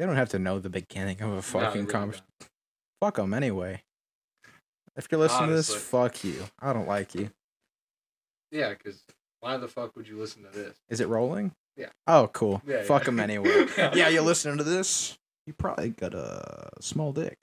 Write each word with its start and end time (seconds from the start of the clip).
They 0.00 0.06
don't 0.06 0.16
have 0.16 0.30
to 0.30 0.38
know 0.38 0.58
the 0.58 0.70
beginning 0.70 1.20
of 1.20 1.30
a 1.30 1.42
fucking 1.42 1.82
really 1.82 1.92
conversation. 1.92 2.24
Fuck 3.02 3.16
them 3.16 3.34
anyway. 3.34 3.82
If 4.96 5.08
you're 5.10 5.20
listening 5.20 5.50
to 5.50 5.54
this, 5.54 5.74
fuck 5.74 6.24
you. 6.24 6.42
I 6.58 6.72
don't 6.72 6.88
like 6.88 7.14
you. 7.14 7.28
Yeah, 8.50 8.70
because 8.70 9.04
why 9.40 9.58
the 9.58 9.68
fuck 9.68 9.94
would 9.96 10.08
you 10.08 10.16
listen 10.16 10.42
to 10.44 10.48
this? 10.48 10.78
Is 10.88 11.00
it 11.00 11.08
rolling? 11.08 11.52
Yeah. 11.76 11.90
Oh, 12.06 12.30
cool. 12.32 12.62
Yeah, 12.66 12.82
Fuck 12.84 13.02
yeah. 13.02 13.04
them 13.04 13.20
anyway. 13.30 13.66
yeah, 13.76 14.08
you're 14.08 14.22
listening 14.32 14.56
to 14.56 14.64
this. 14.64 15.18
You 15.46 15.52
probably 15.52 15.90
got 15.90 16.14
a 16.14 16.70
small 16.80 17.12
dick. 17.12 17.36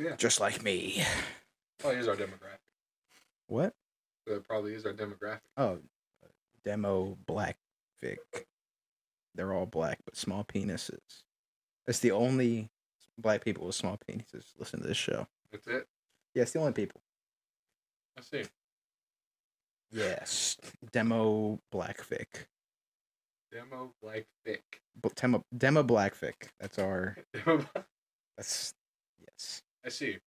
Yeah. 0.00 0.16
Just 0.16 0.40
like 0.40 0.60
me. 0.60 1.04
Oh, 1.84 1.90
here's 1.90 2.08
our 2.08 2.16
demographic. 2.16 2.58
What? 3.46 3.74
That 4.26 4.42
probably 4.42 4.74
is 4.74 4.84
our 4.86 4.92
demographic. 4.92 5.38
Oh, 5.56 5.78
demo 6.64 7.16
black 7.28 7.58
fic. 8.02 8.16
They're 9.36 9.52
all 9.52 9.66
black 9.66 10.00
but 10.04 10.16
small 10.16 10.42
penises. 10.42 10.98
That's 11.86 11.98
the 12.00 12.12
only 12.12 12.68
black 13.18 13.44
people 13.44 13.66
with 13.66 13.74
small 13.74 13.98
penises 14.08 14.52
listen 14.58 14.80
to 14.80 14.88
this 14.88 14.96
show. 14.96 15.26
That's 15.52 15.66
it. 15.66 15.86
Yeah, 16.34 16.42
it's 16.42 16.52
the 16.52 16.58
only 16.60 16.72
people. 16.72 17.00
I 18.18 18.22
see. 18.22 18.44
Yes, 19.90 20.56
demo 20.92 21.60
black 21.70 21.98
fic. 21.98 22.46
Demo 23.52 23.92
like 24.02 24.26
thick. 24.44 24.62
B- 25.00 25.10
Demo, 25.14 25.44
demo 25.56 25.82
black 25.82 26.16
fic. 26.16 26.48
That's 26.58 26.78
our. 26.78 27.16
That's 28.36 28.74
yes. 29.20 29.62
I 29.84 29.90
see. 29.90 30.18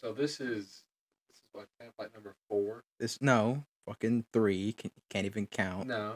So 0.00 0.12
this 0.12 0.40
is 0.40 0.82
this 1.28 1.36
is 1.36 1.44
what 1.52 1.66
template 1.80 2.12
number 2.12 2.34
four. 2.48 2.82
This 2.98 3.22
no 3.22 3.64
fucking 3.86 4.24
three. 4.32 4.72
Can, 4.72 4.90
can't 5.10 5.26
even 5.26 5.46
count. 5.46 5.86
No. 5.86 6.14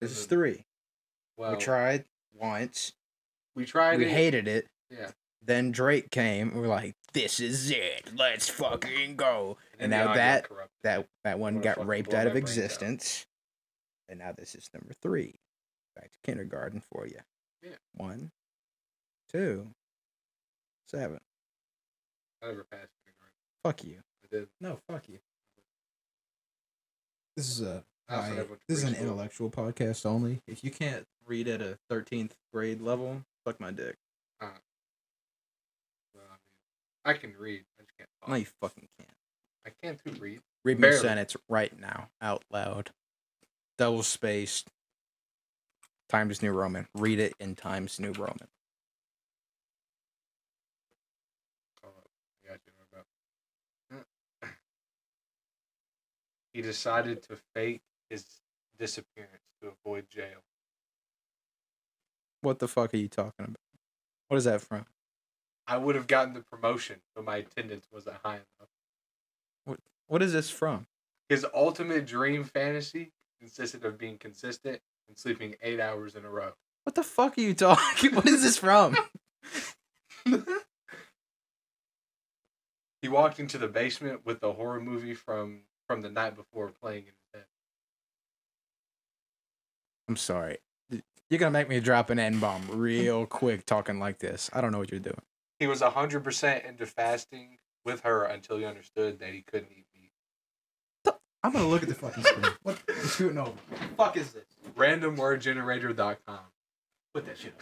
this 0.00 0.10
is 0.10 0.26
three. 0.26 0.64
Well, 1.36 1.52
we 1.52 1.58
tried 1.58 2.04
once. 2.34 2.92
We 3.56 3.64
tried 3.64 3.94
it 3.94 3.98
we 3.98 4.04
it. 4.06 4.10
hated 4.12 4.46
it. 4.48 4.66
Yeah. 4.90 5.10
Then 5.42 5.72
Drake 5.72 6.10
came. 6.10 6.50
and 6.50 6.60
We're 6.60 6.68
like, 6.68 6.94
this 7.12 7.40
is 7.40 7.70
it. 7.70 8.10
Let's 8.16 8.48
fucking 8.48 9.16
go. 9.16 9.56
And 9.78 9.90
the 9.92 9.96
now 9.96 10.14
that 10.14 10.46
that 10.82 11.06
that 11.24 11.38
one 11.38 11.60
got 11.60 11.84
raped 11.84 12.12
out 12.14 12.26
of 12.26 12.32
brains 12.34 12.50
out. 12.50 12.52
existence. 12.64 13.26
And 14.08 14.18
now 14.20 14.32
this 14.36 14.54
is 14.54 14.68
number 14.74 14.92
three. 15.02 15.34
Back 15.96 16.12
to 16.12 16.18
kindergarten 16.24 16.80
for 16.92 17.06
you. 17.06 17.18
Yeah. 17.62 17.70
One, 17.94 18.30
two, 19.32 19.68
seven. 20.88 21.20
I 22.42 22.46
never 22.48 22.64
passed 22.64 22.90
kindergarten. 23.04 23.34
Fuck 23.64 23.84
you. 23.84 23.98
I 24.24 24.36
did. 24.36 24.48
No, 24.60 24.78
fuck 24.88 25.08
you. 25.08 25.18
This 27.36 27.50
is 27.50 27.60
a 27.62 27.84
I 28.08 28.14
also 28.16 28.28
high- 28.28 28.36
never 28.36 28.48
went 28.50 28.60
to 28.60 28.66
this 28.68 28.78
is 28.78 28.84
an 28.84 28.94
intellectual 28.94 29.50
podcast 29.50 30.06
only. 30.06 30.40
If 30.46 30.62
you 30.62 30.70
can't 30.70 31.04
read 31.26 31.48
at 31.48 31.60
a 31.60 31.78
thirteenth 31.90 32.36
grade 32.52 32.80
level, 32.80 33.22
fuck 33.46 33.60
my 33.60 33.70
dick. 33.70 33.96
Uh, 34.40 34.48
well, 36.14 36.24
I 36.28 36.32
mean, 36.32 37.16
I 37.16 37.18
can 37.18 37.32
read. 37.38 37.64
I 37.78 37.82
just 37.84 37.96
can't 37.96 38.10
talk. 38.20 38.28
No, 38.28 38.34
you 38.34 38.46
fucking 38.60 38.88
can't. 38.98 39.10
I 39.64 39.70
can 39.82 39.98
too 40.04 40.20
read. 40.20 40.40
Read 40.64 40.78
me 40.78 40.88
Barely. 40.88 40.98
sentence 40.98 41.36
right 41.48 41.78
now, 41.78 42.08
out 42.20 42.44
loud. 42.50 42.90
Double 43.78 44.02
spaced. 44.02 44.68
Times 46.08 46.42
New 46.42 46.52
Roman. 46.52 46.86
Read 46.94 47.18
it 47.18 47.34
in 47.40 47.54
Times 47.54 47.98
New 47.98 48.12
Roman. 48.12 48.48
Oh, 51.84 51.88
I 52.44 52.48
got 52.48 52.60
you. 52.66 52.72
no 52.78 52.98
doubt. 52.98 54.50
He 56.52 56.62
decided 56.62 57.22
to 57.24 57.36
fake 57.54 57.82
his 58.08 58.24
disappearance 58.78 59.42
to 59.60 59.68
avoid 59.68 60.08
jail. 60.08 60.42
What 62.46 62.60
the 62.60 62.68
fuck 62.68 62.94
are 62.94 62.96
you 62.96 63.08
talking 63.08 63.44
about? 63.44 63.56
What 64.28 64.36
is 64.36 64.44
that 64.44 64.60
from? 64.60 64.86
I 65.66 65.78
would 65.78 65.96
have 65.96 66.06
gotten 66.06 66.32
the 66.32 66.42
promotion, 66.42 67.00
but 67.16 67.24
my 67.24 67.38
attendance 67.38 67.88
wasn't 67.92 68.18
high 68.24 68.36
enough. 68.36 68.68
What 69.64 69.80
What 70.06 70.22
is 70.22 70.32
this 70.32 70.48
from? 70.48 70.86
His 71.28 71.44
ultimate 71.52 72.06
dream 72.06 72.44
fantasy 72.44 73.10
consisted 73.40 73.84
of 73.84 73.98
being 73.98 74.16
consistent 74.16 74.80
and 75.08 75.18
sleeping 75.18 75.56
eight 75.60 75.80
hours 75.80 76.14
in 76.14 76.24
a 76.24 76.30
row. 76.30 76.52
What 76.84 76.94
the 76.94 77.02
fuck 77.02 77.36
are 77.36 77.40
you 77.40 77.52
talking? 77.52 78.14
What 78.14 78.28
is 78.28 78.44
this 78.44 78.58
from? 78.58 78.96
He 83.02 83.08
walked 83.08 83.38
into 83.40 83.58
the 83.58 83.68
basement 83.68 84.24
with 84.24 84.40
the 84.40 84.52
horror 84.52 84.80
movie 84.80 85.14
from 85.14 85.62
from 85.88 86.02
the 86.02 86.10
night 86.10 86.36
before 86.36 86.68
playing 86.68 87.02
in 87.02 87.12
his 87.12 87.34
head. 87.34 87.44
I'm 90.08 90.16
sorry. 90.16 90.58
You're 91.30 91.38
gonna 91.38 91.50
make 91.50 91.68
me 91.68 91.80
drop 91.80 92.10
an 92.10 92.18
N 92.18 92.38
bomb 92.38 92.66
real 92.70 93.26
quick 93.26 93.66
talking 93.66 93.98
like 93.98 94.18
this. 94.18 94.50
I 94.52 94.60
don't 94.60 94.72
know 94.72 94.78
what 94.78 94.90
you're 94.90 95.00
doing. 95.00 95.22
He 95.58 95.66
was 95.66 95.80
hundred 95.80 96.22
percent 96.24 96.64
into 96.64 96.86
fasting 96.86 97.58
with 97.84 98.00
her 98.00 98.24
until 98.24 98.58
he 98.58 98.64
understood 98.64 99.18
that 99.20 99.32
he 99.32 99.42
couldn't 99.42 99.70
eat 99.70 99.86
meat. 99.94 100.10
I'm 101.42 101.52
gonna 101.52 101.68
look 101.68 101.82
at 101.82 101.88
the 101.88 101.94
fucking 101.94 102.24
screen. 102.24 102.52
What? 102.62 102.78
I'm 102.88 103.06
scooting 103.06 103.38
over. 103.38 103.50
What 103.50 103.80
the 103.80 103.86
fuck 103.96 104.16
is 104.16 104.32
this? 104.32 104.44
Randomwordgenerator.com. 104.76 106.38
Put 107.14 107.26
that 107.26 107.38
shit 107.38 107.54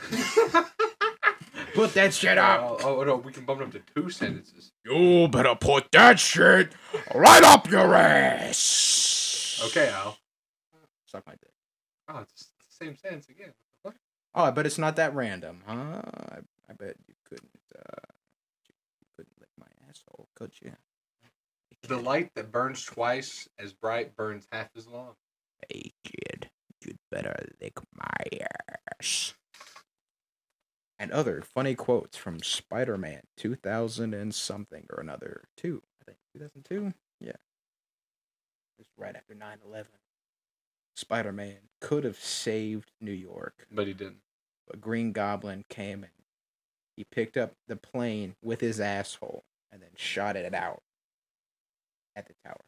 up. 0.54 0.70
Put 1.74 1.92
that 1.94 2.14
shit 2.14 2.38
Oh, 2.38 2.78
oh 2.82 3.02
no, 3.02 3.16
we 3.16 3.32
can 3.32 3.44
bump 3.44 3.60
it 3.60 3.64
up 3.64 3.72
to 3.72 3.82
two 3.94 4.08
sentences. 4.08 4.72
You 4.84 5.28
better 5.28 5.56
put 5.56 5.90
that 5.92 6.20
shit 6.20 6.72
right 7.14 7.42
up 7.42 7.68
your 7.68 7.94
ass. 7.94 9.60
Okay, 9.66 9.88
Al. 9.90 10.16
Suck 11.06 11.26
my 11.26 11.32
dick. 11.32 11.50
Oh, 12.08 12.20
it's 12.20 12.32
the 12.32 12.53
same 12.84 12.96
sentence 12.96 13.28
again. 13.28 13.52
What 13.82 13.92
the 13.92 13.98
fuck? 13.98 14.00
Oh, 14.34 14.44
I 14.44 14.50
bet 14.50 14.66
it's 14.66 14.78
not 14.78 14.96
that 14.96 15.14
random, 15.14 15.62
huh? 15.66 15.72
I, 15.72 16.38
I 16.68 16.72
bet 16.78 16.96
you 17.06 17.14
couldn't. 17.28 17.50
Uh, 17.74 18.12
you 18.68 19.06
couldn't 19.16 19.34
lick 19.40 19.50
my 19.58 19.66
asshole, 19.88 20.28
could 20.34 20.52
you? 20.60 20.72
The 21.82 21.98
light 21.98 22.30
that 22.34 22.50
burns 22.50 22.84
twice 22.84 23.46
as 23.58 23.74
bright 23.74 24.16
burns 24.16 24.46
half 24.50 24.68
as 24.76 24.86
long. 24.86 25.14
Hey 25.68 25.92
kid, 26.02 26.48
you'd 26.84 26.96
better 27.10 27.46
lick 27.60 27.74
my 27.94 28.46
ass. 29.00 29.34
And 30.98 31.10
other 31.10 31.42
funny 31.42 31.74
quotes 31.74 32.16
from 32.16 32.40
Spider 32.40 32.96
Man 32.96 33.20
2000 33.36 34.14
and 34.14 34.34
something 34.34 34.86
or 34.90 35.00
another. 35.00 35.44
Two, 35.56 35.82
I 36.00 36.04
think. 36.06 36.18
2002? 36.34 36.94
Yeah. 37.20 37.32
Just 38.78 38.90
right 38.96 39.14
after 39.14 39.34
9 39.34 39.58
11. 39.66 39.86
Spider 40.94 41.32
Man 41.32 41.56
could 41.80 42.04
have 42.04 42.18
saved 42.18 42.90
New 43.00 43.12
York, 43.12 43.66
But 43.70 43.86
he 43.86 43.92
didn't. 43.94 44.18
but 44.66 44.80
Green 44.80 45.12
Goblin 45.12 45.64
came 45.68 46.02
and 46.04 46.12
he 46.96 47.04
picked 47.04 47.36
up 47.36 47.54
the 47.66 47.76
plane 47.76 48.36
with 48.42 48.60
his 48.60 48.80
asshole 48.80 49.44
and 49.72 49.82
then 49.82 49.90
shot 49.96 50.36
it 50.36 50.54
out 50.54 50.82
at 52.16 52.26
the 52.26 52.34
tower. 52.44 52.60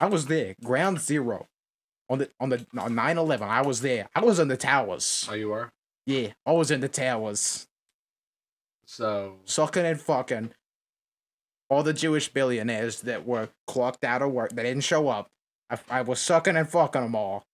I 0.00 0.06
was 0.06 0.26
there, 0.26 0.54
ground 0.62 1.00
zero. 1.00 1.48
On 2.08 2.18
the 2.18 2.30
on 2.40 2.50
the 2.50 2.66
on 2.76 2.92
9-11, 2.94 3.42
I 3.42 3.62
was 3.62 3.80
there. 3.80 4.08
I 4.14 4.20
was 4.20 4.38
in 4.38 4.48
the 4.48 4.56
towers. 4.56 5.26
Oh, 5.30 5.34
you 5.34 5.48
were? 5.48 5.72
Yeah, 6.06 6.28
I 6.44 6.52
was 6.52 6.70
in 6.70 6.80
the 6.80 6.88
towers. 6.88 7.66
So, 8.86 9.38
Sucking 9.44 9.86
and 9.86 10.00
fucking 10.00 10.50
all 11.70 11.82
the 11.82 11.94
Jewish 11.94 12.28
billionaires 12.28 13.00
that 13.02 13.24
were 13.26 13.48
clocked 13.66 14.04
out 14.04 14.20
of 14.20 14.32
work 14.32 14.50
that 14.50 14.62
didn't 14.64 14.84
show 14.84 15.08
up. 15.08 15.30
I, 15.72 15.78
I 15.88 16.02
was 16.02 16.20
sucking 16.20 16.56
and 16.56 16.68
fucking 16.68 17.02
them 17.02 17.14
all. 17.14 17.44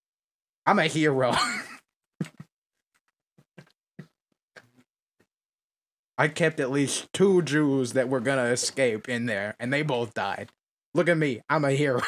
I'm 0.67 0.79
a 0.79 0.87
hero. 0.87 1.35
I 6.19 6.27
kept 6.29 6.59
at 6.59 6.71
least 6.73 7.13
two 7.13 7.43
Jews 7.43 7.93
that 7.93 8.09
were 8.09 8.19
gonna 8.21 8.47
escape 8.47 9.09
in 9.09 9.27
there, 9.27 9.55
and 9.61 9.73
they 9.73 9.83
both 9.83 10.15
died. 10.15 10.49
Look 10.95 11.09
at 11.09 11.17
me, 11.17 11.43
I'm 11.49 11.65
a 11.65 11.71
hero. 11.71 12.01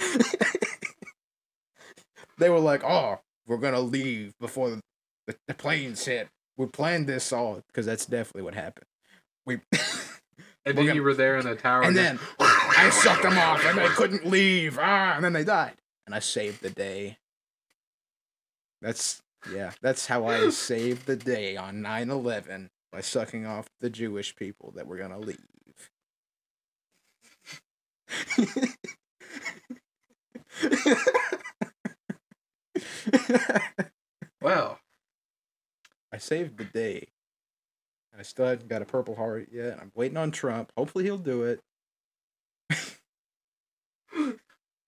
they 2.38 2.50
were 2.50 2.58
like, 2.58 2.82
"Oh, 2.82 3.20
we're 3.46 3.58
gonna 3.58 3.80
leave 3.80 4.32
before 4.40 4.70
the, 5.26 5.36
the, 5.46 5.54
planes 5.54 6.04
hit." 6.04 6.28
We 6.56 6.66
planned 6.66 7.06
this 7.06 7.32
all 7.32 7.62
because 7.68 7.86
that's 7.86 8.06
definitely 8.06 8.42
what 8.42 8.54
happened. 8.54 8.86
We 9.44 9.60
and 9.72 9.80
then 10.64 10.74
gonna- 10.74 10.94
you 10.94 11.04
were 11.04 11.14
there 11.14 11.36
in 11.38 11.46
the 11.46 11.54
tower. 11.54 11.82
and 11.82 11.94
just- 11.94 12.18
then 12.40 12.48
I 12.78 12.90
sucked 12.90 13.22
them 13.22 13.38
off, 13.38 13.64
and 13.64 13.78
they 13.78 13.88
couldn't 13.88 14.26
leave. 14.26 14.78
Ah, 14.80 15.14
and 15.16 15.24
then 15.24 15.32
they 15.32 15.44
died, 15.44 15.76
and 16.04 16.14
I 16.14 16.18
saved 16.18 16.62
the 16.62 16.70
day. 16.70 17.18
That's 18.82 19.22
yeah, 19.52 19.72
that's 19.80 20.06
how 20.06 20.26
I 20.26 20.50
saved 20.50 21.06
the 21.06 21.16
day 21.16 21.56
on 21.56 21.76
9-11 21.76 22.68
by 22.92 23.00
sucking 23.00 23.46
off 23.46 23.68
the 23.80 23.90
Jewish 23.90 24.36
people 24.36 24.72
that 24.76 24.86
were 24.86 24.96
gonna 24.98 25.18
leave. 25.18 25.40
well, 34.40 34.78
I 36.12 36.18
saved 36.18 36.58
the 36.58 36.64
day. 36.64 37.08
I 38.18 38.22
still 38.22 38.46
haven't 38.46 38.68
got 38.68 38.82
a 38.82 38.86
Purple 38.86 39.16
Heart 39.16 39.48
yet. 39.52 39.78
I'm 39.80 39.92
waiting 39.94 40.16
on 40.16 40.30
Trump. 40.30 40.72
Hopefully 40.76 41.04
he'll 41.04 41.18
do 41.18 41.42
it. 41.42 41.60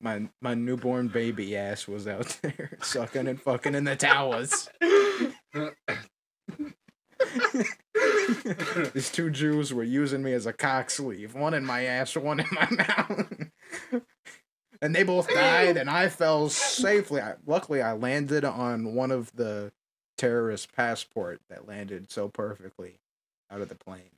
My 0.00 0.28
my 0.40 0.54
newborn 0.54 1.08
baby 1.08 1.56
ass 1.56 1.88
was 1.88 2.06
out 2.06 2.38
there 2.42 2.76
sucking 2.82 3.26
and 3.26 3.40
fucking 3.40 3.74
in 3.74 3.84
the 3.84 3.96
towers. 3.96 4.68
These 8.94 9.10
two 9.10 9.30
Jews 9.30 9.74
were 9.74 9.82
using 9.82 10.22
me 10.22 10.32
as 10.32 10.46
a 10.46 10.52
cock 10.52 10.90
sleeve, 10.90 11.34
one 11.34 11.54
in 11.54 11.64
my 11.64 11.84
ass, 11.84 12.16
one 12.16 12.40
in 12.40 12.46
my 12.52 12.68
mouth. 12.70 13.32
and 14.80 14.94
they 14.94 15.02
both 15.02 15.28
died, 15.28 15.76
and 15.76 15.90
I 15.90 16.08
fell 16.08 16.48
safely. 16.48 17.20
I, 17.20 17.34
luckily, 17.46 17.82
I 17.82 17.92
landed 17.92 18.44
on 18.44 18.94
one 18.94 19.10
of 19.10 19.32
the 19.34 19.72
terrorist 20.16 20.74
passport 20.74 21.40
that 21.48 21.66
landed 21.66 22.10
so 22.10 22.28
perfectly 22.28 23.00
out 23.50 23.60
of 23.60 23.68
the 23.68 23.74
plane. 23.74 24.10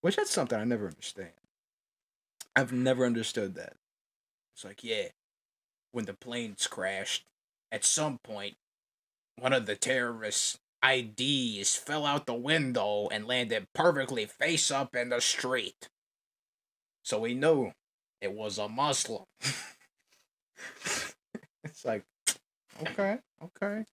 Which 0.00 0.16
that's 0.16 0.30
something 0.30 0.58
I 0.58 0.64
never 0.64 0.86
understand. 0.86 1.30
I've 2.56 2.72
never 2.72 3.04
understood 3.04 3.54
that. 3.54 3.74
It's 4.60 4.64
like, 4.66 4.84
yeah, 4.84 5.08
when 5.92 6.04
the 6.04 6.12
planes 6.12 6.66
crashed, 6.66 7.24
at 7.72 7.82
some 7.82 8.18
point, 8.18 8.56
one 9.36 9.54
of 9.54 9.64
the 9.64 9.74
terrorists' 9.74 10.58
IDs 10.86 11.76
fell 11.76 12.04
out 12.04 12.26
the 12.26 12.34
window 12.34 13.08
and 13.10 13.26
landed 13.26 13.68
perfectly 13.74 14.26
face 14.26 14.70
up 14.70 14.94
in 14.94 15.08
the 15.08 15.22
street. 15.22 15.88
So 17.02 17.20
we 17.20 17.32
knew 17.32 17.72
it 18.20 18.34
was 18.34 18.58
a 18.58 18.68
Muslim. 18.68 19.24
it's 21.64 21.86
like, 21.86 22.04
okay, 22.82 23.16
okay. 23.42 23.86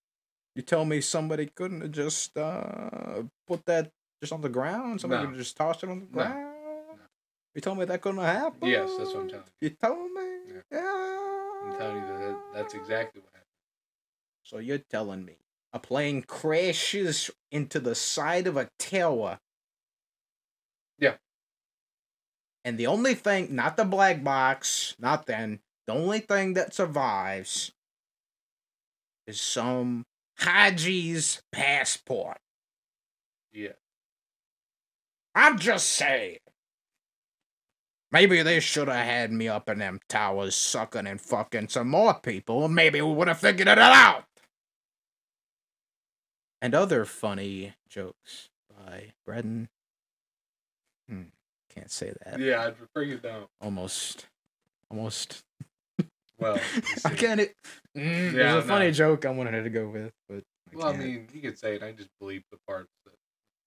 You 0.53 0.63
tell 0.63 0.83
me 0.83 0.99
somebody 0.99 1.45
couldn't 1.45 1.79
have 1.79 1.91
just 1.93 2.37
uh, 2.37 3.23
put 3.47 3.65
that 3.67 3.91
just 4.19 4.33
on 4.33 4.41
the 4.41 4.49
ground? 4.49 4.99
Somebody 4.99 5.21
No. 5.21 5.27
could 5.27 5.35
have 5.37 5.45
just 5.45 5.55
tossed 5.55 5.85
it 5.85 5.89
on 5.89 6.01
the 6.01 6.07
No. 6.11 6.46
You 7.55 7.61
told 7.61 7.79
me 7.79 7.85
that 7.85 8.01
couldn't 8.01 8.21
happen? 8.21 8.69
Yes, 8.69 8.91
that's 8.97 9.13
what 9.13 9.23
I'm 9.23 9.29
telling 9.29 9.45
you. 9.61 9.69
told 9.81 10.11
me? 10.11 10.21
Yeah. 10.47 10.61
Yeah. 10.71 11.47
I'm 11.65 11.77
telling 11.77 11.95
you 11.97 12.07
that, 12.07 12.19
that 12.19 12.37
that's 12.53 12.73
exactly 12.73 13.21
what 13.21 13.31
happened. 13.33 13.45
So 14.43 14.59
you're 14.59 14.77
telling 14.77 15.25
me 15.25 15.37
a 15.73 15.79
plane 15.79 16.21
crashes 16.21 17.29
into 17.51 17.79
the 17.79 17.95
side 17.95 18.47
of 18.47 18.57
a 18.57 18.69
tower. 18.79 19.39
Yeah. 20.99 21.15
And 22.63 22.77
the 22.77 22.87
only 22.87 23.15
thing, 23.15 23.55
not 23.55 23.77
the 23.77 23.85
black 23.85 24.23
box, 24.23 24.95
not 24.99 25.25
then, 25.25 25.59
the 25.85 25.93
only 25.93 26.19
thing 26.19 26.53
that 26.53 26.73
survives 26.73 27.71
is 29.25 29.39
some 29.39 30.05
Haji's 30.39 31.41
passport. 31.51 32.37
Yeah. 33.51 33.73
I'm 35.35 35.59
just 35.59 35.89
saying. 35.89 36.39
Maybe 38.11 38.41
they 38.41 38.59
should 38.61 38.87
have 38.87 39.05
had 39.05 39.31
me 39.31 39.47
up 39.49 39.67
in 39.67 39.79
them 39.79 39.99
towers 40.07 40.55
sucking 40.55 41.07
and 41.07 41.19
fucking 41.19 41.67
some 41.67 41.89
more 41.89 42.13
people, 42.13 42.67
maybe 42.69 43.01
we 43.01 43.13
would 43.13 43.27
have 43.27 43.39
figured 43.39 43.67
it 43.67 43.77
out. 43.77 44.23
And 46.61 46.73
other 46.73 47.05
funny 47.05 47.73
jokes 47.89 48.49
by 48.69 49.11
Braden. 49.25 49.69
Hmm, 51.09 51.21
can't 51.69 51.91
say 51.91 52.13
that. 52.25 52.39
Yeah, 52.39 52.63
I'd 52.65 52.77
prefer 52.77 53.03
you 53.03 53.17
don't. 53.19 53.47
Almost, 53.61 54.27
almost. 54.89 55.43
Well, 56.39 56.59
I 57.05 57.09
can't. 57.11 57.41
It, 57.41 57.55
mm, 57.95 58.31
Yeah, 58.33 58.53
there's 58.53 58.63
a 58.63 58.67
funny 58.67 58.91
joke 58.91 59.25
I 59.25 59.29
wanted 59.31 59.63
to 59.63 59.69
go 59.69 59.87
with, 59.89 60.13
but 60.27 60.43
I 60.71 60.75
Well, 60.75 60.87
I 60.87 60.91
can't. 60.93 61.03
mean, 61.03 61.27
you 61.33 61.41
could 61.41 61.59
say 61.59 61.75
it. 61.75 61.83
I 61.83 61.91
just 61.91 62.09
believe 62.19 62.43
the 62.51 62.57
parts 62.67 62.89
that. 62.89 62.96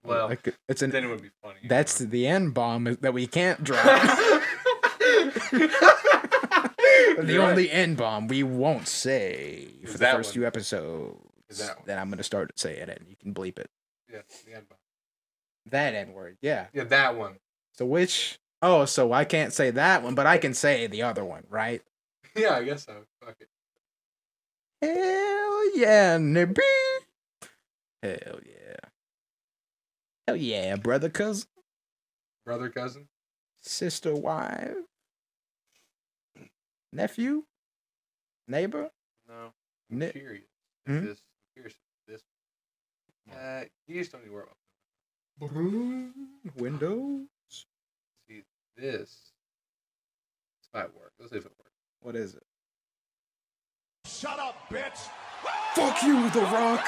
Well, 0.03 0.33
it's 0.69 0.83
an. 0.83 0.91
then 0.91 1.05
it 1.05 1.09
would 1.09 1.23
be 1.23 1.31
funny. 1.43 1.59
That's 1.69 1.99
the 1.99 2.27
end 2.27 2.55
bomb 2.55 2.97
that 3.01 3.13
we 3.13 3.27
can't 3.27 3.63
drop. 3.65 3.85
the 5.51 7.25
You're 7.27 7.41
right. 7.43 7.51
only 7.51 7.71
N 7.71 7.95
bomb 7.97 8.29
we 8.29 8.43
won't 8.43 8.89
say 8.89 9.69
Is 9.83 9.93
for 9.93 9.99
the 9.99 10.07
first 10.07 10.31
one. 10.31 10.33
few 10.35 10.47
episodes. 10.47 11.19
Is 11.49 11.59
that. 11.59 11.85
Then 11.85 11.99
I'm 11.99 12.09
gonna 12.11 12.23
start 12.23 12.59
saying 12.59 12.89
it, 12.89 12.99
and 13.01 13.09
you 13.09 13.17
can 13.17 13.35
bleep 13.35 13.59
it. 13.59 13.69
Yeah, 14.13 14.21
the 14.47 14.55
end 14.55 14.69
bomb. 14.69 14.79
That 15.67 15.95
N 15.95 16.13
word, 16.13 16.39
yeah. 16.41 16.67
Yeah, 16.73 16.85
that 16.85 17.17
one. 17.17 17.35
So 17.75 17.85
which? 17.87 18.39
Oh, 18.63 18.85
so 18.85 19.13
I 19.13 19.25
can't 19.25 19.53
say 19.53 19.71
that 19.73 20.03
one, 20.03 20.15
but 20.15 20.27
I 20.27 20.39
can 20.39 20.55
say 20.55 20.87
the 20.87 21.03
other 21.03 21.25
one, 21.25 21.45
right? 21.49 21.83
Yeah, 22.37 22.55
I 22.57 22.63
guess 22.63 22.85
so. 22.87 22.95
Fuck 23.25 23.35
it. 23.41 23.49
Hell 24.81 25.77
yeah, 25.77 26.17
nibby. 26.17 26.63
Hell 28.05 28.39
yeah. 28.47 28.77
Hell 30.31 30.37
yeah, 30.37 30.77
brother, 30.77 31.09
cousin, 31.11 31.49
Brother, 32.47 32.69
cousin. 32.69 33.09
sister, 33.63 34.15
wife, 34.15 34.77
nephew, 36.93 37.43
neighbor. 38.47 38.91
No. 39.29 39.53
I'm 39.91 39.99
Ni- 39.99 40.11
curious. 40.13 40.45
Hmm? 40.87 40.99
If 40.99 41.03
this. 41.03 41.19
I'm 41.19 41.53
curious. 41.57 41.75
If 42.07 42.13
this. 43.27 43.35
Uh, 43.37 43.65
you 43.89 43.99
just 43.99 44.13
don't 44.13 44.23
need 44.23 44.29
to 44.29 44.35
worry 44.35 44.45
about. 45.41 46.55
Window. 46.57 47.23
See 47.49 48.43
this. 48.77 49.33
This 50.61 50.69
might 50.73 50.95
work. 50.95 51.11
Let's 51.19 51.33
see 51.33 51.39
if 51.39 51.45
it 51.47 51.51
works. 51.59 51.73
What 52.03 52.15
is 52.15 52.37
it? 52.37 52.45
Shut 54.07 54.39
up, 54.39 54.55
bitch! 54.71 55.09
Fuck 55.75 56.01
you, 56.05 56.31
The 56.31 56.43
Rock. 56.43 56.87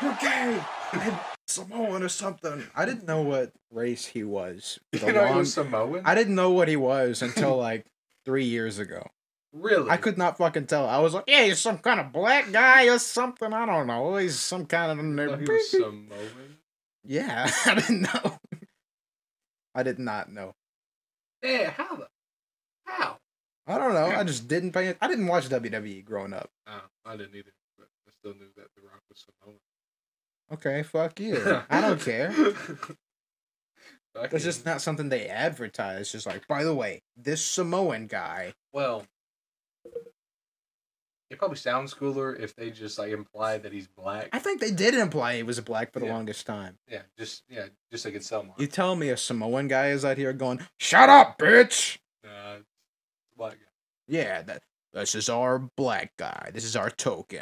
You're 0.00 0.16
gay. 0.20 0.60
Samoan 1.48 2.02
or 2.02 2.08
something. 2.08 2.64
I 2.74 2.84
didn't 2.84 3.06
know 3.06 3.22
what 3.22 3.52
race 3.70 4.06
he 4.06 4.22
was. 4.24 4.78
You 4.92 5.12
know, 5.12 5.26
he 5.26 5.34
was 5.38 5.54
Samoan. 5.54 6.02
I 6.04 6.14
didn't 6.14 6.34
know 6.34 6.50
what 6.50 6.68
he 6.68 6.76
was 6.76 7.22
until 7.22 7.56
like 7.68 7.86
three 8.24 8.44
years 8.44 8.78
ago. 8.78 9.06
really. 9.52 9.90
I 9.90 9.96
could 9.96 10.18
not 10.18 10.38
fucking 10.38 10.66
tell. 10.66 10.86
I 10.86 10.98
was 10.98 11.14
like, 11.14 11.24
yeah, 11.26 11.44
he's 11.44 11.58
some 11.58 11.78
kind 11.78 12.00
of 12.00 12.12
black 12.12 12.52
guy 12.52 12.88
or 12.88 12.98
something. 12.98 13.52
I 13.52 13.66
don't 13.66 13.86
know. 13.86 14.16
He's 14.16 14.38
some 14.38 14.66
kind 14.66 14.92
of. 14.92 15.40
he 15.40 15.50
was 15.50 15.70
Samoan. 15.70 16.08
Yeah, 17.04 17.50
I 17.66 17.74
didn't 17.74 18.02
know. 18.02 18.38
I 19.74 19.82
did 19.82 19.98
not 19.98 20.30
know. 20.30 20.54
Yeah, 21.42 21.70
how 21.70 21.96
the? 21.96 22.08
How? 22.84 23.18
I 23.66 23.78
don't 23.78 23.94
know. 23.94 24.06
I 24.06 24.24
just 24.24 24.48
didn't 24.48 24.72
pay. 24.72 24.94
I 25.00 25.06
didn't 25.08 25.26
watch 25.26 25.48
WWE 25.48 26.04
growing 26.04 26.32
up. 26.32 26.50
Oh, 26.66 26.80
I 27.06 27.16
didn't 27.16 27.36
either, 27.36 27.52
but 27.78 27.86
I 28.06 28.10
still 28.12 28.32
knew 28.34 28.48
that 28.56 28.66
The 28.76 28.82
Rock 28.82 29.02
was 29.08 29.24
Samoan. 29.24 29.58
Okay, 30.52 30.82
fuck 30.82 31.18
you. 31.20 31.62
I 31.70 31.80
don't 31.80 32.00
care. 32.00 32.32
Fucking- 32.32 32.96
That's 34.30 34.44
just 34.44 34.64
not 34.64 34.80
something 34.80 35.08
they 35.10 35.26
advertise. 35.28 36.10
Just 36.12 36.26
like, 36.26 36.46
by 36.48 36.64
the 36.64 36.74
way, 36.74 37.02
this 37.16 37.44
Samoan 37.44 38.06
guy. 38.06 38.54
Well, 38.72 39.04
it 41.30 41.38
probably 41.38 41.58
sounds 41.58 41.92
cooler 41.92 42.34
if 42.34 42.56
they 42.56 42.70
just 42.70 42.98
like 42.98 43.12
imply 43.12 43.58
that 43.58 43.70
he's 43.72 43.86
black. 43.86 44.30
I 44.32 44.38
think 44.38 44.60
they 44.60 44.70
did 44.70 44.94
imply 44.94 45.36
he 45.36 45.42
was 45.42 45.60
black 45.60 45.92
for 45.92 46.00
the 46.00 46.06
Yeah. 46.06 46.14
longest 46.14 46.46
time. 46.46 46.78
Yeah, 46.90 47.02
just 47.18 47.42
yeah, 47.50 47.66
just 47.92 48.04
like 48.06 48.14
it's 48.14 48.26
Selma. 48.26 48.54
You 48.56 48.66
tell 48.66 48.96
me 48.96 49.10
a 49.10 49.16
Samoan 49.16 49.68
guy 49.68 49.88
is 49.88 50.04
out 50.06 50.16
here 50.16 50.32
going, 50.32 50.66
"Shut 50.78 51.08
up, 51.10 51.38
bitch." 51.38 51.98
It's 52.24 52.64
black 53.36 53.52
guy. 53.52 53.66
Yeah, 54.08 54.40
that 54.42 54.62
this 54.94 55.14
is 55.14 55.28
our 55.28 55.58
black 55.58 56.12
guy. 56.16 56.50
This 56.54 56.64
is 56.64 56.74
our 56.76 56.88
token 56.90 57.38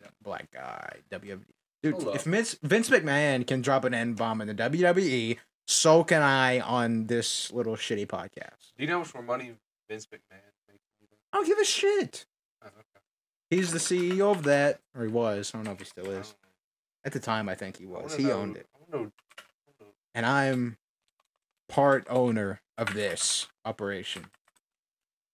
Yeah. 0.00 0.08
black 0.22 0.50
guy. 0.52 1.00
WWE. 1.10 1.42
Dude, 1.84 2.02
Hold 2.02 2.16
if. 2.16 2.22
Vince, 2.24 2.56
Vince 2.62 2.88
McMahon 2.88 3.46
can 3.46 3.60
drop 3.60 3.84
an 3.84 3.92
N 3.92 4.14
bomb 4.14 4.40
in 4.40 4.48
the 4.48 4.54
WWE, 4.54 5.36
so 5.66 6.02
can 6.02 6.22
I 6.22 6.60
on 6.60 7.08
this 7.08 7.52
little 7.52 7.76
shitty 7.76 8.06
podcast. 8.06 8.72
Do 8.78 8.84
you 8.84 8.86
know 8.86 8.94
how 8.94 8.98
much 9.00 9.12
more 9.12 9.22
money 9.22 9.52
Vince 9.90 10.06
McMahon 10.06 10.40
makes? 10.66 10.80
I 11.30 11.36
don't 11.36 11.46
give 11.46 11.58
a 11.58 11.64
shit. 11.64 12.24
Oh, 12.62 12.68
okay. 12.68 13.00
He's 13.50 13.70
the 13.70 13.78
CEO 13.78 14.30
of 14.30 14.44
that, 14.44 14.80
or 14.96 15.02
he 15.02 15.08
was. 15.08 15.50
I 15.52 15.58
don't 15.58 15.64
know 15.66 15.72
if 15.72 15.78
he 15.78 15.84
still 15.84 16.10
is. 16.10 16.34
At 17.04 17.12
the 17.12 17.20
time, 17.20 17.50
I 17.50 17.54
think 17.54 17.76
he 17.76 17.84
was. 17.84 18.14
He 18.14 18.24
know- 18.24 18.32
owned 18.40 18.56
it, 18.56 18.66
I 18.74 18.78
wanna 18.96 19.04
I 19.04 19.04
wanna 19.82 19.92
and 20.14 20.24
I'm 20.24 20.78
part 21.68 22.06
owner 22.08 22.62
of 22.78 22.94
this 22.94 23.46
operation. 23.66 24.30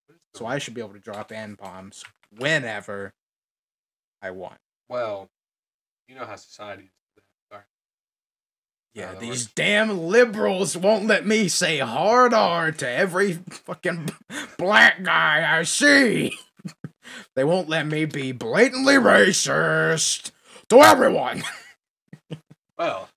what 0.08 0.16
is 0.16 0.22
the- 0.32 0.38
So 0.40 0.46
I 0.46 0.58
should 0.58 0.74
be 0.74 0.80
able 0.80 0.94
to 0.94 0.98
drop 0.98 1.30
N 1.30 1.54
bombs 1.54 2.02
whenever 2.36 3.14
I 4.20 4.32
want. 4.32 4.58
well, 4.88 5.30
you 6.10 6.16
know 6.16 6.24
how 6.26 6.34
society 6.34 6.82
is. 6.82 7.22
Sorry. 7.50 7.62
Yeah, 8.94 9.10
uh, 9.10 9.12
that 9.12 9.20
these 9.20 9.46
damn 9.46 9.96
liberals 9.96 10.76
won't 10.76 11.06
let 11.06 11.24
me 11.24 11.46
say 11.46 11.78
hard 11.78 12.34
R 12.34 12.72
to 12.72 12.90
every 12.90 13.34
fucking 13.34 14.10
black 14.58 15.04
guy 15.04 15.58
I 15.58 15.62
see. 15.62 16.36
they 17.36 17.44
won't 17.44 17.68
let 17.68 17.86
me 17.86 18.06
be 18.06 18.32
blatantly 18.32 18.94
racist 18.94 20.32
to 20.68 20.80
everyone. 20.80 21.44
Well, 22.78 23.10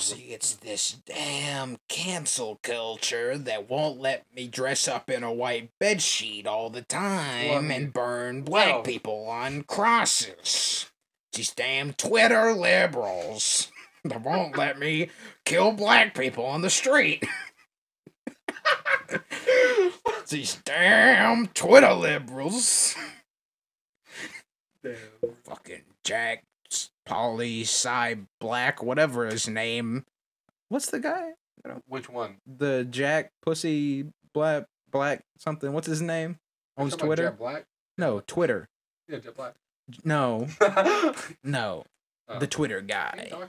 See, 0.00 0.28
it's 0.30 0.54
this 0.54 0.92
damn 0.92 1.78
cancel 1.88 2.60
culture 2.62 3.36
that 3.36 3.68
won't 3.68 3.98
let 3.98 4.24
me 4.34 4.46
dress 4.46 4.86
up 4.86 5.10
in 5.10 5.24
a 5.24 5.32
white 5.32 5.70
bedsheet 5.80 6.46
all 6.46 6.70
the 6.70 6.82
time 6.82 7.48
Well, 7.48 7.70
and 7.70 7.92
burn 7.92 8.42
black 8.42 8.74
well- 8.74 8.82
people 8.82 9.26
on 9.28 9.62
crosses. 9.64 10.86
These 11.32 11.50
damn 11.50 11.92
Twitter 11.94 12.52
liberals 12.52 13.70
that 14.04 14.22
won't 14.22 14.56
let 14.56 14.78
me 14.78 15.10
kill 15.44 15.72
black 15.72 16.14
people 16.16 16.44
on 16.46 16.62
the 16.62 16.70
street. 16.70 17.24
These 20.28 20.56
damn 20.64 21.46
Twitter 21.48 21.92
liberals. 21.94 22.94
Damn. 24.82 24.96
Fucking 25.44 25.82
Jack, 26.04 26.44
Polly, 27.08 27.64
Cy, 27.64 28.18
Black, 28.38 28.82
whatever 28.82 29.26
his 29.26 29.48
name. 29.48 30.04
What's 30.68 30.90
the 30.90 31.00
guy? 31.00 31.32
Which 31.86 32.08
one? 32.08 32.36
The 32.46 32.84
Jack 32.84 33.32
Pussy 33.42 34.06
Black 34.32 34.66
Black 34.90 35.24
something. 35.38 35.72
What's 35.72 35.86
his 35.86 36.02
name? 36.02 36.38
Owns 36.76 36.96
Twitter. 36.96 37.32
Black? 37.32 37.64
No, 37.96 38.20
Twitter. 38.20 38.68
Yeah, 39.08 39.18
Jet 39.18 39.34
Black. 39.34 39.54
No, 40.04 40.46
no, 41.42 41.84
oh. 42.28 42.38
the 42.38 42.46
Twitter 42.46 42.76
what 42.76 42.84
are 42.84 43.22
you 43.22 43.40
guy. 43.40 43.48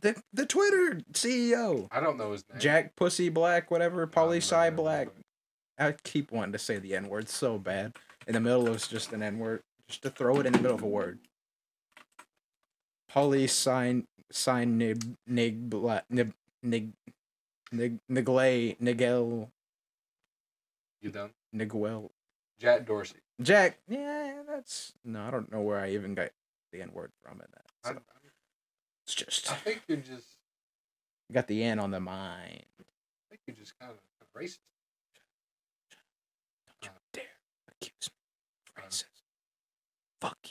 The 0.00 0.22
the 0.32 0.46
Twitter 0.46 1.00
CEO. 1.12 1.88
I 1.90 2.00
don't 2.00 2.16
know 2.16 2.32
his 2.32 2.44
name. 2.48 2.60
Jack 2.60 2.96
Pussy 2.96 3.28
Black, 3.28 3.70
whatever. 3.70 4.06
Polly 4.06 4.40
Cy 4.40 4.70
Black. 4.70 5.08
I 5.78 5.94
keep 6.04 6.30
wanting 6.30 6.52
to 6.52 6.58
say 6.58 6.78
the 6.78 6.94
N 6.94 7.08
word 7.08 7.28
so 7.28 7.58
bad. 7.58 7.96
In 8.28 8.34
the 8.34 8.40
middle 8.40 8.68
of 8.68 8.88
just 8.88 9.12
an 9.12 9.22
N 9.22 9.40
word. 9.40 9.62
Just 9.88 10.02
to 10.02 10.10
throw 10.10 10.38
it 10.38 10.46
in 10.46 10.52
the 10.52 10.60
middle 10.60 10.76
of 10.76 10.82
a 10.82 10.86
word. 10.86 11.18
Polly 11.18 11.22
sign 11.24 11.32
sign 11.88 12.02
nib 12.04 12.30
nig 12.30 12.30
black 12.30 12.30
nib 12.30 12.72
nig 12.74 13.02
nig 13.03 13.03
niglay 18.10 18.76
nigel 18.80 19.50
You 21.00 21.10
done? 21.10 21.30
niguel 21.54 22.10
Jack 22.58 22.86
Dorsey. 22.86 23.16
Jack. 23.42 23.78
Yeah, 23.88 24.42
that's 24.48 24.92
no. 25.04 25.22
I 25.22 25.30
don't 25.30 25.50
know 25.52 25.60
where 25.60 25.78
I 25.78 25.90
even 25.90 26.14
got 26.14 26.30
the 26.72 26.82
N 26.82 26.90
word 26.92 27.10
from 27.22 27.34
in 27.40 27.46
that. 27.52 27.64
I, 27.84 27.92
So 27.92 27.98
it's 29.06 29.14
just 29.14 29.52
I 29.52 29.56
think 29.56 29.82
you're 29.88 29.98
just. 29.98 30.26
got 31.32 31.46
the 31.48 31.62
N 31.62 31.78
on 31.78 31.90
the 31.90 32.00
mind. 32.00 32.64
I 32.80 32.84
think 33.30 33.40
you're 33.46 33.56
just 33.56 33.78
kind 33.78 33.92
of 33.92 33.98
racist. 34.40 34.58
Don't 36.80 36.90
you 36.90 36.90
dare 37.12 37.24
accuse 37.70 38.10
me 38.10 38.82
of 38.82 38.84
Uh. 38.84 39.22
Fuck 40.20 40.38
you. 40.44 40.50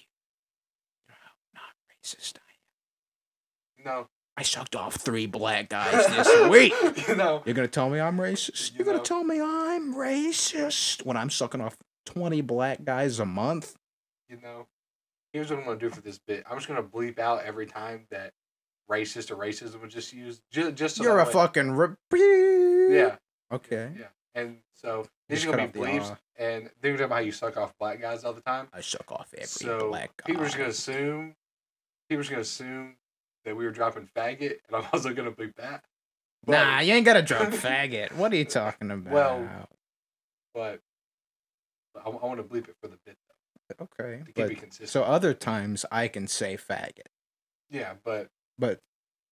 You 1.07 1.13
know 1.13 1.15
how 1.23 1.31
not 1.55 1.73
racist 1.89 2.37
I. 2.37 2.42
No. 3.85 4.07
I 4.35 4.41
sucked 4.43 4.75
off 4.75 4.95
three 4.95 5.27
black 5.27 5.69
guys 5.69 6.07
this 6.07 6.49
week. 6.49 6.73
you 7.07 7.15
know. 7.15 7.43
You're 7.45 7.53
gonna 7.55 7.67
tell 7.67 7.89
me 7.89 7.99
I'm 7.99 8.17
racist? 8.17 8.71
You 8.71 8.77
You're 8.79 8.85
gonna 8.85 9.03
tell 9.03 9.23
me 9.23 9.39
I'm 9.39 9.93
racist 9.93 11.05
when 11.05 11.17
I'm 11.17 11.29
sucking 11.29 11.61
off 11.61 11.77
20 12.07 12.41
black 12.41 12.83
guys 12.83 13.19
a 13.19 13.25
month? 13.25 13.75
You 14.29 14.39
know. 14.41 14.67
Here's 15.33 15.49
what 15.49 15.59
I'm 15.59 15.65
gonna 15.65 15.79
do 15.79 15.89
for 15.89 16.01
this 16.01 16.19
bit. 16.27 16.43
I'm 16.49 16.57
just 16.57 16.67
gonna 16.67 16.83
bleep 16.83 17.19
out 17.19 17.43
every 17.43 17.65
time 17.67 18.05
that 18.09 18.31
racist 18.89 19.29
or 19.31 19.35
racism 19.35 19.81
was 19.81 19.93
just 19.93 20.13
used. 20.13 20.41
Just, 20.51 20.75
just 20.75 20.95
so 20.95 21.03
You're 21.03 21.19
a 21.19 21.25
way- 21.25 21.31
fucking. 21.31 21.75
Yeah. 22.91 23.15
Okay. 23.51 23.91
Yeah. 23.97 24.05
And 24.35 24.57
so 24.73 25.05
these 25.29 25.45
are 25.45 25.51
gonna 25.51 25.67
be 25.67 25.79
off 25.79 25.85
the 25.85 25.91
bleeps, 25.91 26.11
ah. 26.11 26.17
and 26.37 26.69
they're 26.81 26.93
talking 26.93 27.05
about 27.05 27.15
how 27.15 27.21
you 27.21 27.31
suck 27.31 27.55
off 27.55 27.73
black 27.79 28.01
guys 28.01 28.23
all 28.23 28.33
the 28.33 28.41
time. 28.41 28.67
I 28.73 28.81
suck 28.81 29.11
off 29.11 29.31
every 29.35 29.45
so 29.45 29.89
black 29.89 30.11
guy. 30.17 30.25
people 30.25 30.41
are 30.41 30.45
just 30.45 30.57
gonna 30.57 30.69
assume, 30.69 31.35
people 32.09 32.19
are 32.19 32.23
just 32.23 32.31
gonna 32.31 32.41
assume 32.41 32.95
that 33.45 33.55
we 33.55 33.65
were 33.65 33.71
dropping 33.71 34.07
faggot, 34.15 34.57
and 34.67 34.75
I'm 34.75 34.85
also 34.93 35.13
gonna 35.13 35.31
bleep 35.31 35.55
that. 35.57 35.83
But, 36.45 36.51
Nah, 36.53 36.79
you 36.81 36.93
ain't 36.93 37.05
gotta 37.05 37.21
drop 37.21 37.49
faggot. 37.51 38.11
What 38.13 38.33
are 38.33 38.35
you 38.35 38.45
talking 38.45 38.91
about? 38.91 39.13
Well, 39.13 39.67
but 40.53 40.79
I, 41.95 42.09
I 42.09 42.25
want 42.25 42.37
to 42.37 42.43
bleep 42.43 42.67
it 42.67 42.75
for 42.81 42.87
the 42.87 42.97
bit 43.05 43.17
though, 43.77 43.85
okay. 43.85 44.23
But, 44.35 44.87
so 44.89 45.03
other 45.03 45.33
times 45.33 45.85
I 45.91 46.07
can 46.07 46.27
say 46.27 46.57
faggot. 46.57 47.07
yeah, 47.69 47.93
but 48.03 48.29
But 48.59 48.79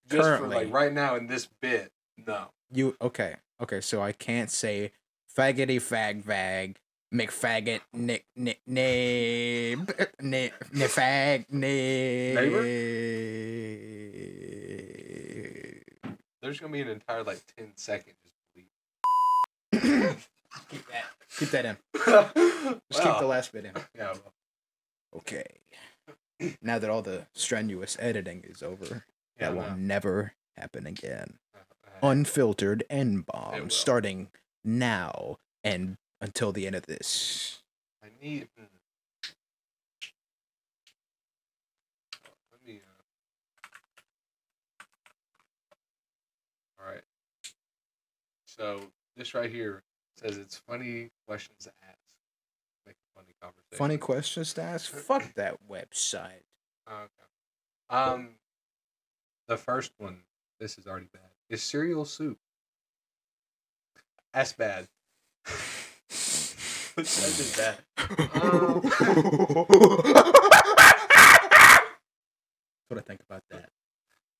just 0.07 0.17
for 0.23 0.37
Currently. 0.37 0.55
like 0.65 0.73
right 0.73 0.93
now 0.93 1.15
in 1.15 1.27
this 1.27 1.47
bit, 1.61 1.91
no. 2.17 2.47
You 2.73 2.95
okay? 3.01 3.35
Okay, 3.61 3.81
so 3.81 4.01
I 4.01 4.11
can't 4.13 4.49
say 4.49 4.91
faggity 5.37 5.77
fag 5.77 6.21
vag 6.23 6.77
McFaggot 7.13 7.81
nick 7.93 8.25
nick 8.35 8.61
nib 8.65 9.91
nick 10.21 10.53
nifag 10.71 11.45
nib. 11.51 12.37
There's 16.41 16.59
gonna 16.59 16.73
be 16.73 16.81
an 16.81 16.87
entire 16.87 17.23
like 17.23 17.39
10 17.57 17.71
second 17.75 18.13
just 18.23 18.35
bleep. 18.55 20.17
Keep 20.69 20.87
that. 20.87 21.05
Keep 21.37 21.49
that 21.51 21.65
in. 21.65 21.77
Just 21.95 22.35
Just 22.91 23.03
keep 23.03 23.19
the 23.19 23.25
last 23.27 23.51
bit 23.51 23.65
in. 23.65 23.71
Yeah, 23.95 24.13
well, 24.13 24.33
Okay. 25.17 25.45
Now 26.61 26.79
that 26.79 26.89
all 26.89 27.01
the 27.01 27.27
strenuous 27.33 27.95
editing 27.99 28.43
is 28.47 28.63
over, 28.63 29.05
yeah, 29.39 29.49
that 29.49 29.55
will 29.55 29.69
no. 29.71 29.75
never 29.75 30.33
happen 30.57 30.87
again. 30.87 31.37
Uh, 31.55 32.07
Unfiltered 32.07 32.83
N 32.89 33.19
bomb 33.27 33.69
starting 33.69 34.29
now 34.63 35.37
and 35.63 35.97
until 36.21 36.51
the 36.51 36.67
end 36.67 36.75
of 36.75 36.85
this. 36.85 37.59
I 38.03 38.07
need. 38.21 38.47
mm. 38.59 38.65
Let 42.51 42.65
me. 42.65 42.79
Uh... 42.79 43.03
All 46.79 46.91
right. 46.91 47.03
So 48.45 48.81
this 49.17 49.33
right 49.33 49.49
here 49.51 49.83
says 50.17 50.37
it's 50.37 50.57
funny 50.57 51.09
questions 51.27 51.63
to 51.63 51.71
ask. 51.83 51.97
Make 52.85 52.95
a 52.95 53.19
funny 53.19 53.33
conversation. 53.41 53.77
Funny 53.77 53.97
questions 53.97 54.53
to 54.53 54.61
ask? 54.61 54.91
Fuck 54.91 55.33
that 55.33 55.57
website. 55.69 56.43
Okay. 56.87 57.07
Um, 57.89 58.35
the 59.47 59.57
first 59.57 59.91
one. 59.97 60.19
This 60.59 60.77
is 60.77 60.85
already 60.85 61.07
bad. 61.11 61.23
Is 61.49 61.63
cereal 61.63 62.05
soup? 62.05 62.37
That's 64.31 64.53
bad. 64.53 64.87
That's 66.95 67.37
just 67.37 67.57
bad. 67.57 67.77
Um, 68.41 68.81
what 72.87 72.97
I 72.97 73.01
think 73.01 73.21
about 73.29 73.43
that. 73.49 73.69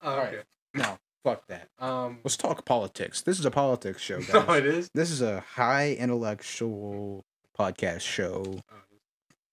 Oh, 0.02 0.12
Alright. 0.12 0.34
okay. 0.34 0.44
No, 0.74 0.98
fuck 1.24 1.48
that. 1.48 1.70
Um. 1.80 2.20
Let's 2.24 2.38
talk 2.38 2.66
politics. 2.66 3.22
This 3.22 3.40
is 3.40 3.46
a 3.46 3.52
politics 3.52 4.02
show, 4.02 4.20
No, 4.34 4.54
it 4.54 4.66
is. 4.66 4.90
this 4.94 5.12
is 5.12 5.22
a 5.22 5.40
high 5.42 5.94
intellectual 5.94 7.24
podcast 7.58 8.02
show. 8.02 8.44
Oh, 8.72 8.76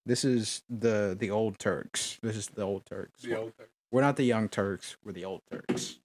This 0.07 0.25
is 0.25 0.63
the 0.69 1.17
the 1.19 1.31
old 1.31 1.59
Turks. 1.59 2.19
This 2.23 2.37
is 2.37 2.49
the 2.49 2.63
old 2.63 2.87
Turks. 2.87 3.23
the 3.23 3.37
old 3.39 3.55
thing. 3.55 3.67
We're 3.91 4.03
not 4.03 4.17
the 4.17 4.25
young 4.25 4.49
Turks. 4.49 4.97
We're 5.05 5.13
the 5.13 5.25
old 5.25 5.43
Turks. 5.51 5.99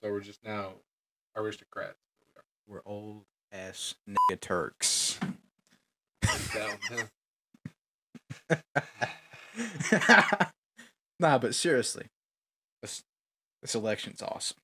So 0.00 0.10
we're 0.10 0.20
just 0.20 0.42
now 0.44 0.72
aristocrats. 1.36 1.98
We're 2.66 2.82
old 2.86 3.24
ass 3.54 3.94
nigga 4.08 4.40
Turks. 4.40 5.18
Nah, 11.20 11.38
but 11.38 11.54
seriously, 11.54 12.06
this 12.82 13.02
this 13.62 13.74
election's 13.74 14.20
awesome. 14.20 14.56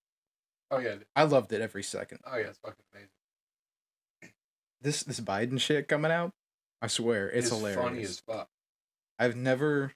oh 0.71 0.79
yeah. 0.79 0.97
I 1.15 1.23
loved 1.23 1.53
it 1.53 1.61
every 1.61 1.83
second. 1.85 2.19
Oh 2.27 2.37
yeah. 2.37 2.47
It's 2.49 2.59
fucking 2.59 2.85
amazing. 2.93 4.35
This 4.83 5.03
this 5.05 5.21
Biden 5.21 5.61
shit 5.61 5.87
coming 5.89 6.11
out, 6.11 6.33
I 6.83 6.89
swear, 6.89 7.31
it's, 7.31 7.51
hilarious. 7.51 7.81
funny 7.81 8.03
as 8.03 8.21
fuck. 8.21 8.49
I've 9.19 9.37
never, 9.37 9.93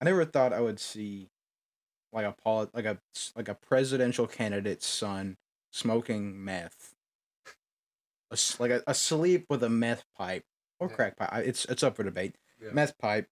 I 0.00 0.04
never 0.04 0.24
thought 0.24 0.52
I 0.52 0.60
would 0.60 0.78
see, 0.78 1.28
like 2.12 2.24
a 2.26 2.34
poli- 2.40 2.68
like 2.72 2.84
a 2.84 2.98
like 3.34 3.48
a 3.48 3.54
presidential 3.54 4.26
candidate's 4.26 4.86
son 4.86 5.36
smoking 5.72 6.42
meth, 6.44 6.92
Like 8.58 8.70
a, 8.70 8.82
asleep 8.86 9.46
with 9.48 9.62
a 9.62 9.68
meth 9.68 10.04
pipe 10.16 10.44
or 10.78 10.88
Yeah. 10.88 10.94
crack 10.94 11.16
pipe. 11.16 11.30
It's 11.46 11.64
it's 11.66 11.82
up 11.82 11.96
for 11.96 12.04
debate. 12.04 12.36
Yeah. 12.62 12.70
Meth 12.72 12.96
pipe 12.98 13.28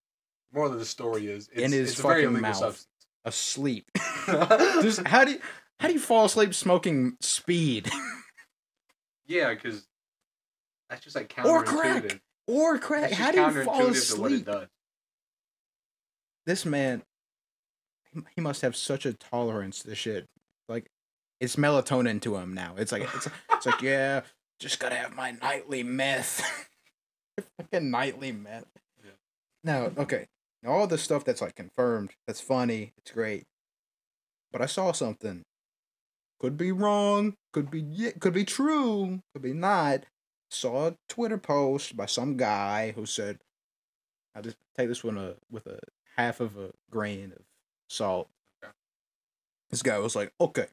More 0.52 0.68
than 0.68 0.78
the 0.78 0.84
story 0.84 1.26
is 1.28 1.48
it's, 1.52 1.62
In 1.62 1.72
his 1.72 1.90
it's 1.92 1.98
a 2.00 2.02
very 2.02 2.24
fucking 2.24 2.40
mouth. 2.40 2.86
asleep. 3.24 3.90
Just 4.26 5.06
how 5.06 5.24
do 5.24 5.32
you, 5.32 5.38
how 5.80 5.88
do 5.88 5.94
you 5.94 6.00
fall 6.00 6.24
asleep 6.26 6.54
smoking 6.54 7.16
speed 7.20 7.90
yeah, 9.26 9.52
because 9.54 9.86
that's 10.90 11.02
just 11.02 11.16
like 11.16 11.34
Or 11.44 11.62
crack. 11.64 12.20
or 12.46 12.78
crack? 12.78 13.10
How 13.12 13.30
do 13.32 13.40
you 13.40 13.64
fall 13.64 13.80
counterintuitive 13.80 14.14
to 14.14 14.20
what 14.20 14.32
it 14.32 14.46
asleep? 14.48 14.68
This 16.46 16.66
man, 16.66 17.02
he, 18.12 18.20
he 18.36 18.40
must 18.40 18.60
have 18.62 18.76
such 18.76 19.06
a 19.06 19.14
tolerance 19.14 19.82
to 19.82 19.94
shit. 19.94 20.26
Like, 20.68 20.90
it's 21.40 21.56
melatonin 21.56 22.20
to 22.22 22.36
him 22.36 22.52
now. 22.54 22.74
It's 22.76 22.92
like 22.92 23.02
it's, 23.14 23.28
it's 23.52 23.66
like 23.66 23.80
yeah, 23.82 24.22
just 24.64 24.80
gotta 24.80 24.94
have 24.94 25.14
my 25.14 25.30
nightly 25.30 25.82
meth. 25.82 26.42
Fucking 27.58 27.90
nightly 27.90 28.32
meth. 28.32 28.64
Yeah. 29.04 29.10
Now, 29.62 29.90
okay, 29.98 30.26
now 30.62 30.70
all 30.70 30.86
the 30.86 30.96
stuff 30.96 31.22
that's 31.22 31.42
like 31.42 31.54
confirmed, 31.54 32.12
that's 32.26 32.40
funny, 32.40 32.94
it's 32.96 33.10
great. 33.10 33.44
But 34.50 34.62
I 34.62 34.66
saw 34.66 34.92
something. 34.92 35.42
Could 36.40 36.56
be 36.56 36.72
wrong. 36.72 37.34
Could 37.52 37.70
be 37.70 37.82
yeah, 37.82 38.12
could 38.18 38.32
be 38.32 38.44
true. 38.44 39.20
Could 39.34 39.42
be 39.42 39.52
not. 39.52 40.04
Saw 40.50 40.88
a 40.88 40.96
Twitter 41.10 41.38
post 41.38 41.94
by 41.94 42.06
some 42.06 42.38
guy 42.38 42.92
who 42.92 43.04
said, 43.04 43.40
"I 44.34 44.40
just 44.40 44.56
take 44.78 44.88
this 44.88 45.04
one 45.04 45.18
a, 45.18 45.34
with 45.50 45.66
a 45.66 45.78
half 46.16 46.40
of 46.40 46.56
a 46.56 46.70
grain 46.90 47.34
of 47.36 47.42
salt." 47.90 48.30
Okay. 48.62 48.72
This 49.70 49.82
guy 49.82 49.98
was 49.98 50.16
like, 50.16 50.32
"Okay, 50.40 50.68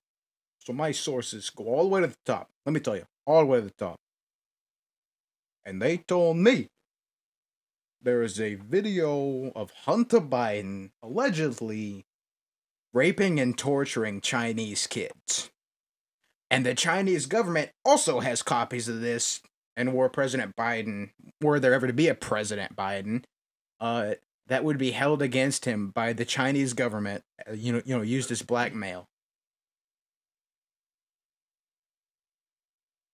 so 0.60 0.72
my 0.72 0.92
sources 0.92 1.50
go 1.50 1.66
all 1.66 1.84
the 1.84 1.90
way 1.90 2.02
to 2.02 2.08
the 2.08 2.16
top. 2.26 2.50
Let 2.66 2.74
me 2.74 2.80
tell 2.80 2.96
you, 2.96 3.06
all 3.26 3.42
the 3.42 3.46
way 3.46 3.60
to 3.60 3.66
the 3.66 3.72
top." 3.72 3.98
And 5.66 5.82
they 5.82 5.98
told 5.98 6.38
me 6.38 6.68
there 8.02 8.24
is 8.24 8.40
a 8.40 8.56
video 8.56 9.52
of 9.56 9.72
Hunter 9.86 10.20
Biden 10.20 10.92
allegedly 11.04 12.06
raping 12.94 13.40
and 13.40 13.58
torturing 13.58 14.22
Chinese 14.22 14.88
kids. 14.88 15.50
And 16.50 16.66
the 16.66 16.76
Chinese 16.76 17.28
government 17.28 17.72
also 17.86 18.20
has 18.20 18.44
copies 18.44 18.88
of 18.88 19.02
this. 19.02 19.42
And 19.78 19.94
were 19.94 20.10
President 20.10 20.56
Biden, 20.58 21.12
were 21.40 21.60
there 21.60 21.74
ever 21.74 21.88
to 21.88 21.94
be 21.94 22.10
a 22.10 22.16
President 22.16 22.76
Biden, 22.76 23.24
uh, 23.80 24.16
that 24.48 24.66
would 24.66 24.78
be 24.78 24.92
held 24.92 25.22
against 25.22 25.64
him 25.64 25.92
by 25.92 26.12
the 26.12 26.26
Chinese 26.26 26.74
government, 26.74 27.24
uh, 27.48 27.54
you 27.54 27.72
know, 27.72 27.82
you 27.86 27.96
know, 27.96 28.02
used 28.02 28.32
as 28.32 28.42
blackmail. 28.42 29.08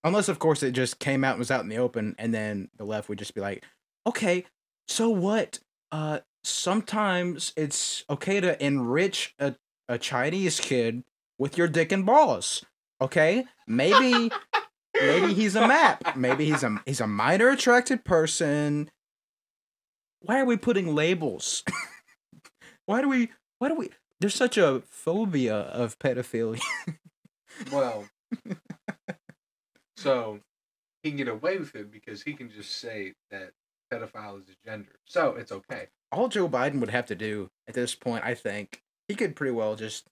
Unless, 0.04 0.28
of 0.28 0.38
course, 0.38 0.62
it 0.62 0.72
just 0.72 0.98
came 0.98 1.24
out 1.24 1.32
and 1.32 1.38
was 1.38 1.50
out 1.50 1.62
in 1.62 1.68
the 1.68 1.78
open, 1.78 2.14
and 2.18 2.32
then 2.32 2.68
the 2.76 2.84
left 2.84 3.08
would 3.08 3.18
just 3.18 3.34
be 3.34 3.40
like, 3.40 3.64
"Okay, 4.06 4.44
so 4.86 5.08
what? 5.10 5.58
Uh, 5.90 6.20
sometimes 6.44 7.52
it's 7.56 8.04
okay 8.08 8.40
to 8.40 8.62
enrich 8.64 9.34
a, 9.38 9.54
a 9.88 9.98
Chinese 9.98 10.60
kid 10.60 11.02
with 11.38 11.58
your 11.58 11.68
dick 11.68 11.92
and 11.92 12.06
balls. 12.06 12.64
Okay, 13.00 13.44
maybe 13.66 14.30
maybe 15.00 15.34
he's 15.34 15.56
a 15.56 15.66
map. 15.66 16.16
Maybe 16.16 16.46
he's 16.46 16.62
a 16.62 16.80
he's 16.84 17.00
a 17.00 17.06
minor 17.06 17.50
attracted 17.50 18.04
person. 18.04 18.90
Why 20.20 20.40
are 20.40 20.44
we 20.44 20.56
putting 20.56 20.94
labels? 20.94 21.62
why 22.86 23.00
do 23.00 23.08
we 23.08 23.30
why 23.58 23.68
do 23.68 23.74
we 23.74 23.90
there's 24.20 24.34
such 24.34 24.58
a 24.58 24.82
phobia 24.88 25.54
of 25.54 25.98
pedophilia. 25.98 26.60
Well, 27.72 28.08
so 29.98 30.40
he 31.02 31.10
can 31.10 31.18
get 31.18 31.28
away 31.28 31.58
with 31.58 31.74
it 31.74 31.90
because 31.90 32.22
he 32.22 32.32
can 32.32 32.50
just 32.50 32.80
say 32.80 33.14
that 33.30 33.50
pedophile 33.92 34.40
is 34.40 34.48
a 34.48 34.68
gender. 34.68 34.98
So 35.04 35.34
it's 35.36 35.52
okay. 35.52 35.88
All 36.12 36.28
Joe 36.28 36.48
Biden 36.48 36.80
would 36.80 36.90
have 36.90 37.06
to 37.06 37.14
do 37.14 37.50
at 37.66 37.74
this 37.74 37.94
point, 37.94 38.24
I 38.24 38.34
think, 38.34 38.82
he 39.08 39.14
could 39.14 39.36
pretty 39.36 39.52
well 39.52 39.74
just 39.76 40.06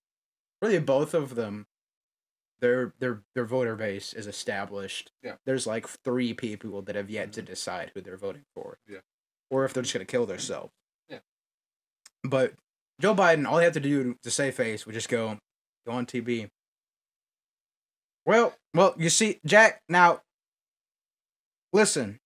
really 0.61 0.79
both 0.79 1.15
of 1.15 1.35
them 1.35 1.67
their 2.61 2.95
their 2.99 3.23
their 3.35 3.45
voter 3.45 3.77
base 3.77 4.13
is 4.13 4.27
established. 4.27 5.11
Yeah. 5.23 5.35
There's 5.45 5.67
like 5.67 5.87
three 5.87 6.33
people 6.35 6.83
that 6.83 6.97
have 6.97 7.11
yet 7.11 7.33
to 7.35 7.41
mm-hmm. 7.41 7.51
decide 7.51 7.93
who 7.95 8.01
they're 8.01 8.17
voting 8.17 8.45
for. 8.55 8.79
Yeah. 8.89 9.01
Or 9.51 9.65
if 9.65 9.73
they're 9.73 9.83
just 9.83 9.95
gonna 9.95 10.05
kill 10.05 10.27
themselves. 10.27 10.73
Yeah. 11.09 11.19
But 12.25 12.55
Joe 13.01 13.15
Biden, 13.15 13.47
all 13.47 13.59
he 13.59 13.65
had 13.65 13.75
to 13.75 13.81
do 13.81 14.17
to 14.23 14.31
save 14.31 14.55
face 14.55 14.87
would 14.87 14.95
just 14.95 15.09
go 15.09 15.39
go 15.87 15.93
on 15.93 16.07
TV. 16.07 16.49
Well, 18.27 18.55
well, 18.75 18.95
you 18.99 19.09
see, 19.09 19.39
Jack, 19.47 19.83
now 19.89 20.21
listen. 21.73 22.19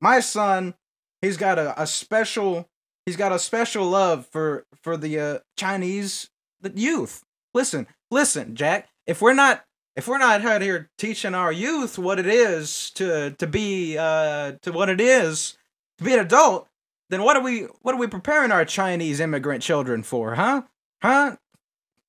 My 0.00 0.20
son, 0.20 0.74
he's 1.20 1.36
got 1.36 1.58
a, 1.58 1.80
a 1.80 1.86
special 1.86 2.68
he's 3.04 3.16
got 3.16 3.30
a 3.30 3.38
special 3.38 3.86
love 3.86 4.26
for 4.26 4.64
for 4.82 4.96
the 4.96 5.20
uh, 5.20 5.38
Chinese 5.56 6.30
youth. 6.74 7.22
Listen, 7.52 7.86
listen, 8.10 8.56
Jack. 8.56 8.88
If 9.06 9.20
we're 9.20 9.34
not 9.34 9.64
if 9.94 10.08
we're 10.08 10.18
not 10.18 10.42
out 10.42 10.62
here 10.62 10.88
teaching 10.96 11.34
our 11.34 11.52
youth 11.52 11.98
what 11.98 12.18
it 12.18 12.26
is 12.26 12.90
to 12.92 13.32
to 13.32 13.46
be 13.46 13.98
uh 13.98 14.52
to 14.62 14.72
what 14.72 14.88
it 14.88 15.00
is 15.00 15.58
to 15.98 16.04
be 16.04 16.14
an 16.14 16.20
adult, 16.20 16.66
then 17.10 17.22
what 17.22 17.36
are 17.36 17.42
we 17.42 17.62
what 17.82 17.94
are 17.94 17.98
we 17.98 18.06
preparing 18.06 18.52
our 18.52 18.64
Chinese 18.64 19.20
immigrant 19.20 19.62
children 19.62 20.02
for, 20.02 20.36
huh? 20.36 20.62
Huh? 21.02 21.36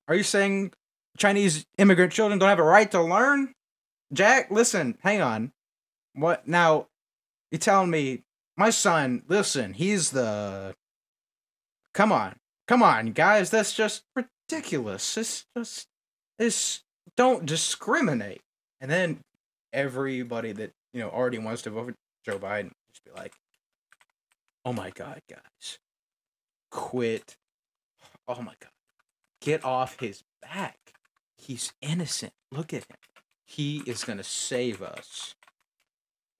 Are 0.08 0.14
you 0.14 0.22
saying 0.22 0.72
Chinese 1.18 1.66
immigrant 1.78 2.12
children 2.12 2.38
don't 2.38 2.48
have 2.48 2.58
a 2.58 2.64
right 2.64 2.90
to 2.90 3.02
learn? 3.02 3.54
Jack, 4.12 4.50
listen, 4.50 4.98
hang 5.02 5.20
on. 5.20 5.52
What 6.14 6.46
now? 6.46 6.88
You 7.50 7.58
telling 7.58 7.90
me 7.90 8.22
my 8.56 8.70
son? 8.70 9.22
Listen, 9.28 9.74
he's 9.74 10.10
the. 10.10 10.74
Come 11.94 12.12
on, 12.12 12.36
come 12.66 12.82
on, 12.82 13.12
guys. 13.12 13.50
That's 13.50 13.74
just 13.74 14.04
ridiculous. 14.14 15.16
It's 15.16 15.46
just 15.56 15.88
it's 16.38 16.82
don't 17.16 17.46
discriminate. 17.46 18.42
And 18.80 18.90
then 18.90 19.20
everybody 19.72 20.52
that 20.52 20.72
you 20.92 21.00
know 21.00 21.08
already 21.08 21.38
wants 21.38 21.62
to 21.62 21.70
vote 21.70 21.86
for 21.86 21.94
Joe 22.24 22.38
Biden 22.38 22.72
just 22.90 23.04
be 23.04 23.10
like, 23.12 23.34
"Oh 24.64 24.72
my 24.72 24.90
god, 24.90 25.20
guys, 25.28 25.78
quit! 26.70 27.36
Oh 28.28 28.40
my 28.42 28.54
god, 28.60 28.70
get 29.40 29.64
off 29.64 29.98
his 30.00 30.22
back. 30.42 30.81
He's 31.42 31.72
innocent. 31.82 32.32
Look 32.50 32.72
at 32.72 32.84
him. 32.84 32.96
He 33.44 33.78
is 33.86 34.04
gonna 34.04 34.22
save 34.24 34.80
us." 34.82 35.34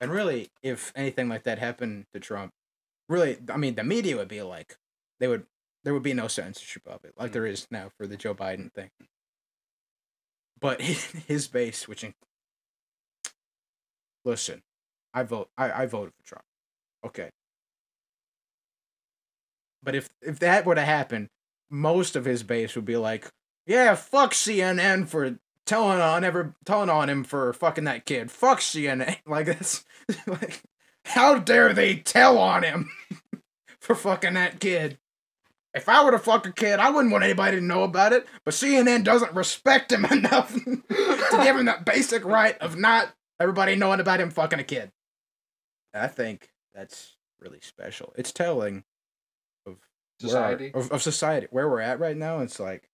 And 0.00 0.10
really, 0.10 0.50
if 0.62 0.92
anything 0.96 1.28
like 1.28 1.44
that 1.44 1.58
happened 1.58 2.06
to 2.12 2.20
Trump, 2.20 2.52
really, 3.08 3.38
I 3.48 3.56
mean, 3.56 3.74
the 3.76 3.84
media 3.84 4.16
would 4.16 4.28
be 4.28 4.42
like, 4.42 4.76
they 5.20 5.28
would, 5.28 5.46
there 5.84 5.94
would 5.94 6.02
be 6.02 6.14
no 6.14 6.28
censorship 6.28 6.86
of 6.86 7.04
it, 7.04 7.14
like 7.16 7.30
Mm. 7.30 7.34
there 7.34 7.46
is 7.46 7.66
now 7.70 7.88
for 7.96 8.06
the 8.06 8.16
Joe 8.16 8.34
Biden 8.34 8.72
thing. 8.72 8.90
But 10.58 10.80
his 11.28 11.48
base, 11.48 11.86
which, 11.88 12.04
in- 12.04 12.14
listen, 14.24 14.62
I 15.14 15.22
vote, 15.24 15.50
I, 15.56 15.82
I 15.82 15.86
voted 15.86 16.14
for 16.14 16.22
Trump. 16.24 16.44
Okay. 17.04 17.30
But 19.82 19.94
if 19.96 20.08
if 20.20 20.38
that 20.38 20.64
were 20.64 20.76
to 20.76 20.84
happen, 20.84 21.28
most 21.70 22.14
of 22.16 22.24
his 22.24 22.42
base 22.42 22.76
would 22.76 22.84
be 22.84 22.96
like, 22.96 23.28
"Yeah, 23.66 23.94
fuck 23.94 24.32
CNN 24.32 25.06
for 25.08 25.38
telling 25.66 26.00
on 26.00 26.24
ever 26.24 26.54
telling 26.64 26.90
on 26.90 27.08
him 27.08 27.24
for 27.24 27.52
fucking 27.52 27.84
that 27.84 28.04
kid. 28.04 28.30
Fuck 28.30 28.60
CNN." 28.60 29.18
Like 29.26 29.46
this. 29.46 29.84
like, 30.26 30.62
how 31.04 31.38
dare 31.38 31.72
they 31.72 31.96
tell 31.96 32.38
on 32.38 32.62
him 32.62 32.90
for 33.80 33.94
fucking 33.94 34.34
that 34.34 34.60
kid? 34.60 34.98
If 35.74 35.88
I 35.88 36.04
were 36.04 36.10
to 36.10 36.18
fuck 36.18 36.46
a 36.46 36.52
kid, 36.52 36.78
I 36.78 36.90
wouldn't 36.90 37.12
want 37.12 37.24
anybody 37.24 37.56
to 37.58 37.64
know 37.64 37.82
about 37.82 38.12
it. 38.12 38.26
But 38.44 38.52
CNN 38.52 39.04
doesn't 39.04 39.34
respect 39.34 39.90
him 39.90 40.04
enough 40.04 40.52
to 40.52 41.40
give 41.42 41.56
him 41.56 41.64
that 41.64 41.86
basic 41.86 42.26
right 42.26 42.58
of 42.58 42.76
not 42.76 43.14
everybody 43.40 43.74
knowing 43.74 43.98
about 44.00 44.20
him 44.20 44.30
fucking 44.30 44.60
a 44.60 44.64
kid. 44.64 44.92
I 45.94 46.08
think 46.08 46.50
that's 46.74 47.16
really 47.40 47.60
special. 47.60 48.12
It's 48.16 48.32
telling 48.32 48.84
of 49.66 49.76
where 50.20 50.28
Society. 50.30 50.72
of, 50.74 50.90
of 50.92 51.02
society 51.02 51.48
where 51.50 51.68
we're 51.68 51.80
at 51.80 51.98
right 51.98 52.16
now. 52.16 52.40
It's 52.40 52.60
like, 52.60 52.88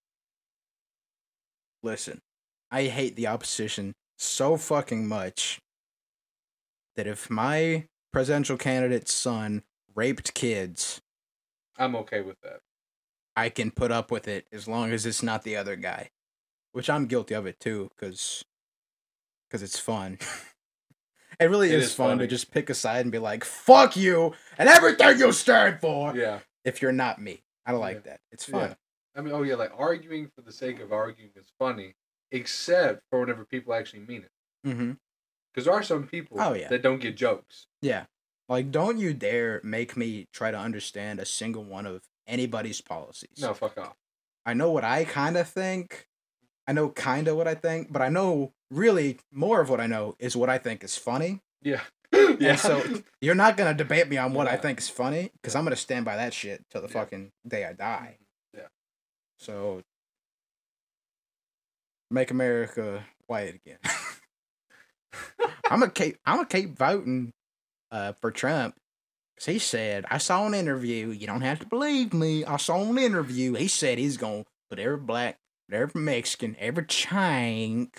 listen, 1.82 2.20
I 2.70 2.84
hate 2.84 3.16
the 3.16 3.26
opposition 3.26 3.94
so 4.16 4.56
fucking 4.56 5.06
much 5.06 5.58
that 6.96 7.06
if 7.06 7.30
my 7.30 7.84
presidential 8.12 8.56
candidate's 8.56 9.12
son 9.12 9.62
raped 9.94 10.34
kids, 10.34 11.00
I'm 11.76 11.94
okay 11.96 12.20
with 12.20 12.40
that. 12.42 12.60
I 13.36 13.48
can 13.50 13.70
put 13.70 13.92
up 13.92 14.10
with 14.10 14.26
it 14.26 14.46
as 14.52 14.66
long 14.66 14.90
as 14.92 15.06
it's 15.06 15.22
not 15.22 15.44
the 15.44 15.56
other 15.56 15.76
guy, 15.76 16.10
which 16.72 16.90
I'm 16.90 17.06
guilty 17.06 17.34
of 17.34 17.46
it 17.46 17.60
too, 17.60 17.88
because 17.94 18.44
because 19.48 19.62
it's 19.62 19.78
fun. 19.78 20.18
it 21.40 21.44
really 21.44 21.70
It 21.70 21.78
is, 21.78 21.86
is 21.86 21.94
fun 21.94 22.18
to 22.18 22.26
just 22.26 22.50
pick 22.50 22.68
a 22.68 22.74
side 22.74 23.02
and 23.02 23.12
be 23.12 23.18
like, 23.20 23.44
"Fuck 23.44 23.96
you" 23.96 24.34
and 24.58 24.68
everything 24.68 25.18
you 25.20 25.30
stand 25.32 25.80
for. 25.80 26.16
Yeah. 26.16 26.40
If 26.64 26.82
you're 26.82 26.92
not 26.92 27.20
me, 27.20 27.42
I 27.64 27.70
don't 27.70 27.80
like 27.80 27.98
Yeah. 28.04 28.10
that. 28.12 28.20
It's 28.32 28.48
Yeah. 28.48 28.74
I 29.18 29.20
mean, 29.20 29.34
oh 29.34 29.42
yeah, 29.42 29.56
like 29.56 29.72
arguing 29.76 30.30
for 30.34 30.42
the 30.42 30.52
sake 30.52 30.80
of 30.80 30.92
arguing 30.92 31.32
is 31.36 31.48
funny, 31.58 31.94
except 32.30 33.02
for 33.10 33.20
whenever 33.20 33.44
people 33.44 33.74
actually 33.74 34.00
mean 34.00 34.22
it. 34.22 34.68
Mm-hmm. 34.68 34.92
Because 35.52 35.64
there 35.66 35.74
are 35.74 35.82
some 35.82 36.06
people 36.06 36.40
Oh, 36.40 36.52
yeah. 36.54 36.68
that 36.68 36.82
don't 36.82 37.00
get 37.00 37.16
jokes. 37.16 37.66
Yeah. 37.82 38.04
Like, 38.48 38.70
don't 38.70 38.98
you 38.98 39.12
dare 39.12 39.60
make 39.64 39.96
me 39.96 40.28
try 40.32 40.50
to 40.52 40.56
understand 40.58 41.18
a 41.18 41.26
single 41.26 41.64
one 41.64 41.84
of 41.84 42.02
anybody's 42.28 42.80
policies. 42.80 43.38
No, 43.40 43.54
fuck 43.54 43.76
off. 43.76 43.96
I 44.46 44.54
know 44.54 44.70
what 44.70 44.84
I 44.84 45.04
kind 45.04 45.36
of 45.36 45.48
think. 45.48 46.06
I 46.66 46.72
know 46.72 46.90
kind 46.90 47.26
of 47.28 47.36
what 47.36 47.48
I 47.48 47.54
think, 47.54 47.92
but 47.92 48.02
I 48.02 48.08
know 48.08 48.52
really 48.70 49.18
more 49.32 49.60
of 49.60 49.68
what 49.68 49.80
I 49.80 49.86
know 49.86 50.14
is 50.18 50.36
what 50.36 50.48
I 50.48 50.58
think 50.58 50.84
is 50.84 50.96
funny. 50.96 51.40
Yeah. 51.62 51.80
yeah. 52.12 52.50
And 52.50 52.58
so 52.58 52.82
you're 53.20 53.34
not 53.34 53.56
gonna 53.56 53.74
debate 53.74 54.08
me 54.08 54.16
on 54.16 54.32
what 54.32 54.46
I 54.46 54.56
think 54.56 54.78
is 54.78 54.88
funny 54.88 55.30
because 55.34 55.56
I'm 55.56 55.64
gonna 55.64 55.76
stand 55.76 56.04
by 56.04 56.16
that 56.16 56.32
shit 56.32 56.64
till 56.70 56.82
the 56.82 56.88
Yeah. 56.88 56.92
fucking 56.92 57.32
day 57.46 57.64
I 57.64 57.72
die. 57.72 58.18
So 59.38 59.82
make 62.10 62.30
America 62.30 63.04
white 63.26 63.54
again. 63.54 63.78
I'm 65.70 65.80
gonna 65.80 65.90
keep 65.90 66.18
I'm 66.26 66.36
gonna 66.36 66.48
keep 66.48 66.76
voting 66.76 67.32
uh 67.90 68.12
for 68.20 68.30
Trump. 68.30 68.76
'Cause 69.36 69.46
he 69.46 69.58
said 69.58 70.04
I 70.10 70.18
saw 70.18 70.46
an 70.46 70.54
interview. 70.54 71.10
You 71.10 71.26
don't 71.26 71.42
have 71.42 71.60
to 71.60 71.66
believe 71.66 72.12
me. 72.12 72.44
I 72.44 72.56
saw 72.56 72.82
an 72.82 72.98
interview. 72.98 73.54
He 73.54 73.68
said 73.68 73.98
he's 73.98 74.16
gonna 74.16 74.44
put 74.68 74.78
every 74.78 74.96
black, 74.96 75.38
every 75.70 76.00
Mexican, 76.00 76.56
every 76.58 76.84
chink 76.84 77.94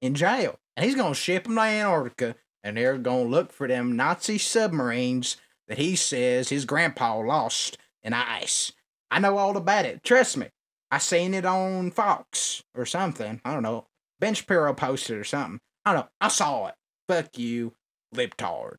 in 0.00 0.14
jail, 0.14 0.58
and 0.76 0.84
he's 0.84 0.96
gonna 0.96 1.14
ship 1.14 1.44
them 1.44 1.54
to 1.54 1.60
Antarctica, 1.60 2.34
and 2.64 2.76
they're 2.76 2.98
gonna 2.98 3.28
look 3.28 3.52
for 3.52 3.68
them 3.68 3.94
Nazi 3.94 4.38
submarines 4.38 5.36
that 5.68 5.78
he 5.78 5.94
says 5.94 6.48
his 6.48 6.64
grandpa 6.64 7.18
lost 7.18 7.78
in 8.02 8.12
ice. 8.12 8.72
I 9.10 9.20
know 9.20 9.38
all 9.38 9.56
about 9.56 9.84
it. 9.84 10.02
Trust 10.02 10.36
me. 10.36 10.48
I 10.92 10.98
seen 10.98 11.32
it 11.34 11.44
on 11.46 11.90
Fox 11.90 12.62
or 12.76 12.84
something. 12.86 13.40
I 13.44 13.52
don't 13.54 13.62
know. 13.62 13.86
Ben 14.20 14.34
Shapiro 14.34 14.74
posted 14.74 15.16
or 15.16 15.24
something. 15.24 15.58
I 15.84 15.92
don't 15.94 16.02
know. 16.02 16.08
I 16.20 16.28
saw 16.28 16.66
it. 16.68 16.74
Fuck 17.08 17.38
you, 17.38 17.72
libtard. 18.14 18.78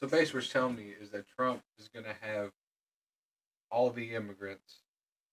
So 0.00 0.06
basically, 0.08 0.40
what 0.40 0.44
you're 0.44 0.52
telling 0.52 0.76
me 0.76 0.92
is 1.00 1.10
that 1.10 1.26
Trump 1.28 1.62
is 1.78 1.88
gonna 1.88 2.14
have 2.20 2.50
all 3.70 3.90
the 3.90 4.14
immigrants 4.14 4.80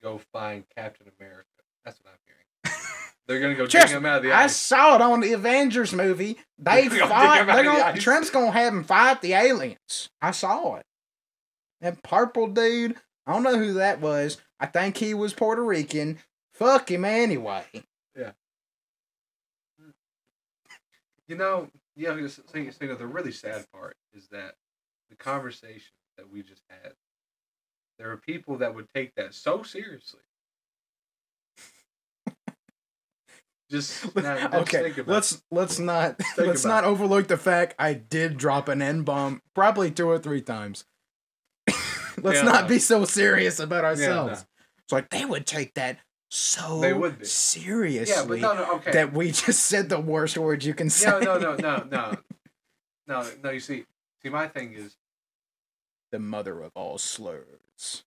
go 0.02 0.20
find 0.32 0.64
Captain 0.78 1.08
America. 1.20 1.46
That's 1.84 2.00
what 2.00 2.12
I'm 2.14 2.20
hearing. 2.26 2.80
They're 3.28 3.40
gonna 3.40 3.56
go 3.56 3.66
Just- 3.68 3.88
dig 3.88 3.98
him 3.98 4.06
out 4.06 4.18
of 4.18 4.24
the 4.24 4.34
I 4.34 4.48
saw 4.48 4.96
it 4.96 5.02
on 5.02 5.20
the 5.22 5.34
Avengers 5.34 5.94
movie. 5.94 6.38
They 6.58 6.88
They're 6.88 7.00
gonna 7.00 7.14
'em 7.14 7.50
out 7.50 7.56
They're 7.56 7.64
gonna, 7.66 7.84
ice. 7.84 8.02
Trump's 8.04 8.30
gonna 8.30 8.52
have 8.52 8.72
him 8.74 8.84
fight 8.84 9.22
the 9.22 9.34
aliens. 9.34 10.10
I 10.22 10.32
saw 10.32 10.76
it. 10.76 10.86
That 11.82 12.02
purple 12.04 12.48
dude. 12.48 12.96
I 13.28 13.34
don't 13.34 13.44
know 13.44 13.58
who 13.58 13.74
that 13.74 14.00
was. 14.00 14.38
I 14.60 14.66
think 14.68 14.98
he 14.98 15.14
was 15.14 15.34
Puerto 15.34 15.64
Rican. 15.64 16.20
Fuck 16.54 16.90
him 16.92 17.06
anyway. 17.06 17.66
Yeah. 18.18 18.32
You 21.28 21.36
know, 21.36 21.70
yeah. 21.96 22.12
I 22.12 22.22
was 22.22 22.40
saying, 22.52 22.72
saying 22.72 22.98
the 22.98 23.08
really 23.08 23.32
sad 23.32 23.66
part 23.74 23.96
is 24.14 24.28
that 24.30 24.56
the 25.10 25.16
conversation 25.16 25.94
that 26.18 26.32
we 26.32 26.42
just 26.42 26.64
had. 26.70 26.94
There 27.98 28.12
are 28.12 28.18
people 28.18 28.58
that 28.58 28.76
would 28.76 28.88
take 28.94 29.16
that 29.16 29.34
so 29.34 29.64
seriously. 29.64 30.20
Just 33.72 34.16
now, 34.16 34.50
okay, 34.54 34.94
let's 35.08 35.42
let's 35.50 35.80
not 35.80 36.20
let's 36.38 36.66
not 36.66 36.84
overlook 36.84 37.28
the 37.28 37.38
fact 37.38 37.74
I 37.80 37.94
did 37.94 38.38
drop 38.38 38.68
an 38.68 38.82
N 38.82 39.04
bomb 39.04 39.42
probably 39.54 39.92
two 39.92 40.10
or 40.10 40.20
three 40.20 40.42
times. 40.42 40.86
Let's 42.22 42.38
Yeah, 42.40 42.44
not 42.44 42.68
be 42.68 42.80
so 42.80 43.06
serious 43.06 43.60
about 43.60 43.84
no. 43.84 43.90
ourselves. 43.90 44.46
It's 44.84 44.92
like 44.92 45.10
they 45.10 45.26
would 45.26 45.46
take 45.46 45.74
that 45.76 46.00
so 46.30 46.80
They 46.80 46.94
would 46.94 47.20
be. 47.20 47.26
seriously 47.26 48.14
Yeah, 48.14 48.26
but 48.28 48.40
no, 48.40 48.54
no, 48.54 48.72
okay. 48.76 48.92
that 48.92 49.14
we 49.14 49.32
just 49.32 49.66
said 49.66 49.90
the 49.90 50.00
worst 50.00 50.38
words 50.38 50.66
you 50.66 50.74
can 50.74 50.90
say. 50.90 51.10
no, 51.10 51.20
no, 51.20 51.38
no, 51.38 51.56
no, 51.56 51.84
no, 51.90 52.18
no, 53.08 53.30
no. 53.44 53.50
You 53.52 53.60
see, 53.60 53.86
see, 54.22 54.30
my 54.30 54.48
thing 54.48 54.74
is, 54.74 54.96
the 56.12 56.20
mother 56.20 56.62
of 56.62 56.72
all 56.76 56.98
slurs. 56.98 58.04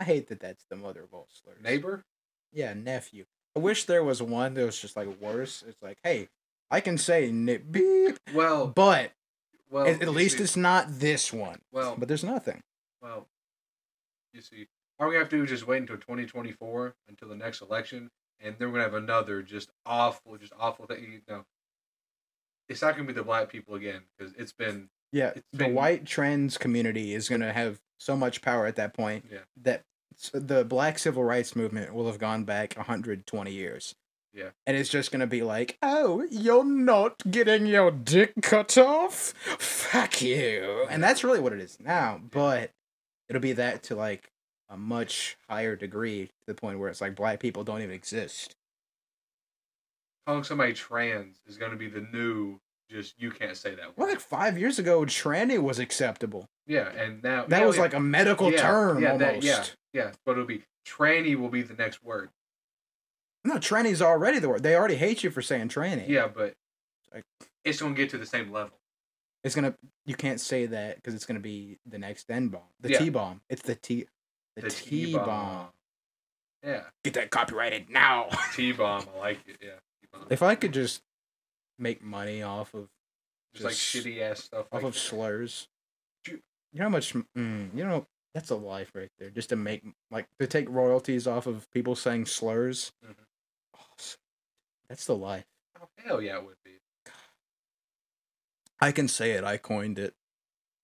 I 0.00 0.04
hate 0.04 0.28
that 0.28 0.40
that's 0.40 0.64
the 0.68 0.76
mother 0.76 1.02
of 1.02 1.14
all 1.14 1.28
slurs. 1.30 1.58
neighbor. 1.62 2.04
Yeah, 2.52 2.74
nephew. 2.74 3.24
I 3.56 3.60
wish 3.60 3.84
there 3.84 4.02
was 4.04 4.22
one 4.22 4.54
that 4.54 4.64
was 4.66 4.80
just 4.80 4.96
like 4.96 5.08
worse. 5.20 5.62
It's 5.66 5.80
like, 5.82 5.98
hey, 6.02 6.28
I 6.70 6.80
can 6.80 6.98
say 6.98 7.30
nip 7.30 7.64
beep, 7.70 8.18
Well, 8.34 8.66
but 8.66 9.12
well, 9.72 9.86
at, 9.86 10.02
at 10.02 10.08
least 10.10 10.36
see, 10.38 10.44
it's 10.44 10.56
not 10.56 10.86
this 11.00 11.32
one. 11.32 11.58
well, 11.72 11.96
But 11.98 12.06
there's 12.08 12.24
nothing. 12.24 12.62
well. 13.00 13.26
You 14.34 14.40
see, 14.40 14.66
all 14.98 15.08
we 15.08 15.16
have 15.16 15.28
to 15.30 15.36
do 15.36 15.42
is 15.44 15.50
just 15.50 15.66
wait 15.66 15.78
until 15.82 15.96
2024 15.96 16.94
until 17.08 17.28
the 17.28 17.34
next 17.36 17.60
election, 17.60 18.10
and 18.40 18.54
then 18.58 18.68
we're 18.68 18.74
gonna 18.74 18.84
have 18.84 18.94
another 18.94 19.42
just 19.42 19.70
awful, 19.84 20.36
just 20.38 20.52
awful 20.58 20.86
thing. 20.86 21.02
You 21.12 21.20
know, 21.28 21.44
it's 22.68 22.80
not 22.82 22.94
gonna 22.96 23.06
be 23.08 23.12
the 23.12 23.22
black 23.24 23.50
people 23.50 23.74
again 23.74 24.02
because 24.16 24.32
it's 24.38 24.52
been 24.52 24.88
Yeah, 25.10 25.32
It's 25.36 25.46
the 25.52 25.58
been- 25.58 25.74
white 25.74 26.06
trans 26.06 26.56
community 26.56 27.12
is 27.12 27.28
going 27.28 27.42
to 27.42 27.52
have 27.52 27.82
so 28.00 28.16
much 28.16 28.40
power 28.40 28.64
at 28.64 28.76
that 28.76 28.94
point 28.94 29.26
Yeah. 29.30 29.40
that 29.60 29.82
the 30.32 30.64
black 30.64 30.98
civil 30.98 31.22
rights 31.22 31.54
movement 31.54 31.92
will 31.92 32.06
have 32.06 32.18
gone 32.18 32.44
back 32.44 32.74
120 32.78 33.52
years. 33.52 33.94
Yeah. 34.34 34.50
And 34.66 34.76
it's 34.76 34.88
just 34.88 35.10
going 35.12 35.20
to 35.20 35.26
be 35.26 35.42
like, 35.42 35.76
oh, 35.82 36.26
you're 36.30 36.64
not 36.64 37.22
getting 37.30 37.66
your 37.66 37.90
dick 37.90 38.32
cut 38.42 38.78
off? 38.78 39.34
Fuck 39.58 40.22
you. 40.22 40.86
And 40.88 41.02
that's 41.02 41.22
really 41.22 41.40
what 41.40 41.52
it 41.52 41.60
is 41.60 41.78
now. 41.78 42.20
But 42.30 42.70
it'll 43.28 43.42
be 43.42 43.52
that 43.52 43.82
to 43.84 43.94
like 43.94 44.30
a 44.70 44.76
much 44.78 45.36
higher 45.50 45.76
degree 45.76 46.26
to 46.26 46.46
the 46.46 46.54
point 46.54 46.78
where 46.78 46.88
it's 46.88 47.00
like 47.02 47.14
black 47.14 47.40
people 47.40 47.62
don't 47.62 47.82
even 47.82 47.94
exist. 47.94 48.54
calling 50.26 50.44
somebody 50.44 50.72
trans 50.72 51.36
is 51.46 51.58
gonna 51.58 51.76
be 51.76 51.88
the 51.88 52.06
new. 52.12 52.58
Just 52.90 53.14
you 53.20 53.30
can't 53.30 53.56
say 53.56 53.74
that 53.74 53.96
Well, 53.96 54.08
like 54.08 54.20
five 54.20 54.58
years 54.58 54.78
ago, 54.78 55.00
tranny 55.04 55.58
was 55.58 55.78
acceptable. 55.78 56.46
Yeah, 56.66 56.88
and 56.90 57.22
now 57.22 57.46
That 57.46 57.60
yeah, 57.60 57.66
was 57.66 57.76
yeah. 57.76 57.82
like 57.82 57.94
a 57.94 58.00
medical 58.00 58.50
Yeah, 58.52 58.60
term 58.60 59.02
yeah, 59.02 59.12
almost. 59.12 59.40
that- 59.40 59.44
yeah, 59.44 59.64
yeah, 60.04 60.10
but 60.26 60.32
it'll 60.32 60.44
be 60.44 60.62
tranny 60.86 61.34
will 61.36 61.48
be 61.48 61.62
the 61.62 61.72
next 61.74 62.02
word. 62.02 62.28
No, 63.44 63.56
tranny's 63.56 64.00
already 64.02 64.38
the 64.38 64.48
word. 64.48 64.62
They 64.62 64.76
already 64.76 64.96
hate 64.96 65.24
you 65.24 65.30
for 65.30 65.42
saying 65.42 65.68
tranny. 65.68 66.08
Yeah, 66.08 66.28
but 66.28 66.54
Like- 67.12 67.24
it's 67.64 67.80
gonna 67.80 67.94
get 67.94 68.10
to 68.10 68.18
the 68.18 68.26
same 68.26 68.50
level. 68.52 68.78
It's 69.44 69.54
gonna. 69.56 69.76
You 70.06 70.14
can't 70.14 70.40
say 70.40 70.66
that 70.66 70.96
because 70.96 71.14
it's 71.14 71.26
gonna 71.26 71.40
be 71.40 71.78
the 71.84 71.98
next 71.98 72.30
N 72.30 72.48
bomb, 72.48 72.62
the 72.80 72.90
Yeah. 72.90 72.98
T 72.98 73.10
bomb. 73.10 73.40
It's 73.48 73.62
the 73.62 73.74
T, 73.74 74.06
the, 74.54 74.62
The 74.62 74.70
T 74.70 75.14
bomb. 75.14 75.68
Yeah, 76.62 76.84
Get 77.02 77.14
that 77.14 77.30
copyrighted 77.30 77.90
now. 77.90 78.28
T 78.54 78.70
bomb. 78.72 79.04
I 79.16 79.18
like 79.18 79.48
it. 79.48 79.56
Yeah, 79.60 79.80
T-bomb. 80.02 80.28
if 80.30 80.42
I 80.42 80.54
could 80.54 80.72
just 80.72 81.02
make 81.78 82.00
money 82.02 82.40
off 82.42 82.72
of 82.74 82.88
just 83.54 83.64
like 83.64 83.74
shitty 83.74 84.20
ass 84.20 84.44
stuff. 84.44 84.66
off 84.66 84.72
Like 84.74 84.82
of 84.84 84.96
slurs, 84.96 85.66
you 86.28 86.38
know 86.74 86.84
how 86.84 86.88
much? 86.88 87.12
Mm, 87.36 87.76
you 87.76 87.84
know 87.84 88.06
that's 88.34 88.50
a 88.50 88.54
life 88.54 88.92
right 88.94 89.10
there. 89.18 89.30
Just 89.30 89.48
to 89.48 89.56
make 89.56 89.82
like 90.12 90.28
to 90.38 90.46
take 90.46 90.68
royalties 90.68 91.26
off 91.26 91.48
of 91.48 91.68
people 91.72 91.96
saying 91.96 92.26
slurs. 92.26 92.92
Mhm. 93.04 93.16
Oh, 94.92 94.94
that's 94.94 95.06
the 95.06 95.16
life. 95.16 95.46
oh, 95.80 95.88
hell 96.04 96.20
yeah, 96.20 96.36
it 96.36 96.44
would 96.44 96.56
be. 96.64 96.72
I 98.78 98.92
can 98.92 99.08
say 99.08 99.30
it. 99.32 99.42
I 99.42 99.56
coined 99.56 99.98
it. 99.98 100.14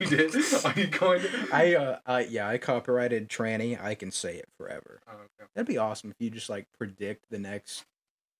You 0.01 0.07
did? 0.07 0.35
Are 0.65 0.73
you 0.77 0.87
going 0.87 1.21
to? 1.21 1.49
I 1.53 1.75
uh, 1.75 1.99
I 2.07 2.21
yeah, 2.23 2.49
I 2.49 2.57
copyrighted 2.57 3.29
tranny. 3.29 3.79
I 3.83 3.95
can 3.95 4.11
say 4.11 4.37
it 4.37 4.49
forever. 4.57 5.01
Oh, 5.07 5.13
okay. 5.13 5.51
That'd 5.55 5.67
be 5.67 5.77
awesome 5.77 6.11
if 6.11 6.17
you 6.21 6.31
just 6.31 6.49
like 6.49 6.67
predict 6.79 7.27
the 7.31 7.39
next 7.39 7.85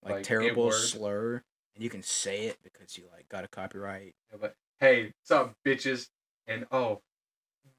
like, 0.03 0.15
Like, 0.15 0.23
terrible 0.23 0.73
slur 0.73 1.43
and 1.75 1.85
you 1.85 1.91
can 1.91 2.03
say 2.03 2.47
it 2.47 2.59
because 2.63 2.97
you 2.97 3.05
like 3.13 3.29
got 3.29 3.45
a 3.45 3.49
copyright. 3.49 4.15
Yeah, 4.31 4.39
but 4.41 4.55
hey, 4.81 5.13
what's 5.21 5.31
up, 5.31 5.55
bitches? 5.67 6.09
And 6.47 6.67
oh, 6.73 7.03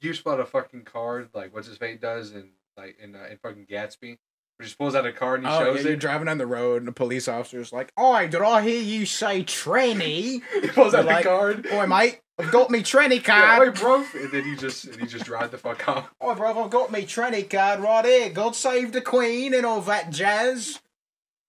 you 0.02 0.13
spot 0.13 0.39
a 0.39 0.45
fucking 0.45 0.84
card 0.84 1.30
like 1.34 1.56
what's 1.56 1.67
his 1.67 1.78
face 1.78 1.99
does 1.99 2.34
in 2.34 2.49
like 2.78 2.97
in 3.02 3.15
uh, 3.15 3.28
in 3.32 3.38
fucking 3.38 3.65
Gatsby, 3.65 4.17
he 4.60 4.65
just 4.65 4.78
pulls 4.78 4.93
out 4.93 5.06
a 5.06 5.12
card 5.13 5.39
and 5.39 5.48
he 5.48 5.54
oh, 5.54 5.60
shows 5.60 5.78
yeah, 5.78 5.84
you're 5.84 5.93
it. 5.93 6.00
driving 6.00 6.26
down 6.28 6.38
the 6.38 6.45
road 6.45 6.82
and 6.82 6.89
a 6.89 6.91
police 6.91 7.28
officer's 7.28 7.72
like, 7.72 7.91
"Oi, 8.00 8.28
did 8.28 8.41
I 8.41 8.62
hear 8.62 8.82
you 8.82 9.06
say 9.06 9.43
tranny? 9.43 10.41
he 10.62 10.67
pulls 10.67 10.93
out 10.93 11.06
You're 11.06 11.13
like, 11.13 11.24
the 11.24 11.30
card. 11.30 11.67
Oi, 11.72 11.88
mate, 11.88 12.19
I've 12.38 12.52
got 12.52 12.69
me 12.69 12.80
tranny 12.82 13.15
Yeah, 13.28 13.58
card. 13.58 13.67
wait, 13.69 13.80
bro. 13.80 14.04
And 14.15 14.32
then 14.32 14.43
he 14.43 14.56
just 14.56 14.86
and 14.86 15.00
he 15.00 15.08
just 15.08 15.26
drive 15.26 15.52
the 15.52 15.58
fuck 15.58 15.88
off. 15.88 16.12
Oi, 16.24 16.34
bro, 16.36 16.63
I've 16.63 16.69
got 16.69 16.91
me 16.91 17.04
tranny 17.04 17.50
card 17.50 17.80
right 17.80 18.04
here. 18.06 18.30
God 18.30 18.56
save 18.56 18.91
the 18.91 19.02
Queen 19.02 19.54
and 19.54 19.65
all 19.65 19.82
that 19.82 20.10
jazz. 20.12 20.80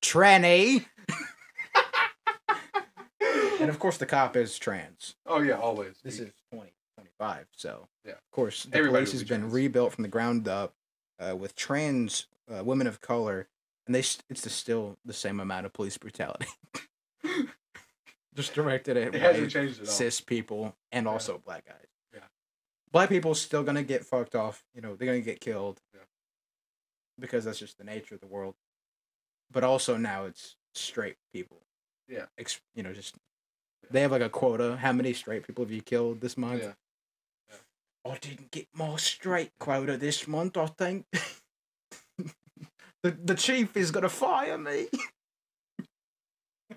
Tranny." 0.03 0.87
and 3.61 3.69
of 3.69 3.79
course, 3.79 3.97
the 3.99 4.07
cop 4.07 4.37
is 4.37 4.59
trans. 4.59 5.17
Oh 5.27 5.41
yeah, 5.41 5.55
always. 5.55 5.97
This 6.03 6.15
is 6.21 6.31
2025, 6.53 7.47
so 7.57 7.89
Yeah. 8.05 8.13
Of 8.13 8.31
course, 8.33 8.65
the 8.65 8.77
Everybody 8.79 9.05
police 9.05 9.13
has 9.13 9.23
be 9.23 9.29
been 9.31 9.41
trans. 9.41 9.55
rebuilt 9.55 9.93
from 9.93 10.03
the 10.03 10.09
ground 10.09 10.49
up 10.49 10.75
uh, 11.19 11.37
with 11.37 11.55
trans 11.55 12.27
uh, 12.53 12.65
women 12.65 12.87
of 12.87 13.01
color, 13.01 13.49
and 13.87 13.95
they 13.95 14.03
st- 14.03 14.25
it's 14.29 14.51
still 14.53 14.99
the 15.05 15.13
same 15.13 15.41
amount 15.41 15.67
of 15.67 15.73
police 15.73 15.97
brutality. 15.99 16.47
Just 18.35 18.55
directed 18.55 18.97
at 18.97 19.15
it 19.15 19.21
hasn't 19.21 19.45
white, 19.45 19.51
changed 19.51 19.81
at 19.81 19.89
cis 19.89 20.21
people 20.21 20.77
and 20.93 21.07
Yeah. 21.07 21.13
also 21.13 21.39
black 21.45 21.67
guys. 21.67 21.87
Yeah. 22.15 22.21
Black 22.93 23.09
people 23.09 23.35
still 23.35 23.65
gonna 23.65 23.83
get 23.83 24.05
fucked 24.05 24.35
off. 24.37 24.65
You 24.75 24.81
know, 24.81 24.95
they're 24.95 25.07
gonna 25.07 25.21
get 25.21 25.41
killed. 25.41 25.81
Yeah. 25.93 26.01
Because 27.19 27.45
that's 27.45 27.59
just 27.59 27.77
the 27.77 27.85
nature 27.85 28.15
of 28.15 28.21
the 28.21 28.29
world. 28.29 28.55
But 29.51 29.65
also 29.65 29.97
now 29.97 30.27
it's 30.27 30.57
straight 30.75 31.17
people. 31.33 31.59
Yeah. 32.09 32.27
Ex- 32.39 32.61
you 32.75 32.85
know, 32.85 32.93
just 32.93 33.17
they 33.91 34.03
have 34.03 34.13
like 34.13 34.23
a 34.23 34.29
quota. 34.31 34.77
How 34.77 34.93
many 34.93 35.13
straight 35.13 35.45
people 35.45 35.65
have 35.65 35.73
you 35.73 35.83
killed 35.83 36.21
this 36.21 36.37
month? 36.39 36.63
Yeah. 36.63 36.73
I 38.11 38.17
didn't 38.17 38.53
get 38.53 38.69
my 38.73 38.97
straight 38.97 39.51
quota 39.59 39.97
this 39.97 40.27
month, 40.29 40.57
I 40.57 40.67
think. 40.67 41.07
the 43.03 43.11
the 43.11 43.35
chief 43.35 43.77
is 43.77 43.91
gonna 43.91 44.09
fire 44.09 44.59
me. 44.59 44.89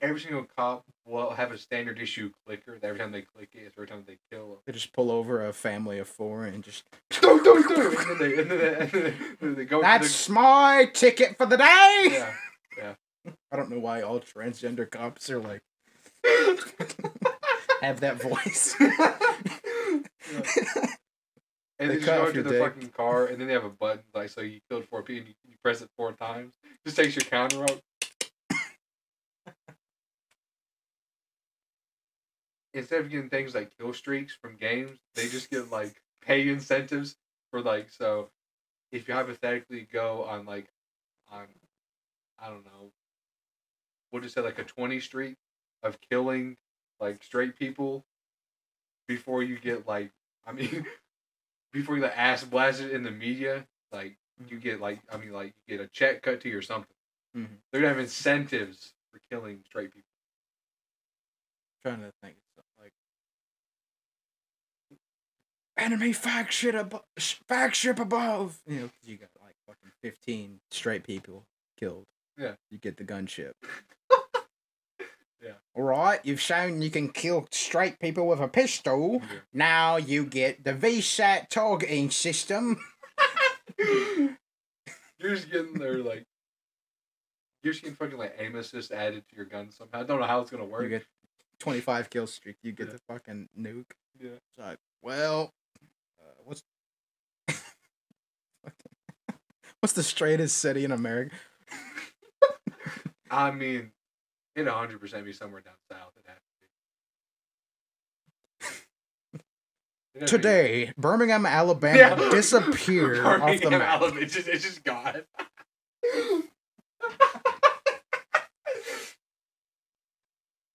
Every 0.02 0.20
single 0.20 0.48
cop 0.58 0.84
will 1.06 1.30
have 1.32 1.52
a 1.52 1.58
standard 1.58 2.00
issue 2.00 2.32
clicker. 2.46 2.80
that 2.80 2.88
Every 2.88 3.00
time 3.00 3.12
they 3.12 3.22
click 3.22 3.50
it, 3.54 3.60
it's 3.68 3.78
every 3.78 3.88
time 3.88 4.04
they 4.08 4.18
kill. 4.32 4.50
Them. 4.50 4.58
They 4.66 4.74
just 4.74 4.92
pull 4.92 5.12
over 5.12 5.46
a 5.46 5.54
family 5.54 6.00
of 6.00 6.08
four 6.08 6.46
and 6.46 6.64
just 6.64 6.84
Do 7.12 7.42
do 7.44 7.64
do. 7.68 7.96
And 7.98 8.10
then 8.10 8.18
they 8.18 8.42
and 8.42 8.52
then 8.52 8.60
they, 8.60 9.06
and 9.08 9.38
then 9.40 9.56
they 9.56 9.66
go. 9.66 9.80
to 9.80 9.84
That's 9.84 10.28
my 10.30 10.90
ticket 10.94 11.38
for 11.38 11.46
the 11.46 11.58
day. 11.58 12.08
the, 12.10 12.34
yeah. 12.78 12.94
I 13.52 13.56
don't 13.56 13.70
know 13.70 13.80
why 13.80 14.02
all 14.02 14.20
transgender 14.20 14.90
cops 14.90 15.30
are 15.30 15.40
like 15.40 15.62
have 17.82 18.00
that 18.00 18.22
voice. 18.22 18.76
And 21.84 21.92
They 21.92 21.96
they 21.96 22.06
just 22.06 22.08
go 22.18 22.22
into 22.28 22.34
your 22.36 22.44
the 22.44 22.50
dick. 22.52 22.62
fucking 22.62 22.90
car, 22.90 23.26
and 23.26 23.40
then 23.40 23.48
they 23.48 23.54
have 23.54 23.66
a 23.66 23.70
button 23.70 24.04
like 24.14 24.30
so 24.30 24.42
you 24.42 24.62
killed 24.70 24.86
four 24.86 25.04
people, 25.04 25.20
and 25.20 25.28
you, 25.30 25.34
you 25.52 25.58
press 25.62 25.82
it 25.82 25.90
four 25.98 26.14
times. 26.14 26.56
Just 26.86 26.98
takes 26.98 27.16
your 27.16 27.26
counter 27.26 27.64
up. 27.64 27.80
Instead 32.74 33.02
of 33.02 33.10
getting 33.10 33.30
things 33.30 33.54
like 33.54 33.78
kill 33.78 33.94
streaks 33.94 34.34
from 34.36 34.56
games, 34.56 34.98
they 35.16 35.28
just 35.28 35.50
get 35.50 35.70
like 35.72 36.02
pay 36.22 36.48
incentives 36.50 37.16
for 37.52 37.62
like 37.62 37.90
so. 37.90 38.30
If 38.92 39.08
you 39.08 39.14
hypothetically 39.14 39.88
go 39.92 40.24
on 40.24 40.46
like 40.46 40.68
on, 41.32 41.46
I 42.40 42.48
don't 42.50 42.66
know, 42.66 42.92
we'll 44.12 44.22
just 44.22 44.36
say 44.36 44.42
like 44.42 44.60
a 44.60 44.64
twenty 44.64 45.00
streak 45.00 45.36
of 45.84 46.00
killing 46.02 46.58
like 47.00 47.24
straight 47.24 47.58
people, 47.58 48.06
before 49.08 49.44
you 49.44 49.60
get 49.60 49.88
like, 49.88 50.12
I 50.48 50.52
mean, 50.54 50.86
before 51.74 51.96
you 51.96 52.02
get 52.02 52.14
ass 52.16 52.44
blasted 52.44 52.92
in 52.92 53.04
the 53.04 53.12
media, 53.12 53.66
like 53.92 54.16
you 54.48 54.58
get 54.60 54.80
like, 54.80 55.00
I 55.12 55.18
mean, 55.18 55.34
like 55.34 55.54
you 55.68 55.78
get 55.78 55.84
a 55.84 55.90
check 55.90 56.22
cut 56.22 56.40
to 56.42 56.50
you 56.50 56.58
or 56.58 56.62
something. 56.62 56.88
Mhm. 57.36 57.48
They're 57.72 57.82
gonna 57.82 57.94
have 57.94 58.00
incentives 58.00 58.94
for 59.12 59.20
killing 59.30 59.62
straight 59.66 59.92
people. 59.94 60.04
trying 61.82 62.00
to 62.00 62.14
think. 62.22 62.38
of 62.38 62.64
something 62.64 62.84
Like 62.84 62.94
enemy 65.78 66.14
fact 66.14 66.54
shit 66.54 66.76
above, 66.76 67.04
fact 67.18 67.76
ship 67.76 68.00
above. 68.00 68.62
You 68.66 68.80
know, 68.82 68.90
you 69.04 69.18
got 69.18 69.30
like 69.44 69.56
fucking 69.68 69.92
fifteen 70.02 70.62
straight 70.72 71.04
people 71.04 71.46
killed. 71.78 72.06
Yeah. 72.38 72.56
you 72.72 72.78
get 72.80 72.98
the 72.98 73.04
gunship. 73.04 73.52
Yeah. 75.44 75.52
All 75.76 75.84
right, 75.84 76.20
you've 76.24 76.40
shown 76.40 76.82
you 76.82 76.90
can 76.90 77.10
kill 77.10 77.48
straight 77.52 78.00
people 78.00 78.26
with 78.28 78.40
a 78.40 78.48
pistol. 78.48 79.20
Yeah. 79.22 79.28
Now 79.54 79.98
you 79.98 80.26
get 80.26 80.64
the 80.64 80.74
VSAT 80.74 81.50
targeting 81.50 82.10
system. 82.12 82.78
You're 83.78 85.36
just 85.36 85.52
getting 85.52 85.74
there 85.74 85.98
like. 86.00 86.26
You're 87.62 87.74
just 87.74 87.84
getting 87.84 87.96
fucking 87.98 88.18
like 88.18 88.36
aim 88.40 88.56
assist 88.56 88.92
added 88.92 89.24
to 89.30 89.36
your 89.36 89.46
gun 89.46 89.72
somehow. 89.72 90.02
I 90.02 90.04
don't 90.04 90.20
know 90.20 90.28
how 90.28 90.42
it's 90.42 90.50
gonna 90.52 90.66
You 90.66 90.70
work. 90.72 90.90
get 90.90 91.06
twenty 91.60 91.80
five 91.82 92.10
kill 92.10 92.28
streak. 92.28 92.58
You 92.62 92.72
get 92.74 92.88
Yeah. 92.88 92.94
the 92.94 93.00
fucking 93.14 93.50
nuke. 93.60 93.92
Yeah. 94.20 94.32
It's 94.32 94.58
like, 94.58 94.80
well, 95.02 95.54
uh, 96.22 96.34
what's 96.44 96.62
what's 99.80 99.94
the 99.94 100.04
straightest 100.04 100.58
city 100.58 100.84
in 100.86 100.92
America? 100.92 101.36
I 103.32 103.52
mean, 103.52 103.92
it'd 104.56 104.68
hundred 104.72 105.00
percent 105.00 105.26
be 105.26 105.34
somewhere 105.34 105.62
down 105.62 105.74
south. 105.92 106.12
It'd 106.16 106.28
have 106.28 106.38
to 106.38 106.42
be. 106.62 106.68
It'd 110.16 110.22
have 110.22 110.30
to 110.30 110.38
be- 110.38 110.42
Today, 110.42 110.94
Birmingham, 110.98 111.46
Alabama 111.46 111.98
Yeah. 111.98 112.16
disappeared 112.32 113.20
off 113.20 113.40
the 113.40 113.46
Birmingham, 113.58 113.80
map. 113.80 114.02
Alabama, 114.02 114.22
It's 114.22 114.34
just, 114.34 114.48
it's 114.48 114.64
just 114.64 114.84
gone. 114.84 115.24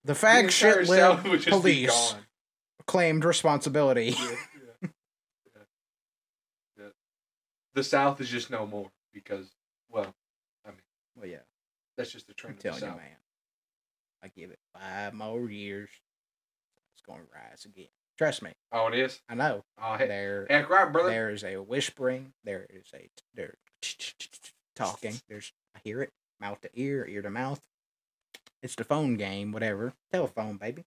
The 0.05 0.15
The 0.15 0.15
fag 0.15 0.51
shit 0.51 0.87
South 0.87 1.23
lib 1.25 1.33
would 1.33 1.41
just 1.41 1.47
be 1.47 1.51
police 1.87 2.15
claimed 2.87 3.25
responsibility. 3.25 4.15
Yeah, 4.19 4.31
yeah, 4.31 4.37
yeah, 4.83 5.61
yeah. 6.79 6.85
The 7.75 7.85
South 7.85 8.21
is 8.21 8.29
just 8.31 8.51
no 8.51 8.67
more 8.67 8.91
because, 9.13 9.51
well, 9.91 10.15
I 10.65 10.71
mean, 10.71 10.79
Well, 11.17 11.27
yeah, 11.27 11.39
that's 11.97 12.11
just 12.13 12.27
the 12.27 12.33
I'm 12.33 12.37
trend 12.37 12.59
the 12.59 12.63
telling 12.63 12.83
you, 12.83 12.89
man. 12.89 13.17
I 14.23 14.29
give 14.29 14.51
it 14.51 14.59
five 14.75 15.15
more 15.15 15.49
years. 15.51 15.91
It's 16.95 17.03
going 17.07 17.21
to 17.21 17.27
rise 17.35 17.65
again. 17.65 17.89
Trust 18.17 18.43
me, 18.43 18.51
Oh, 18.73 18.89
it 18.89 18.95
is. 18.99 19.21
I 19.29 19.37
know. 19.37 19.65
Oh, 19.81 19.95
heck, 19.95 20.09
There, 20.09 20.47
heck 20.51 20.69
right, 20.69 20.91
brother. 20.93 21.09
there 21.11 21.31
is 21.31 21.45
a 21.45 21.57
whispering. 21.57 22.33
There 22.43 22.67
is 22.69 22.87
a 22.93 23.09
there 23.35 23.55
talking. 24.75 25.21
There's 25.29 25.53
I 25.77 25.79
hear 25.85 26.03
it 26.03 26.11
mouth 26.41 26.61
to 26.63 26.71
ear, 26.75 27.07
ear 27.09 27.23
to 27.23 27.31
mouth. 27.31 27.61
It's 28.61 28.75
the 28.75 28.83
phone 28.83 29.15
game, 29.17 29.53
whatever. 29.53 29.93
Telephone, 30.13 30.57
baby. 30.57 30.85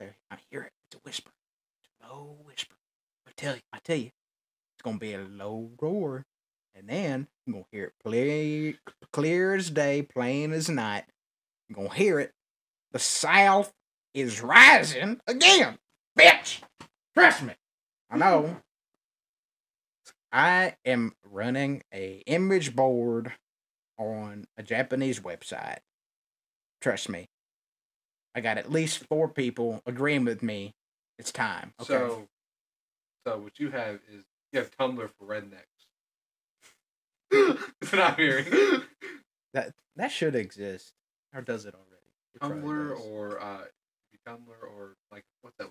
There, 0.00 0.16
I 0.30 0.36
hear 0.50 0.62
it. 0.62 0.72
It's 0.90 0.96
a 0.96 1.00
whisper. 1.06 1.30
It's 1.82 1.90
a 2.02 2.06
low 2.14 2.36
whisper. 2.44 2.76
I 3.26 3.32
tell 3.36 3.54
you, 3.54 3.60
I 3.72 3.78
tell 3.84 3.96
you, 3.98 4.06
it's 4.06 4.82
gonna 4.82 4.96
be 4.98 5.12
a 5.12 5.18
low 5.20 5.70
roar, 5.78 6.24
and 6.74 6.88
then 6.88 7.28
you're 7.44 7.52
gonna 7.52 7.64
hear 7.70 7.84
it 7.84 7.92
play 8.02 8.76
clear 9.12 9.54
as 9.54 9.68
day, 9.70 10.00
plain 10.02 10.52
as 10.52 10.70
night. 10.70 11.04
You're 11.68 11.76
gonna 11.76 11.94
hear 11.94 12.18
it. 12.18 12.32
The 12.92 12.98
South 12.98 13.72
is 14.14 14.40
rising 14.40 15.20
again, 15.26 15.78
bitch. 16.18 16.60
Trust 17.14 17.42
me. 17.42 17.54
I 18.10 18.16
know. 18.16 18.56
I 20.32 20.76
am 20.84 21.14
running 21.24 21.82
a 21.92 22.22
image 22.26 22.74
board 22.76 23.32
on 23.98 24.46
a 24.56 24.62
Japanese 24.62 25.20
website. 25.20 25.78
Trust 26.80 27.08
me. 27.08 27.28
I 28.34 28.40
got 28.40 28.58
at 28.58 28.70
least 28.70 29.04
four 29.06 29.28
people 29.28 29.82
agreeing 29.84 30.24
with 30.24 30.42
me. 30.42 30.74
It's 31.18 31.32
time. 31.32 31.72
Okay. 31.80 31.86
So, 31.92 32.28
so 33.26 33.38
what 33.38 33.58
you 33.58 33.70
have 33.70 33.96
is 34.12 34.24
you 34.52 34.60
have 34.60 34.70
Tumblr 34.76 35.10
for 35.18 35.26
rednecks. 35.26 35.64
What 37.90 38.00
I'm 38.00 38.16
hearing. 38.16 38.46
that 39.54 39.72
that 39.96 40.12
should 40.12 40.34
exist. 40.34 40.92
Or 41.34 41.42
does 41.42 41.66
it 41.66 41.74
already? 41.74 41.94
It 42.34 42.40
Tumblr 42.40 43.00
or 43.00 43.40
uh, 43.40 43.64
Tumblr 44.26 44.48
or 44.62 44.96
like 45.10 45.24
what's 45.42 45.56
that? 45.58 45.70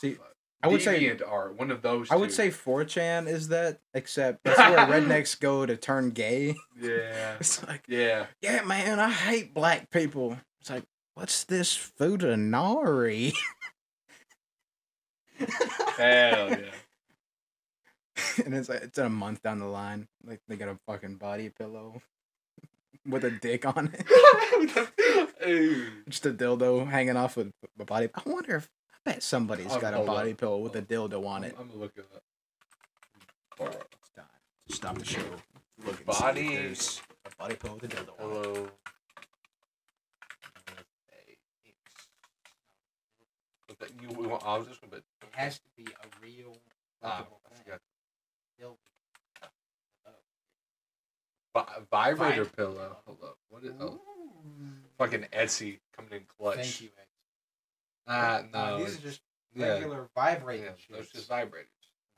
See, 0.00 0.14
Fuck. 0.14 0.34
I 0.62 0.68
would 0.68 0.80
say 0.80 1.18
art. 1.28 1.58
One 1.58 1.70
of 1.70 1.82
those. 1.82 2.10
I 2.10 2.16
would 2.16 2.32
say 2.32 2.48
4chan 2.48 3.28
is 3.28 3.48
that, 3.48 3.80
except 3.92 4.40
that's 4.44 4.58
where 4.58 4.78
rednecks 4.86 5.38
go 5.38 5.66
to 5.66 5.76
turn 5.76 6.10
gay. 6.10 6.56
Yeah. 6.80 7.34
It's 7.40 7.62
like, 7.66 7.82
Yeah. 7.86 8.26
yeah, 8.40 8.62
man, 8.62 8.98
I 8.98 9.10
hate 9.10 9.52
black 9.52 9.90
people. 9.90 10.38
It's 10.62 10.70
like, 10.70 10.84
what's 11.14 11.44
this 11.44 11.76
Futanari? 11.76 13.34
Hell 15.38 15.48
yeah. 15.98 16.56
and 18.44 18.54
it's 18.54 18.68
like 18.68 18.82
it's 18.82 18.98
a 18.98 19.08
month 19.10 19.42
down 19.42 19.58
the 19.58 19.66
line. 19.66 20.08
Like 20.24 20.40
they 20.48 20.56
got 20.56 20.68
a 20.68 20.78
fucking 20.86 21.16
body 21.16 21.50
pillow 21.50 22.00
with 23.06 23.24
a 23.24 23.30
dick 23.30 23.64
on 23.66 23.90
it. 23.92 24.06
Just 26.08 26.26
a 26.26 26.32
dildo 26.32 26.88
hanging 26.88 27.16
off 27.16 27.36
with 27.36 27.52
a 27.78 27.84
body. 27.84 28.08
I 28.14 28.22
wonder 28.26 28.56
if 28.56 28.68
I 29.06 29.10
bet 29.12 29.22
somebody's 29.22 29.66
Oh, 29.72 29.80
got 29.80 29.94
a 29.94 30.00
body 30.04 30.32
up. 30.32 30.38
pillow 30.38 30.58
with 30.58 30.74
a 30.76 30.82
dildo 30.82 31.26
on 31.26 31.44
I'm, 31.44 31.50
it. 31.50 31.56
I'm 31.58 31.68
gonna 31.68 31.80
look 31.80 31.92
it 31.96 32.06
up. 32.14 32.22
It's. 34.66 34.76
Stop 34.76 34.98
the 34.98 35.04
show. 35.04 35.20
Look 35.84 35.88
and 35.88 35.96
see 35.96 36.00
if 36.00 36.06
Body- 36.06 36.48
there's 36.56 37.02
a 37.26 37.36
body 37.36 37.54
pillow 37.56 37.74
with 37.80 37.92
a 37.92 37.96
dildo 37.96 38.20
on 38.20 38.30
it. 38.30 38.44
Hello. 38.46 38.68
You, 44.00 44.08
want, 44.28 44.42
I 44.46 44.56
was 44.58 44.66
just 44.68 44.80
gonna, 44.80 44.90
but 44.90 45.02
It 45.28 45.34
has 45.34 45.58
to 45.58 45.64
be 45.76 45.84
a 45.84 46.06
real 46.24 46.56
ah, 47.02 47.18
fuckable 47.22 47.38
I 47.44 47.54
thing. 47.54 47.64
forgot. 47.64 47.80
Dildo. 48.60 48.76
Vi- 50.04 50.10
vibrator 51.90 52.44
Vib- 52.44 52.56
pillow. 52.56 52.96
Hold 53.06 53.18
up. 53.24 53.38
What 53.48 53.64
is? 53.64 53.72
Oh, 53.80 54.00
fucking 54.98 55.26
Etsy 55.32 55.78
coming 55.96 56.12
in 56.12 56.22
clutch. 56.38 56.56
Thank 56.56 56.80
you. 56.82 56.88
Ed. 56.98 57.06
Ah, 58.06 58.36
Uh, 58.38 58.42
no. 58.52 58.84
these 58.84 58.98
are 58.98 59.00
just 59.02 59.20
yeah, 59.54 59.66
regular 59.74 60.08
vibrating 60.14 60.64
yeah, 60.66 60.72
shit. 60.76 60.96
those 60.96 61.08
just 61.10 61.28
vibrators. 61.28 61.68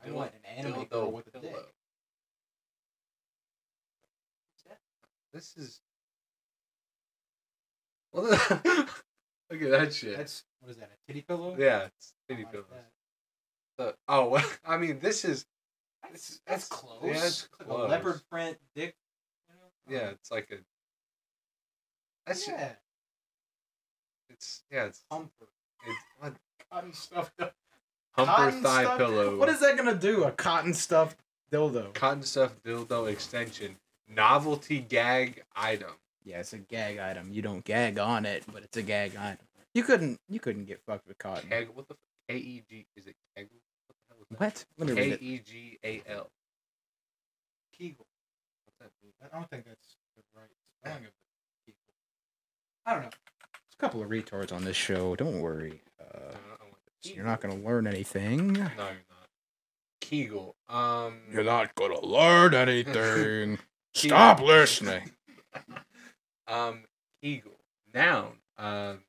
I 0.04 0.10
want 0.10 0.32
an 0.34 0.40
anime 0.66 0.84
Dildo 0.84 0.90
girl 0.90 1.12
with 1.12 1.26
a 1.28 1.30
pillow. 1.30 1.44
dick. 1.44 1.66
This 5.32 5.56
is. 5.56 5.80
What 8.12 8.24
Look 9.50 9.62
at 9.62 9.70
that 9.70 9.92
shit. 9.94 10.16
That's 10.16 10.44
what 10.60 10.70
is 10.70 10.76
that? 10.78 10.90
A 10.92 11.06
titty 11.06 11.22
pillow? 11.22 11.54
yeah, 11.58 11.86
it's 11.86 12.14
titty 12.28 12.44
like 12.44 12.52
pillows. 12.52 12.66
The- 13.78 13.94
oh, 14.08 14.28
well, 14.30 14.44
I 14.66 14.76
mean, 14.78 14.98
this 15.00 15.24
is. 15.24 15.44
That's, 16.02 16.40
That's- 16.46 16.68
that's 16.68 16.68
close. 16.68 17.00
yeah, 17.04 17.24
it's 17.26 17.48
Like. 17.60 17.68
A 17.68 17.82
leopard 17.82 18.20
print 18.30 18.56
dick. 18.74 18.96
you 19.48 19.54
know? 19.94 20.00
Yeah, 20.00 20.10
it's 20.10 20.25
like 20.36 20.50
a. 20.52 20.56
That's 22.26 22.46
yeah. 22.46 22.72
it's 24.28 24.62
yeah 24.70 24.84
it's 24.84 25.02
Humper. 25.10 25.30
it's 25.86 25.98
what 26.18 26.34
Cotton 26.70 26.92
stuffed. 26.92 27.32
humper 27.40 27.52
Cotton 28.32 28.62
thigh 28.62 28.82
stuffed- 28.84 28.98
pillow. 28.98 29.36
What 29.38 29.48
is 29.48 29.60
that 29.60 29.76
gonna 29.76 29.94
do? 29.94 30.24
A 30.24 30.32
cotton 30.32 30.74
stuffed 30.74 31.18
dildo. 31.50 31.94
cotton 31.94 32.22
stuffed 32.22 32.62
dildo 32.64 33.10
extension 33.10 33.76
novelty 34.08 34.80
gag 34.80 35.42
item? 35.54 35.92
Yeah, 36.24 36.40
it's 36.40 36.52
a 36.52 36.58
gag 36.58 36.98
item. 36.98 37.32
You 37.32 37.40
don't 37.42 37.64
gag 37.64 37.98
on 37.98 38.26
it, 38.26 38.44
but 38.52 38.62
it's 38.64 38.76
a 38.76 38.82
gag 38.82 39.16
item. 39.16 39.46
You 39.74 39.84
couldn't. 39.84 40.18
You 40.28 40.40
couldn't 40.40 40.64
get 40.66 40.80
fucked 40.86 41.06
with 41.06 41.18
cotton. 41.18 41.48
Keg, 41.48 41.68
what 41.72 41.86
the 41.88 41.94
f- 41.94 42.00
K 42.28 42.36
E 42.36 42.62
G 42.68 42.86
is 42.96 43.06
it 43.06 43.14
kegel? 43.36 43.50
What 43.86 43.96
the 43.96 44.14
hell 44.14 44.18
is 44.22 44.26
that? 44.30 44.40
What? 44.40 44.64
Let 44.78 44.88
me 44.88 44.94
K 44.94 45.00
read 45.00 45.12
it. 45.12 45.22
E 45.22 45.38
G 45.38 45.78
A 45.84 46.02
L. 46.10 46.28
Kegel. 47.78 48.06
What's 48.64 48.78
that 48.80 48.90
mean? 49.02 49.12
I 49.22 49.36
don't 49.38 49.48
think 49.48 49.64
that's 49.66 49.96
the 50.86 50.92
right 50.92 50.98
spelling 50.98 51.04
of 51.06 51.12
the 51.66 51.72
Kegel. 51.72 51.94
I 52.86 52.92
don't 52.94 53.02
know. 53.02 53.10
There's 53.10 53.74
a 53.74 53.80
couple 53.80 54.02
of 54.02 54.08
retards 54.08 54.52
on 54.52 54.64
this 54.64 54.76
show. 54.76 55.16
Don't 55.16 55.40
worry. 55.40 55.82
Uh, 56.00 56.04
I 56.04 56.20
don't 56.20 56.32
know, 56.32 56.56
I 56.60 56.64
want 56.64 56.76
the 57.02 57.10
you're 57.10 57.24
not 57.24 57.40
gonna 57.40 57.56
learn 57.56 57.86
anything. 57.86 58.52
No, 58.52 58.60
you're 58.60 58.70
not. 58.76 59.28
Kegel. 60.00 60.56
Um. 60.68 61.20
You're 61.32 61.44
not 61.44 61.74
gonna 61.74 62.00
learn 62.04 62.54
anything. 62.54 63.58
Stop 63.94 64.40
listening. 64.40 65.10
um, 66.48 66.84
Kegel. 67.22 67.58
Noun. 67.94 68.32
Um. 68.58 69.00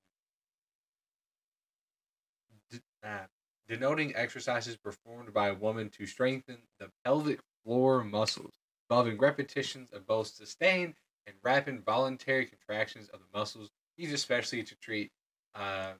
d- 2.71 2.79
uh, 3.03 3.25
denoting 3.67 4.15
exercises 4.15 4.77
performed 4.77 5.33
by 5.33 5.49
a 5.49 5.53
woman 5.53 5.89
to 5.89 6.05
strengthen 6.05 6.57
the 6.79 6.89
pelvic 7.03 7.39
floor 7.63 8.03
muscles, 8.03 8.53
involving 8.89 9.17
repetitions 9.17 9.91
of 9.91 10.07
both 10.07 10.27
sustained 10.27 10.93
and 11.27 11.35
rapid 11.43 11.83
voluntary 11.85 12.45
contractions 12.45 13.09
of 13.09 13.19
the 13.19 13.37
muscles, 13.37 13.69
used 13.97 14.13
especially 14.13 14.63
to 14.63 14.75
treat 14.77 15.11
uh, 15.55 15.91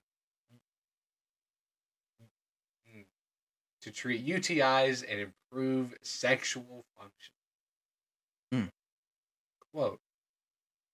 to 3.81 3.91
treat 3.91 4.25
UTIs 4.25 5.05
and 5.09 5.19
improve 5.19 5.93
sexual 6.01 6.85
function. 6.97 7.33
Hmm. 8.51 8.67
Quote 9.71 9.99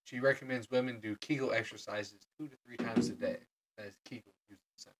She 0.03 0.19
recommends 0.19 0.69
women 0.69 0.99
do 0.99 1.15
Kegel 1.17 1.53
exercises 1.53 2.27
two 2.37 2.47
to 2.47 2.55
three 2.65 2.77
times 2.77 3.09
a 3.09 3.13
day. 3.13 3.37
That 3.77 3.87
is 3.87 3.95
Kegel 4.05 4.33
used 4.49 4.61
in 4.61 4.69
the 4.75 4.81
sentence. 4.81 4.99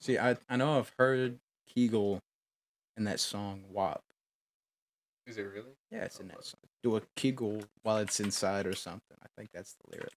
See, 0.00 0.18
I 0.18 0.36
I 0.48 0.56
know 0.56 0.78
I've 0.78 0.92
heard 0.98 1.38
Kegel 1.66 2.20
in 2.96 3.04
that 3.04 3.20
song 3.20 3.64
WAP. 3.70 4.02
Is 5.26 5.38
it 5.38 5.42
really? 5.42 5.76
Yeah, 5.90 6.04
it's 6.04 6.20
in 6.20 6.28
that 6.28 6.44
song. 6.44 6.60
Do 6.82 6.96
a 6.96 7.02
Kegel 7.16 7.62
while 7.82 7.98
it's 7.98 8.20
inside 8.20 8.66
or 8.66 8.74
something. 8.74 9.16
I 9.22 9.26
think 9.36 9.50
that's 9.52 9.74
the 9.74 9.90
lyric. 9.96 10.12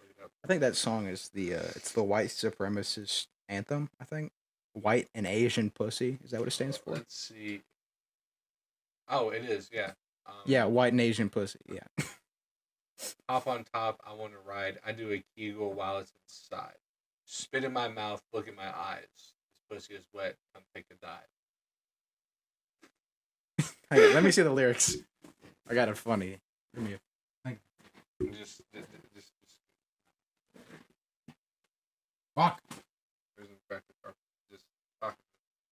Look 0.00 0.10
it 0.10 0.24
up. 0.24 0.30
I 0.42 0.46
think 0.48 0.60
that 0.62 0.76
song 0.76 1.06
is 1.06 1.28
the 1.34 1.54
uh 1.56 1.68
it's 1.76 1.92
the 1.92 2.02
white 2.02 2.28
supremacist 2.28 3.26
anthem, 3.48 3.90
I 4.00 4.04
think. 4.04 4.32
White 4.72 5.08
and 5.14 5.26
Asian 5.26 5.70
pussy. 5.70 6.18
Is 6.24 6.30
that 6.30 6.40
what 6.40 6.48
it 6.48 6.52
stands 6.52 6.76
for? 6.76 6.92
Let's 6.92 7.14
see. 7.14 7.62
Oh, 9.08 9.30
it 9.30 9.44
is. 9.44 9.68
Yeah. 9.72 9.92
Um, 10.26 10.34
Yeah, 10.46 10.64
white 10.66 10.92
and 10.92 11.00
Asian 11.00 11.28
pussy. 11.28 11.58
Yeah. 11.68 12.04
Hop 13.28 13.46
on 13.46 13.64
top. 13.74 14.00
I 14.06 14.12
want 14.14 14.32
to 14.32 14.38
ride. 14.38 14.78
I 14.86 14.92
do 14.92 15.12
a 15.12 15.24
Kegel 15.36 15.72
while 15.72 15.98
it's 15.98 16.12
inside. 16.24 16.76
Spit 17.24 17.64
in 17.64 17.72
my 17.72 17.88
mouth. 17.88 18.22
Look 18.32 18.46
at 18.48 18.56
my 18.56 18.68
eyes. 18.68 19.06
This 19.16 19.60
pussy 19.68 19.94
is 19.94 20.04
wet. 20.14 20.36
Come 20.54 20.62
take 20.74 20.86
a 20.90 20.94
dive. 21.04 21.26
Hang 23.90 24.00
on, 24.04 24.14
let 24.14 24.22
me 24.22 24.30
see 24.30 24.42
the 24.42 24.50
lyrics. 24.52 24.96
I 25.68 25.74
got 25.74 25.88
it 25.88 25.96
funny. 25.96 26.38
Give 26.74 26.84
me 26.84 26.94
a 26.94 27.50
Just, 28.20 28.62
just, 28.72 28.86
just, 29.14 29.32
just 29.42 29.56
fuck. 32.36 32.60
there's 33.36 33.48
no 33.48 33.56
practice. 33.68 33.96
or 34.04 34.14
Just 34.50 34.64
talk. 35.02 35.16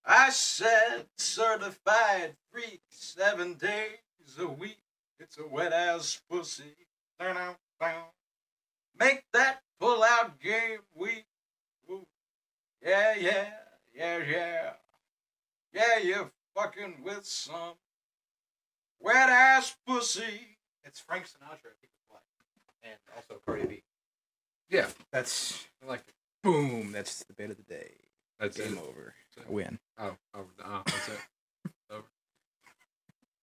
I 0.04 0.30
said 0.30 1.06
certified 1.16 2.34
freak 2.50 2.80
seven 2.88 3.54
days 3.54 3.98
a 4.38 4.48
week. 4.48 4.78
It's 5.20 5.38
a 5.38 5.46
wet 5.46 5.72
ass 5.72 6.20
pussy. 6.28 6.74
Make 8.98 9.24
that 9.32 9.62
pull 9.78 10.02
out 10.02 10.40
game 10.40 10.80
weak. 10.94 11.26
Woo. 11.88 12.06
Yeah, 12.84 13.14
yeah, 13.16 13.50
yeah, 13.94 14.18
yeah. 14.28 14.70
Yeah, 15.72 15.98
you're 15.98 16.30
fucking 16.56 17.02
with 17.04 17.24
some 17.24 17.74
wet 19.00 19.28
ass 19.28 19.76
pussy. 19.86 20.58
It's 20.84 21.00
Frank 21.00 21.24
Sinatra. 21.24 21.72
People 21.80 21.98
play. 22.10 22.20
And 22.84 22.94
also 23.16 23.40
Cardi 23.46 23.66
B. 23.66 23.82
Yeah, 24.70 24.86
that's 25.12 25.66
I 25.82 25.86
like 25.86 26.00
it. 26.06 26.14
boom. 26.42 26.92
That's 26.92 27.24
the 27.24 27.32
bit 27.34 27.50
of 27.50 27.56
the 27.56 27.62
day. 27.62 27.92
That's 28.38 28.56
Game 28.56 28.74
it. 28.78 28.82
over. 28.82 29.14
That's 29.36 29.48
I 29.48 29.52
win. 29.52 29.78
Oh, 29.98 30.16
oh, 30.34 30.44
oh, 30.64 30.82
that's 30.86 31.08
it. 31.08 31.20
Over. 31.90 32.04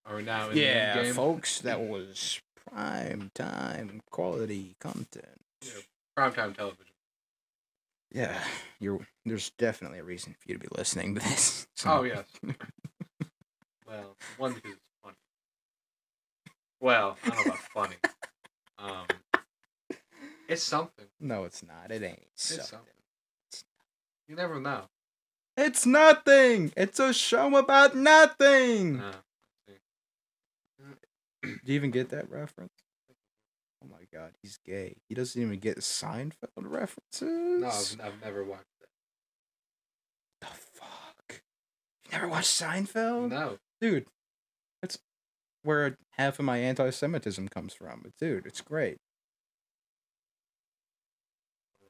Are 0.06 0.16
we 0.18 0.24
now 0.24 0.50
in 0.50 0.56
the 0.56 0.62
Yeah, 0.62 1.04
game? 1.04 1.14
folks, 1.14 1.60
that 1.62 1.82
was 1.82 2.40
prime 2.70 3.32
time 3.34 4.02
quality 4.12 4.76
content. 4.80 5.42
Yeah. 5.64 5.72
Primetime 6.18 6.56
television. 6.56 6.94
Yeah, 8.12 8.40
you're. 8.80 9.06
There's 9.26 9.50
definitely 9.58 10.00
a 10.00 10.04
reason 10.04 10.34
for 10.40 10.48
you 10.48 10.54
to 10.58 10.60
be 10.60 10.68
listening 10.78 11.16
to 11.16 11.22
this. 11.22 11.68
Oh 11.86 12.04
yes. 12.04 12.26
well, 13.88 14.16
one 14.38 14.54
because 14.54 14.72
it's. 14.72 14.82
Well, 16.86 17.18
I 17.24 17.30
don't 17.30 17.38
know 17.38 17.52
about 17.54 17.58
funny. 17.74 17.96
Um, 18.78 19.08
it's 20.48 20.62
something. 20.62 21.08
No, 21.20 21.46
it's 21.46 21.64
not. 21.64 21.90
It 21.90 22.04
ain't. 22.04 22.28
It's 22.34 22.44
something. 22.44 22.68
something. 23.50 23.68
You 24.28 24.36
never 24.36 24.60
know. 24.60 24.84
It's 25.58 25.88
nothing. 25.88 26.72
It's 26.78 27.00
a 27.00 27.12
show 27.12 27.56
about 27.56 27.96
nothing. 27.96 28.98
No. 28.98 29.12
Do 31.42 31.58
you 31.66 31.74
even 31.74 31.90
get 31.90 32.10
that 32.10 32.30
reference? 32.30 32.74
Oh 33.84 33.88
my 33.90 34.06
god, 34.14 34.34
he's 34.44 34.60
gay. 34.64 34.98
He 35.10 35.16
doesn't 35.16 35.42
even 35.42 35.58
get 35.58 35.80
Seinfeld 35.80 36.34
references. 36.58 37.62
No, 37.62 37.68
I've, 37.68 38.14
I've 38.14 38.22
never 38.24 38.44
watched 38.44 38.62
it. 38.80 38.90
the 40.42 40.48
fuck. 40.48 41.42
You 42.06 42.12
never 42.12 42.28
watched 42.28 42.62
Seinfeld? 42.62 43.32
No. 43.32 43.58
dude, 43.82 44.04
it's 44.04 44.12
where 45.66 45.98
half 46.12 46.40
of 46.40 46.46
my 46.46 46.58
anti-Semitism 46.58 47.48
comes 47.50 47.74
from. 47.74 48.02
But 48.04 48.12
dude, 48.20 48.46
it's 48.46 48.62
great. 48.62 48.98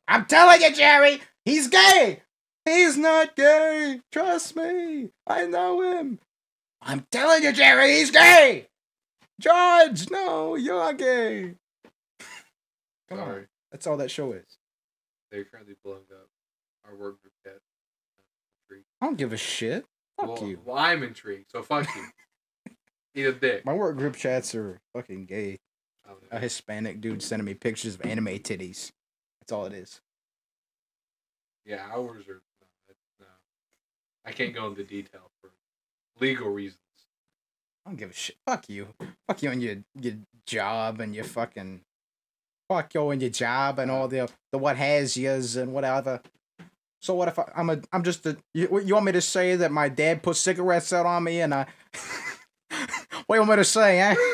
I'm 0.08 0.26
telling 0.26 0.62
you, 0.62 0.74
Jerry, 0.74 1.20
he's 1.44 1.68
gay. 1.68 2.22
He's 2.64 2.98
not 2.98 3.36
gay. 3.36 4.02
Trust 4.12 4.56
me, 4.56 5.10
I 5.28 5.46
know 5.46 5.82
him. 5.82 6.20
I'm 6.82 7.06
telling 7.12 7.44
you, 7.44 7.52
Jerry, 7.52 7.96
he's 7.96 8.12
gay. 8.12 8.68
George, 9.40 10.10
no, 10.10 10.56
you're 10.56 10.94
gay. 10.94 11.56
Come 13.10 13.18
Sorry. 13.18 13.42
on, 13.42 13.48
that's 13.72 13.86
all 13.88 13.98
that 13.98 14.12
show 14.12 14.32
is. 14.32 14.58
They're 15.32 15.44
currently 15.46 15.76
blowing 15.84 16.02
up 16.12 16.30
our 16.86 16.96
work 16.96 17.22
group 17.22 17.34
chat. 17.44 17.60
I 19.02 19.06
don't 19.06 19.18
give 19.18 19.34
a 19.34 19.38
shit. 19.38 19.86
Fuck 20.20 20.42
well, 20.42 20.50
you. 20.50 20.60
Well, 20.64 20.78
I'm 20.78 21.04
intrigued, 21.04 21.52
so 21.52 21.62
fuck 21.62 21.88
you. 21.96 22.06
Eat 23.16 23.26
a 23.26 23.32
dick. 23.32 23.66
My 23.66 23.74
work 23.74 23.96
group 23.98 24.16
chats 24.16 24.54
are 24.54 24.82
fucking 24.94 25.26
gay. 25.26 25.60
Oh, 26.08 26.18
a 26.32 26.38
Hispanic 26.38 27.00
dude 27.00 27.24
sending 27.24 27.46
me 27.46 27.54
pictures 27.54 27.96
of 27.96 28.06
anime 28.06 28.28
titties. 28.40 28.92
That's 29.40 29.52
all 29.52 29.66
it 29.66 29.74
is. 29.74 30.02
Yeah, 31.66 31.84
ours 31.92 32.28
are 32.28 32.42
no, 32.62 32.96
no. 33.22 33.26
I 34.26 34.32
can't 34.32 34.54
go 34.54 34.68
into 34.68 34.84
detail 34.84 35.32
for 35.42 35.52
legal 36.20 36.50
reasons. 36.50 36.80
I 37.86 37.90
don't 37.90 37.98
give 37.98 38.12
a 38.12 38.14
shit. 38.14 38.36
Fuck 38.46 38.70
you. 38.70 38.88
Fuck 39.28 39.42
you 39.44 39.50
and 39.50 39.64
your 39.64 39.78
your 40.00 40.16
job 40.46 41.00
and 41.00 41.16
your 41.16 41.24
fucking 41.24 41.82
fuck 42.68 42.94
you 42.94 43.10
and 43.10 43.22
your 43.22 43.32
job 43.32 43.80
and 43.80 43.90
all 43.90 44.08
the 44.08 44.30
the 44.52 44.58
what 44.58 44.76
has 44.76 45.16
yous 45.16 45.56
and 45.56 45.74
whatever. 45.74 46.22
So 47.02 47.14
what 47.14 47.28
if 47.28 47.40
I, 47.40 47.52
I'm 47.56 47.70
a 47.70 47.80
I'm 47.94 48.04
just 48.04 48.26
a 48.26 48.38
you, 48.54 48.82
you 48.82 48.94
want 48.94 49.06
me 49.06 49.12
to 49.14 49.22
say 49.22 49.56
that 49.56 49.72
my 49.72 49.90
dad 49.90 50.22
put 50.22 50.36
cigarettes 50.36 50.92
out 50.92 51.06
on 51.06 51.24
me 51.24 51.42
and 51.42 51.54
I 51.54 51.68
what 53.28 53.36
you 53.36 53.42
want 53.42 53.52
me 53.52 53.56
to 53.58 53.64
say, 53.64 54.00
eh? 54.00 54.16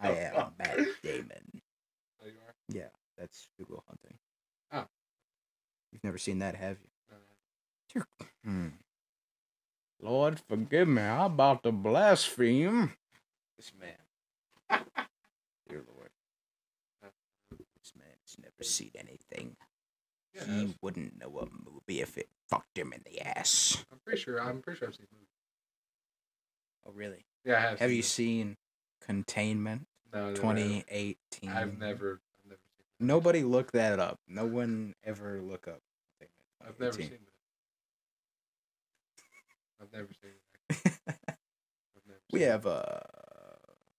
I 0.00 0.08
am 0.10 0.52
Matt 0.58 0.78
Damon. 1.02 1.62
Oh, 2.22 2.26
you 2.26 2.32
are? 2.46 2.54
Yeah, 2.68 2.88
that's 3.16 3.46
Good 3.56 3.68
Will 3.68 3.84
Hunting. 3.88 4.18
Oh. 4.72 4.86
You've 5.92 6.04
never 6.04 6.18
seen 6.18 6.40
that, 6.40 6.56
have 6.56 6.78
you? 6.82 6.88
No, 7.94 8.04
Hmm. 8.44 8.68
Lord, 10.00 10.40
forgive 10.48 10.88
me. 10.88 11.02
I'm 11.02 11.32
about 11.32 11.62
to 11.62 11.70
blaspheme. 11.72 12.92
This 13.56 13.70
man. 13.78 13.94
Dear 15.68 15.84
Lord. 15.94 16.10
This 17.78 17.92
man 17.96 18.08
has 18.26 18.36
never 18.42 18.62
seen 18.64 18.90
anything. 18.96 19.56
Yeah, 20.34 20.44
he 20.46 20.74
wouldn't 20.80 21.18
know 21.20 21.38
a 21.38 21.46
movie 21.70 22.00
if 22.00 22.16
it 22.18 22.28
fucked 22.52 22.76
him 22.76 22.92
in 22.92 23.00
the 23.10 23.20
ass. 23.20 23.84
I'm 23.90 23.98
pretty 24.04 24.20
sure. 24.20 24.40
I'm 24.40 24.60
pretty 24.60 24.78
sure 24.78 24.88
I've 24.88 24.94
seen 24.94 25.06
movies. 25.10 25.28
Oh, 26.86 26.92
really? 26.94 27.24
Yeah, 27.44 27.56
I 27.56 27.60
have. 27.60 27.78
Have 27.78 27.88
seen 27.88 27.94
you 27.96 28.00
it. 28.00 28.04
seen 28.04 28.56
Containment 29.06 29.86
No, 30.12 30.20
no, 30.20 30.28
no, 30.28 30.34
2018? 30.34 31.50
I've 31.50 31.78
never. 31.78 32.20
I've 32.44 32.50
never. 32.50 32.60
Nobody 33.00 33.42
look 33.42 33.72
that 33.72 33.98
up. 33.98 34.18
No 34.28 34.44
one 34.44 34.94
ever 35.02 35.40
look 35.40 35.66
up. 35.66 35.80
I've 36.60 36.78
never 36.78 36.92
2018. 36.92 37.08
seen 37.08 37.14
it. 37.14 37.32
I've 39.80 39.92
never 39.92 40.08
seen 40.20 40.30
it. 40.30 40.92
I've 41.28 42.06
never 42.06 42.20
we 42.32 42.40
seen 42.40 42.48
it. 42.48 42.50
have 42.52 42.66
a 42.66 43.06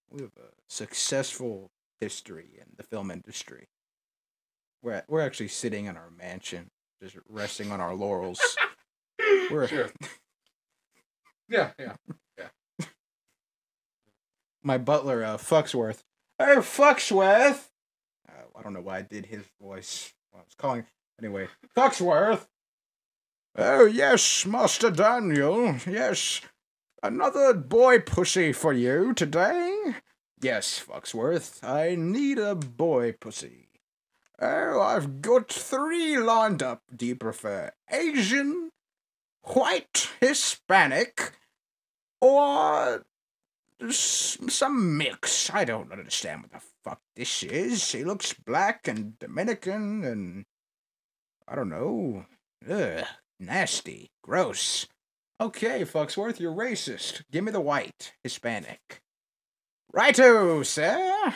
we 0.10 0.22
have 0.22 0.38
a 0.38 0.52
successful 0.70 1.72
history 2.00 2.52
in 2.58 2.68
the 2.78 2.84
film 2.84 3.10
industry. 3.12 3.68
We're 4.82 5.04
we're 5.08 5.22
actually 5.22 5.50
sitting 5.50 5.86
in 5.86 5.98
our 5.98 6.10
mansion, 6.10 6.70
just 7.04 7.18
resting 7.28 7.72
on 7.72 7.82
our 7.82 7.94
laurels. 7.94 8.40
We're 9.52 9.68
sure. 9.68 9.90
Yeah, 11.50 11.72
yeah. 11.78 11.96
yeah. 12.40 12.86
my 14.64 14.78
butler, 14.78 15.24
uh, 15.24 15.38
Fucksworth. 15.38 16.02
Hey, 16.40 16.56
Fucksworth. 16.56 17.68
Uh, 18.28 18.32
I 18.58 18.62
don't 18.64 18.74
know 18.74 18.82
why 18.82 19.00
I 19.00 19.02
did 19.02 19.26
his 19.26 19.44
voice. 19.62 20.14
I 20.34 20.38
was 20.38 20.56
calling 20.58 20.86
anyway. 21.20 21.50
Fucksworth. 21.78 22.48
Oh 23.56 23.86
yes, 23.86 24.46
Master 24.48 24.90
Daniel. 24.90 25.76
Yes, 25.86 26.42
another 27.04 27.54
boy 27.54 28.00
pussy 28.00 28.52
for 28.52 28.74
you 28.74 29.14
today. 29.14 29.96
Yes, 30.42 30.84
Foxworth. 30.84 31.64
I 31.64 31.96
need 31.96 32.40
a 32.40 32.56
boy 32.56 33.12
pussy. 33.20 33.63
Oh, 34.40 34.82
I've 34.82 35.22
got 35.22 35.52
three 35.52 36.18
lined 36.18 36.64
up. 36.64 36.82
Do 36.94 37.06
you 37.06 37.16
prefer 37.16 37.72
Asian, 37.90 38.72
white, 39.44 40.10
Hispanic, 40.20 41.34
or 42.20 43.06
some 43.90 44.98
mix? 44.98 45.50
I 45.54 45.66
don't 45.66 45.92
understand 45.92 46.42
what 46.42 46.52
the 46.52 46.68
fuck 46.84 47.02
this 47.16 47.44
is. 47.44 47.84
She 47.84 48.04
looks 48.04 48.34
black 48.34 48.88
and 48.88 49.18
Dominican 49.20 50.04
and 50.04 50.46
I 51.48 51.56
don't 51.56 51.70
know. 51.70 52.26
Ugh, 52.70 53.06
nasty, 53.40 54.10
gross. 54.24 54.88
Okay, 55.40 55.84
Foxworth, 55.84 56.40
you're 56.40 56.54
racist. 56.54 57.24
Give 57.32 57.44
me 57.44 57.52
the 57.52 57.62
white 57.62 58.14
Hispanic. 58.24 59.02
Righto, 59.92 60.64
sir. 60.64 61.34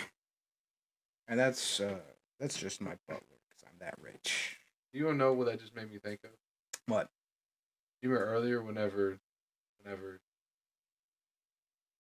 And 1.28 1.40
that's 1.40 1.80
uh 1.80 2.00
that's 2.40 2.58
just 2.58 2.82
my 2.82 2.94
butler 3.08 3.40
because 3.48 3.64
I'm 3.66 3.80
that 3.80 3.96
rich. 4.02 4.58
You 4.94 5.04
don't 5.04 5.18
know 5.18 5.34
what 5.34 5.48
that 5.48 5.60
just 5.60 5.76
made 5.76 5.92
me 5.92 5.98
think 5.98 6.22
of. 6.24 6.32
What? 6.88 7.10
You 8.02 8.10
remember 8.10 8.32
earlier, 8.32 8.62
whenever, 8.62 9.18
whenever, 9.84 10.20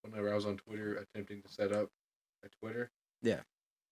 whenever 0.01 0.31
I 0.31 0.35
was 0.35 0.45
on 0.45 0.57
Twitter 0.57 0.95
attempting 0.95 1.41
to 1.41 1.49
set 1.49 1.71
up 1.71 1.89
a 2.43 2.49
Twitter. 2.61 2.91
Yeah. 3.21 3.41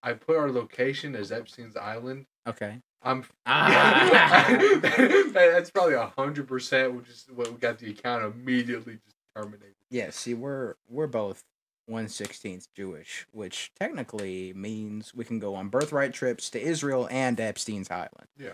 I 0.04 0.14
put 0.14 0.38
our 0.38 0.52
location 0.52 1.16
as 1.16 1.32
Epstein's 1.32 1.76
Island. 1.76 2.28
Okay. 2.48 2.80
I'm. 3.02 3.26
Ah. 3.46 4.48
That's 5.34 5.72
probably 5.72 5.96
a 5.96 6.12
hundred 6.18 6.48
percent. 6.48 6.94
Which 6.94 7.10
is 7.10 7.26
what 7.34 7.52
we 7.52 7.58
got 7.58 7.80
the 7.80 7.90
account 7.90 8.24
immediately 8.24 9.00
just 9.04 9.16
terminated. 9.36 9.74
Yeah, 9.90 10.12
see, 10.12 10.34
we're 10.34 10.76
we're 10.88 11.08
both 11.08 11.44
one 11.86 12.08
sixteenth 12.08 12.68
Jewish, 12.76 13.26
which 13.32 13.72
technically 13.80 14.54
means 14.54 15.14
we 15.14 15.26
can 15.26 15.40
go 15.40 15.56
on 15.56 15.70
birthright 15.70 16.14
trips 16.14 16.50
to 16.52 16.62
Israel 16.62 17.08
and 17.12 17.40
Epstein's 17.40 17.92
Island. 17.92 18.28
Yeah. 18.38 18.54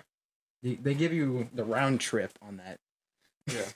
They, 0.63 0.75
they 0.75 0.93
give 0.93 1.13
you 1.13 1.49
the 1.53 1.63
round 1.63 2.01
trip 2.01 2.37
on 2.41 2.57
that. 2.57 2.79
Yeah. 3.47 3.65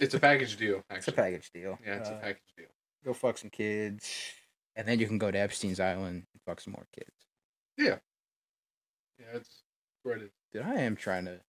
It's 0.00 0.14
a 0.14 0.20
package 0.20 0.56
deal. 0.56 0.76
Actually. 0.88 0.96
It's 0.98 1.08
a 1.08 1.12
package 1.12 1.50
deal. 1.52 1.78
Yeah, 1.84 1.96
it's 1.96 2.08
a 2.08 2.14
Uh, 2.14 2.20
package 2.20 2.54
deal. 2.56 2.66
Go 3.04 3.12
fuck 3.12 3.36
some 3.36 3.50
kids, 3.50 4.10
and 4.74 4.88
then 4.88 4.98
you 4.98 5.06
can 5.06 5.18
go 5.18 5.30
to 5.30 5.36
Epstein's 5.38 5.80
Island 5.80 6.24
and 6.32 6.42
fuck 6.46 6.60
some 6.62 6.72
more 6.72 6.86
kids. 6.96 7.10
Yeah, 7.76 7.98
yeah, 9.18 9.26
it's 9.34 9.62
is. 10.06 10.30
Dude, 10.52 10.62
I 10.62 10.76
am 10.76 10.96
trying 10.96 11.26
to 11.26 11.40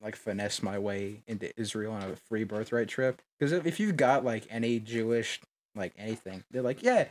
like 0.00 0.16
finesse 0.16 0.62
my 0.62 0.78
way 0.78 1.22
into 1.26 1.52
Israel 1.60 1.92
on 1.92 2.02
a 2.02 2.16
free 2.16 2.44
birthright 2.44 2.88
trip. 2.88 3.20
Because 3.38 3.52
if, 3.52 3.66
if 3.66 3.78
you've 3.78 3.96
got 3.96 4.24
like 4.24 4.46
any 4.50 4.80
Jewish 4.80 5.40
like 5.74 5.92
anything, 5.96 6.44
they're 6.50 6.62
like, 6.62 6.82
yeah, 6.82 7.08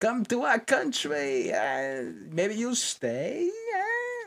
come 0.00 0.24
to 0.26 0.42
our 0.42 0.58
country. 0.58 1.52
Uh, 1.52 2.04
maybe 2.30 2.54
you'll 2.54 2.74
stay. 2.74 3.48
uh." 3.48 3.78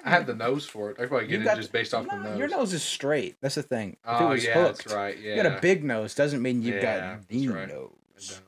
I 0.08 0.10
have 0.12 0.28
the 0.28 0.36
nose 0.36 0.66
for 0.68 0.92
it. 0.92 1.00
I 1.00 1.06
probably 1.08 1.28
get 1.28 1.42
it 1.42 1.56
just 1.56 1.72
based 1.72 1.94
off 1.94 2.08
the 2.08 2.16
nose. 2.16 2.38
Your 2.38 2.48
nose 2.48 2.74
is 2.74 2.84
straight. 2.84 3.38
That's 3.42 3.56
the 3.56 3.64
thing. 3.64 3.98
If 4.08 4.22
Oh 4.22 4.26
it 4.28 4.30
was 4.30 4.46
yeah, 4.46 4.54
hooked, 4.54 4.84
that's 4.84 4.96
right. 4.96 5.18
Yeah, 5.18 5.36
you 5.36 5.44
got 5.44 5.58
a 5.58 5.62
big 5.62 5.84
nose. 5.84 6.14
Doesn't 6.14 6.42
mean 6.44 6.62
you've 6.62 6.76
Yeah, 6.76 7.16
got 7.16 7.28
the 7.28 7.48
right. 7.48 7.68
Nose. 7.70 8.42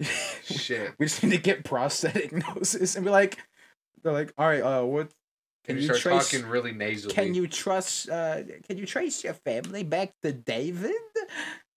Shit. 0.44 0.94
we 0.98 1.06
just 1.06 1.22
need 1.22 1.32
to 1.32 1.38
get 1.38 1.64
prosthetic 1.64 2.32
noses 2.56 2.96
and 2.96 3.04
be 3.04 3.10
like, 3.10 3.38
they're 4.02 4.12
like, 4.12 4.32
all 4.38 4.46
right, 4.46 4.62
uh, 4.62 4.82
what? 4.84 5.08
Can 5.64 5.74
Can 5.74 5.76
you 5.76 5.82
you 5.82 5.94
start 5.94 6.00
trace? 6.00 6.30
talking 6.30 6.46
really 6.48 6.72
nasally? 6.72 7.14
Can 7.14 7.34
you 7.34 7.46
trust? 7.46 8.08
Uh, 8.08 8.42
can 8.66 8.78
you 8.78 8.86
trace 8.86 9.22
your 9.24 9.34
family 9.34 9.82
back 9.82 10.14
to 10.22 10.32
David? 10.32 10.92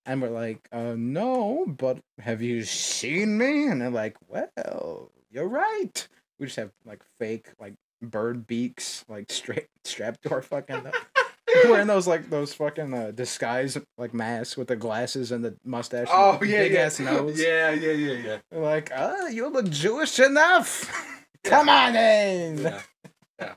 And 0.08 0.22
we're 0.22 0.30
like, 0.30 0.70
uh, 0.72 0.96
no, 0.98 1.66
but 1.68 2.00
have 2.20 2.42
you 2.42 2.64
seen 2.64 3.38
me? 3.38 3.68
And 3.68 3.82
they're 3.82 3.90
like, 3.90 4.16
well, 4.30 5.12
you're 5.30 5.50
right. 5.50 6.08
We 6.40 6.46
just 6.46 6.56
have 6.56 6.72
like 6.86 7.04
fake 7.20 7.50
like 7.60 7.74
bird 8.02 8.48
beaks 8.48 9.04
like 9.10 9.30
straight 9.32 9.68
strapped 9.84 10.24
to 10.24 10.32
our 10.32 10.42
fucking. 10.42 10.84
Wearing 11.66 11.88
those 11.88 12.08
like 12.08 12.30
those 12.30 12.54
fucking 12.54 12.94
uh, 12.94 13.12
disguise 13.12 13.78
like 13.98 14.14
masks 14.14 14.56
with 14.56 14.68
the 14.70 14.76
glasses 14.78 15.32
and 15.34 15.44
the 15.44 15.58
mustache. 15.66 16.08
Oh 16.10 16.38
the 16.38 16.48
yeah, 16.48 16.64
big 16.64 16.72
yeah. 16.74 16.80
ass 16.80 17.00
nose. 17.00 17.40
Yeah, 17.42 17.72
yeah, 17.72 17.92
yeah, 17.92 18.14
yeah. 18.14 18.38
They're 18.50 18.62
like, 18.62 18.92
oh, 18.96 19.28
you 19.28 19.50
look 19.50 19.70
Jewish 19.70 20.20
enough. 20.20 20.90
Come 21.44 21.68
on 21.68 21.96
in. 21.96 22.58
Yeah, 22.60 23.54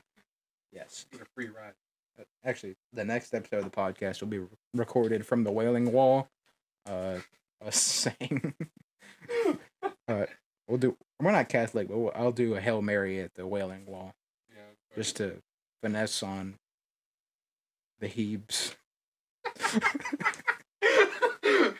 Yes. 0.73 1.05
get 1.11 1.21
a 1.21 1.25
free 1.35 1.47
ride. 1.47 1.73
Actually, 2.43 2.75
the 2.93 3.05
next 3.05 3.33
episode 3.33 3.57
of 3.57 3.65
the 3.65 3.69
podcast 3.69 4.19
will 4.21 4.27
be 4.27 4.41
recorded 4.73 5.25
from 5.25 5.43
the 5.43 5.51
Wailing 5.51 5.91
Wall. 5.91 6.27
Uh, 6.85 7.19
us 7.65 7.77
saying, 7.77 8.53
uh, 10.07 10.25
we'll 10.67 10.79
do. 10.79 10.97
We're 11.19 11.31
not 11.31 11.49
Catholic, 11.49 11.87
but 11.87 11.97
we'll, 11.97 12.11
I'll 12.15 12.31
do 12.31 12.55
a 12.55 12.61
Hail 12.61 12.81
Mary 12.81 13.19
at 13.19 13.35
the 13.35 13.45
Wailing 13.45 13.85
Wall 13.85 14.15
Yeah, 14.49 14.61
just 14.95 15.17
to 15.17 15.41
finesse 15.83 16.23
on 16.23 16.55
the 17.99 18.07
Hebes. 18.07 18.75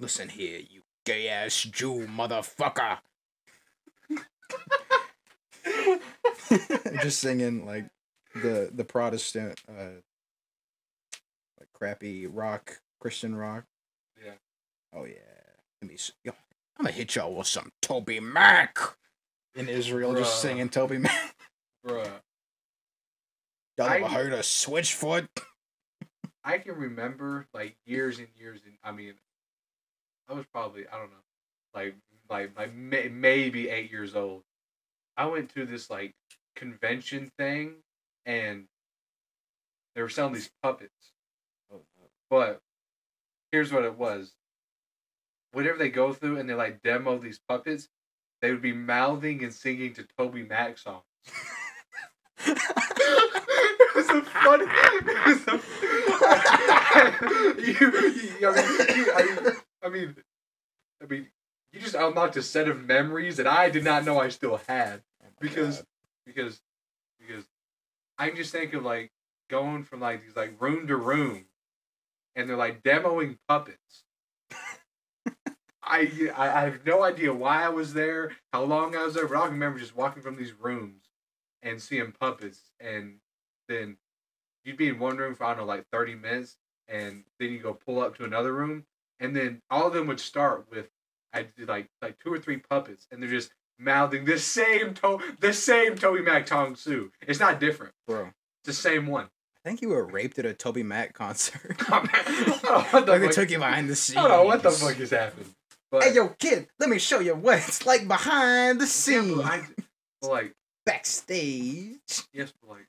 Listen 0.00 0.28
here, 0.28 0.60
you 0.60 0.82
gay 1.04 1.28
ass 1.28 1.62
Jew 1.62 2.06
motherfucker. 2.06 2.98
just 7.02 7.20
singing 7.20 7.66
like 7.66 7.86
the 8.34 8.70
the 8.72 8.84
Protestant 8.84 9.60
uh 9.68 10.00
crappy 11.78 12.26
rock, 12.26 12.80
Christian 13.00 13.34
rock. 13.34 13.64
Yeah. 14.22 14.32
Oh 14.92 15.04
yeah. 15.04 15.14
Let 15.80 15.88
me 15.88 15.94
s- 15.94 16.12
yo, 16.24 16.32
I'm 16.78 16.84
gonna 16.84 16.92
hit 16.94 17.14
y'all 17.14 17.34
with 17.34 17.46
some 17.46 17.70
Toby 17.82 18.20
Mac 18.20 18.78
in 19.54 19.68
Israel 19.68 20.14
just 20.14 20.40
singing 20.42 20.68
Toby 20.68 20.98
Mac. 20.98 21.34
Bruh. 21.86 22.10
Y'all 23.78 23.88
ever 23.90 24.06
I- 24.06 24.08
heard 24.08 24.32
of 24.32 24.40
Switchfoot? 24.40 25.28
I 26.42 26.58
can 26.58 26.74
remember 26.74 27.46
like 27.54 27.76
years 27.86 28.18
and 28.18 28.28
years 28.36 28.60
and 28.66 28.74
I 28.82 28.90
mean 28.92 29.14
I 30.28 30.32
was 30.32 30.46
probably 30.52 30.86
I 30.88 30.98
don't 30.98 31.10
know 31.10 31.16
like 31.74 31.94
like 32.28 32.56
like 32.58 32.74
may, 32.74 33.08
maybe 33.08 33.68
8 33.68 33.90
years 33.90 34.16
old. 34.16 34.42
I 35.16 35.26
went 35.26 35.54
to 35.54 35.64
this 35.66 35.90
like 35.90 36.14
convention 36.56 37.30
thing 37.38 37.74
and 38.26 38.64
they 39.94 40.02
were 40.02 40.08
selling 40.08 40.34
these 40.34 40.50
puppets. 40.62 41.12
But 42.30 42.60
here's 43.52 43.72
what 43.72 43.84
it 43.84 43.96
was. 43.96 44.34
Whenever 45.52 45.78
they 45.78 45.88
go 45.88 46.12
through 46.12 46.38
and 46.38 46.48
they 46.48 46.54
like 46.54 46.82
demo 46.82 47.18
these 47.18 47.40
puppets, 47.48 47.88
they 48.40 48.50
would 48.50 48.62
be 48.62 48.72
mouthing 48.72 49.42
and 49.42 49.52
singing 49.52 49.94
to 49.94 50.06
Toby 50.16 50.42
Mac 50.44 50.78
songs. 50.78 51.02
it 52.46 53.94
was 53.96 54.08
a 54.10 54.22
funny. 54.22 54.66
It 54.68 55.26
was 55.26 55.46
a, 55.48 55.60
you, 57.58 57.74
you, 58.40 58.48
I, 58.48 58.52
mean, 58.54 58.96
you, 58.96 59.12
I, 59.12 59.22
mean, 59.22 59.56
I 59.82 59.88
mean, 59.88 60.16
I 61.02 61.06
mean, 61.06 61.26
you 61.72 61.80
just 61.80 61.94
unlocked 61.94 62.36
a 62.36 62.42
set 62.42 62.68
of 62.68 62.84
memories 62.84 63.36
that 63.36 63.46
I 63.46 63.70
did 63.70 63.84
not 63.84 64.04
know 64.04 64.20
I 64.20 64.28
still 64.28 64.60
had 64.68 65.02
because 65.40 65.84
because 66.26 66.60
because 67.18 67.44
I 68.18 68.28
can 68.28 68.36
just 68.36 68.52
think 68.52 68.74
of 68.74 68.84
like 68.84 69.10
going 69.48 69.82
from 69.84 70.00
like 70.00 70.22
these 70.22 70.36
like 70.36 70.60
room 70.60 70.86
to 70.86 70.96
room, 70.96 71.44
and 72.38 72.48
they're 72.48 72.56
like 72.56 72.82
demoing 72.82 73.36
puppets. 73.48 74.04
I, 75.82 76.30
I 76.36 76.48
I 76.48 76.60
have 76.64 76.86
no 76.86 77.02
idea 77.02 77.32
why 77.32 77.64
I 77.64 77.68
was 77.70 77.94
there, 77.94 78.32
how 78.52 78.62
long 78.62 78.94
I 78.94 79.04
was 79.04 79.14
there, 79.14 79.26
but 79.26 79.36
I 79.38 79.42
can 79.44 79.52
remember 79.52 79.78
just 79.78 79.96
walking 79.96 80.22
from 80.22 80.36
these 80.36 80.52
rooms 80.52 81.04
and 81.62 81.80
seeing 81.82 82.12
puppets, 82.12 82.60
and 82.78 83.16
then 83.68 83.96
you'd 84.64 84.76
be 84.76 84.88
in 84.88 84.98
one 84.98 85.16
room 85.16 85.34
for 85.34 85.44
I 85.44 85.48
don't 85.50 85.58
know 85.58 85.64
like 85.64 85.86
thirty 85.90 86.14
minutes, 86.14 86.56
and 86.86 87.24
then 87.40 87.52
you 87.52 87.58
go 87.58 87.74
pull 87.74 88.00
up 88.00 88.16
to 88.16 88.24
another 88.24 88.52
room, 88.52 88.84
and 89.18 89.34
then 89.34 89.62
all 89.70 89.88
of 89.88 89.94
them 89.94 90.06
would 90.06 90.20
start 90.20 90.66
with 90.70 90.90
I 91.32 91.46
did 91.56 91.68
like 91.68 91.88
like 92.02 92.18
two 92.18 92.32
or 92.32 92.38
three 92.38 92.58
puppets, 92.58 93.06
and 93.10 93.22
they're 93.22 93.30
just 93.30 93.50
mouthing 93.78 94.24
the 94.26 94.38
same 94.38 94.94
to 94.94 95.18
the 95.40 95.52
same 95.52 95.96
Toby 95.96 96.22
Mac 96.22 96.46
Tong 96.46 96.76
Su. 96.76 97.10
It's 97.26 97.40
not 97.40 97.60
different. 97.60 97.94
Bro, 98.06 98.30
It's 98.62 98.66
the 98.66 98.72
same 98.72 99.06
one. 99.06 99.28
I 99.68 99.70
think 99.72 99.82
you 99.82 99.90
were 99.90 100.06
raped 100.06 100.38
at 100.38 100.46
a 100.46 100.54
Toby 100.54 100.82
Mac 100.82 101.12
concert. 101.12 101.76
Oh. 101.90 102.06
I 102.10 102.22
don't 102.22 102.62
know 102.64 102.80
what 102.90 103.04
the 103.04 103.12
like 103.12 103.20
they 103.20 103.26
fuck- 103.26 103.34
took 103.34 103.50
you 103.50 103.58
behind 103.58 103.90
the 103.90 103.96
scenes. 103.96 104.16
I 104.16 104.22
don't 104.22 104.30
know 104.30 104.44
what 104.44 104.62
the 104.62 104.70
fuck 104.70 104.98
is 104.98 105.10
happening. 105.10 105.54
But 105.90 106.04
Hey 106.04 106.14
yo, 106.14 106.28
kid, 106.30 106.68
let 106.78 106.88
me 106.88 106.98
show 106.98 107.20
you 107.20 107.34
what 107.34 107.58
it's 107.58 107.84
like 107.84 108.08
behind 108.08 108.80
the 108.80 108.84
yeah, 108.84 108.88
scenes. 108.90 109.40
I, 109.44 109.66
but 110.22 110.30
like 110.30 110.54
Backstage. 110.86 111.98
yes, 112.32 112.50
but 112.62 112.70
like 112.70 112.88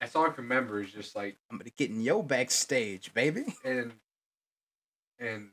that's 0.00 0.14
all 0.14 0.26
I 0.26 0.28
can 0.28 0.44
remember 0.44 0.80
is 0.80 0.92
just 0.92 1.16
like 1.16 1.36
I'm 1.50 1.58
gonna 1.58 1.70
get 1.76 1.90
in 1.90 2.00
your 2.02 2.22
backstage, 2.22 3.12
baby. 3.14 3.56
and 3.64 3.92
and 5.18 5.48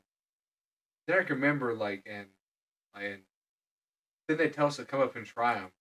then 1.08 1.18
I 1.18 1.24
can 1.24 1.34
remember 1.34 1.74
like 1.74 2.06
and 2.08 2.26
and 2.94 3.22
then 4.28 4.36
they 4.38 4.48
tell 4.50 4.68
us 4.68 4.76
to 4.76 4.84
come 4.84 5.00
up 5.00 5.16
and 5.16 5.26
try 5.26 5.54
them. 5.54 5.72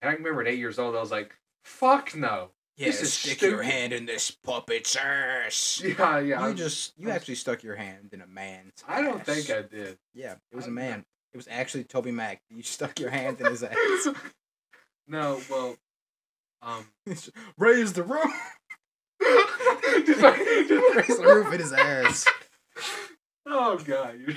And 0.00 0.08
I 0.08 0.14
can 0.14 0.24
remember 0.24 0.40
at 0.40 0.48
eight 0.48 0.58
years 0.58 0.78
old, 0.78 0.96
I 0.96 1.00
was 1.00 1.10
like, 1.10 1.34
"Fuck 1.64 2.14
no!" 2.16 2.52
Yeah, 2.78 2.86
This 2.86 3.02
is 3.02 3.12
stick 3.12 3.42
your 3.42 3.60
hand 3.62 3.92
in 3.92 4.06
this 4.06 4.30
puppet's 4.30 4.94
ass. 4.96 5.82
Yeah, 5.84 6.20
yeah. 6.20 6.20
you 6.20 6.34
I'm- 6.36 6.56
just 6.56 6.94
you 6.96 7.08
I'm- 7.08 7.16
actually 7.16 7.34
stuck 7.34 7.62
your 7.64 7.74
hand 7.76 8.10
in 8.12 8.20
a 8.22 8.26
man's. 8.26 8.72
I 8.86 9.02
don't 9.02 9.20
ass. 9.20 9.26
think 9.26 9.50
I 9.50 9.62
did. 9.62 9.98
Yeah, 10.14 10.36
it 10.52 10.56
was 10.56 10.64
I 10.64 10.68
a 10.68 10.70
don't 10.70 10.74
know. 10.76 10.80
man. 10.82 11.04
It 11.32 11.36
was 11.36 11.48
actually 11.50 11.84
Toby 11.84 12.12
Mac. 12.12 12.40
You 12.50 12.62
stuck 12.62 12.98
your 13.00 13.10
hand 13.10 13.40
in 13.40 13.46
his 13.46 13.62
ass. 13.64 14.08
no, 15.08 15.40
well, 15.50 15.76
um, 16.62 16.86
Raise 17.58 17.92
the 17.94 18.04
roof. 18.04 18.32
just 20.06 20.20
like, 20.22 20.38
just 20.38 20.96
Raise 21.08 21.18
the 21.18 21.24
roof 21.24 21.52
in 21.52 21.58
his 21.60 21.72
ass. 21.72 22.26
Oh 23.44 23.76
god, 23.78 24.18
you- 24.20 24.36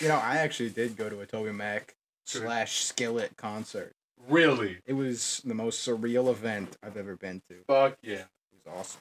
You 0.00 0.08
know, 0.08 0.16
I 0.16 0.38
actually 0.38 0.70
did 0.70 0.96
go 0.96 1.08
to 1.08 1.20
a 1.20 1.26
Toby 1.26 1.52
Mac 1.52 1.94
slash 2.26 2.84
Skillet 2.84 3.36
concert. 3.36 3.92
Really? 4.28 4.78
It 4.86 4.92
was 4.94 5.42
the 5.44 5.54
most 5.54 5.86
surreal 5.86 6.30
event 6.30 6.76
I've 6.82 6.96
ever 6.96 7.16
been 7.16 7.42
to. 7.48 7.56
Fuck 7.66 7.98
yeah. 8.02 8.14
It 8.14 8.64
was 8.64 8.74
awesome. 8.78 9.00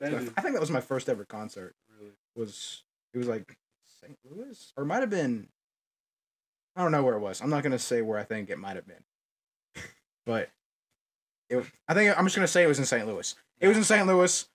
That 0.00 0.14
I 0.36 0.40
think 0.40 0.54
that 0.54 0.60
was 0.60 0.70
my 0.70 0.80
first 0.80 1.08
ever 1.08 1.24
concert. 1.24 1.74
really. 1.98 2.12
Was 2.34 2.82
it 3.14 3.18
was 3.18 3.28
like 3.28 3.56
St. 4.00 4.18
Louis 4.28 4.72
or 4.76 4.82
it 4.84 4.86
might 4.86 5.00
have 5.00 5.10
been. 5.10 5.48
I 6.74 6.82
don't 6.82 6.92
know 6.92 7.02
where 7.02 7.14
it 7.14 7.20
was. 7.20 7.40
I'm 7.40 7.50
not 7.50 7.62
gonna 7.62 7.78
say 7.78 8.02
where 8.02 8.18
I 8.18 8.24
think 8.24 8.50
it 8.50 8.58
might 8.58 8.76
have 8.76 8.86
been, 8.86 9.04
but 10.26 10.50
it. 11.50 11.64
I 11.86 11.94
think 11.94 12.18
I'm 12.18 12.24
just 12.24 12.34
gonna 12.34 12.48
say 12.48 12.64
it 12.64 12.68
was 12.68 12.78
in 12.78 12.86
St. 12.86 13.06
Louis. 13.06 13.34
It 13.60 13.68
was 13.68 13.76
in 13.76 13.84
St. 13.84 14.06
Louis, 14.06 14.48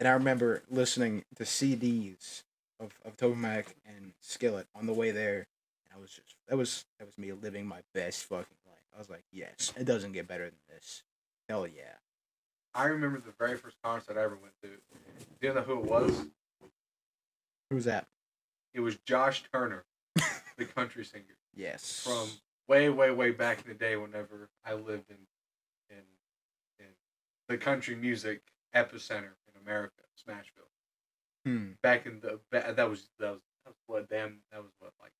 and 0.00 0.08
I 0.08 0.12
remember 0.12 0.62
listening 0.70 1.24
to 1.36 1.44
CDs 1.44 2.42
of 2.80 2.98
of 3.04 3.16
Toby 3.16 3.36
Mac 3.36 3.76
and 3.86 4.14
Skillet 4.20 4.66
on 4.74 4.86
the 4.86 4.94
way 4.94 5.10
there. 5.10 5.46
And 5.84 5.96
I 5.96 6.00
was 6.00 6.10
just 6.10 6.34
that 6.48 6.56
was 6.56 6.86
that 6.98 7.06
was 7.06 7.18
me 7.18 7.32
living 7.32 7.66
my 7.66 7.82
best 7.92 8.24
fucking. 8.24 8.46
I 8.94 8.98
was 8.98 9.10
like, 9.10 9.24
yes, 9.32 9.72
it 9.76 9.84
doesn't 9.84 10.12
get 10.12 10.28
better 10.28 10.44
than 10.44 10.58
this. 10.68 11.02
Hell 11.48 11.66
yeah. 11.66 11.94
I 12.74 12.86
remember 12.86 13.20
the 13.20 13.32
very 13.38 13.56
first 13.56 13.76
concert 13.82 14.16
I 14.16 14.22
ever 14.22 14.36
went 14.40 14.54
to. 14.62 14.68
Do 14.68 15.46
you 15.48 15.54
know 15.54 15.62
who 15.62 15.78
it 15.80 15.84
was? 15.84 16.26
Who's 17.70 17.84
that? 17.84 18.06
It 18.72 18.80
was 18.80 18.96
Josh 19.06 19.44
Turner, 19.52 19.84
the 20.56 20.64
country 20.64 21.04
singer 21.04 21.24
Yes. 21.54 22.02
from 22.04 22.28
way, 22.68 22.88
way, 22.88 23.10
way 23.10 23.30
back 23.30 23.62
in 23.62 23.68
the 23.68 23.74
day. 23.74 23.96
Whenever 23.96 24.48
I 24.64 24.74
lived 24.74 25.10
in, 25.10 25.16
in, 25.90 26.02
in 26.80 26.86
the 27.48 27.56
country 27.56 27.94
music 27.94 28.42
epicenter 28.74 29.34
in 29.48 29.60
America, 29.62 30.02
Smashville. 30.28 30.70
Hmm. 31.44 31.72
Back 31.82 32.06
in 32.06 32.20
the 32.20 32.40
that 32.50 32.66
was 32.88 33.08
that 33.18 33.30
was, 33.30 33.40
that 33.64 33.68
was 33.70 33.76
what 33.86 34.08
damn 34.08 34.38
that 34.50 34.62
was 34.62 34.72
what 34.80 34.92
like 35.00 35.12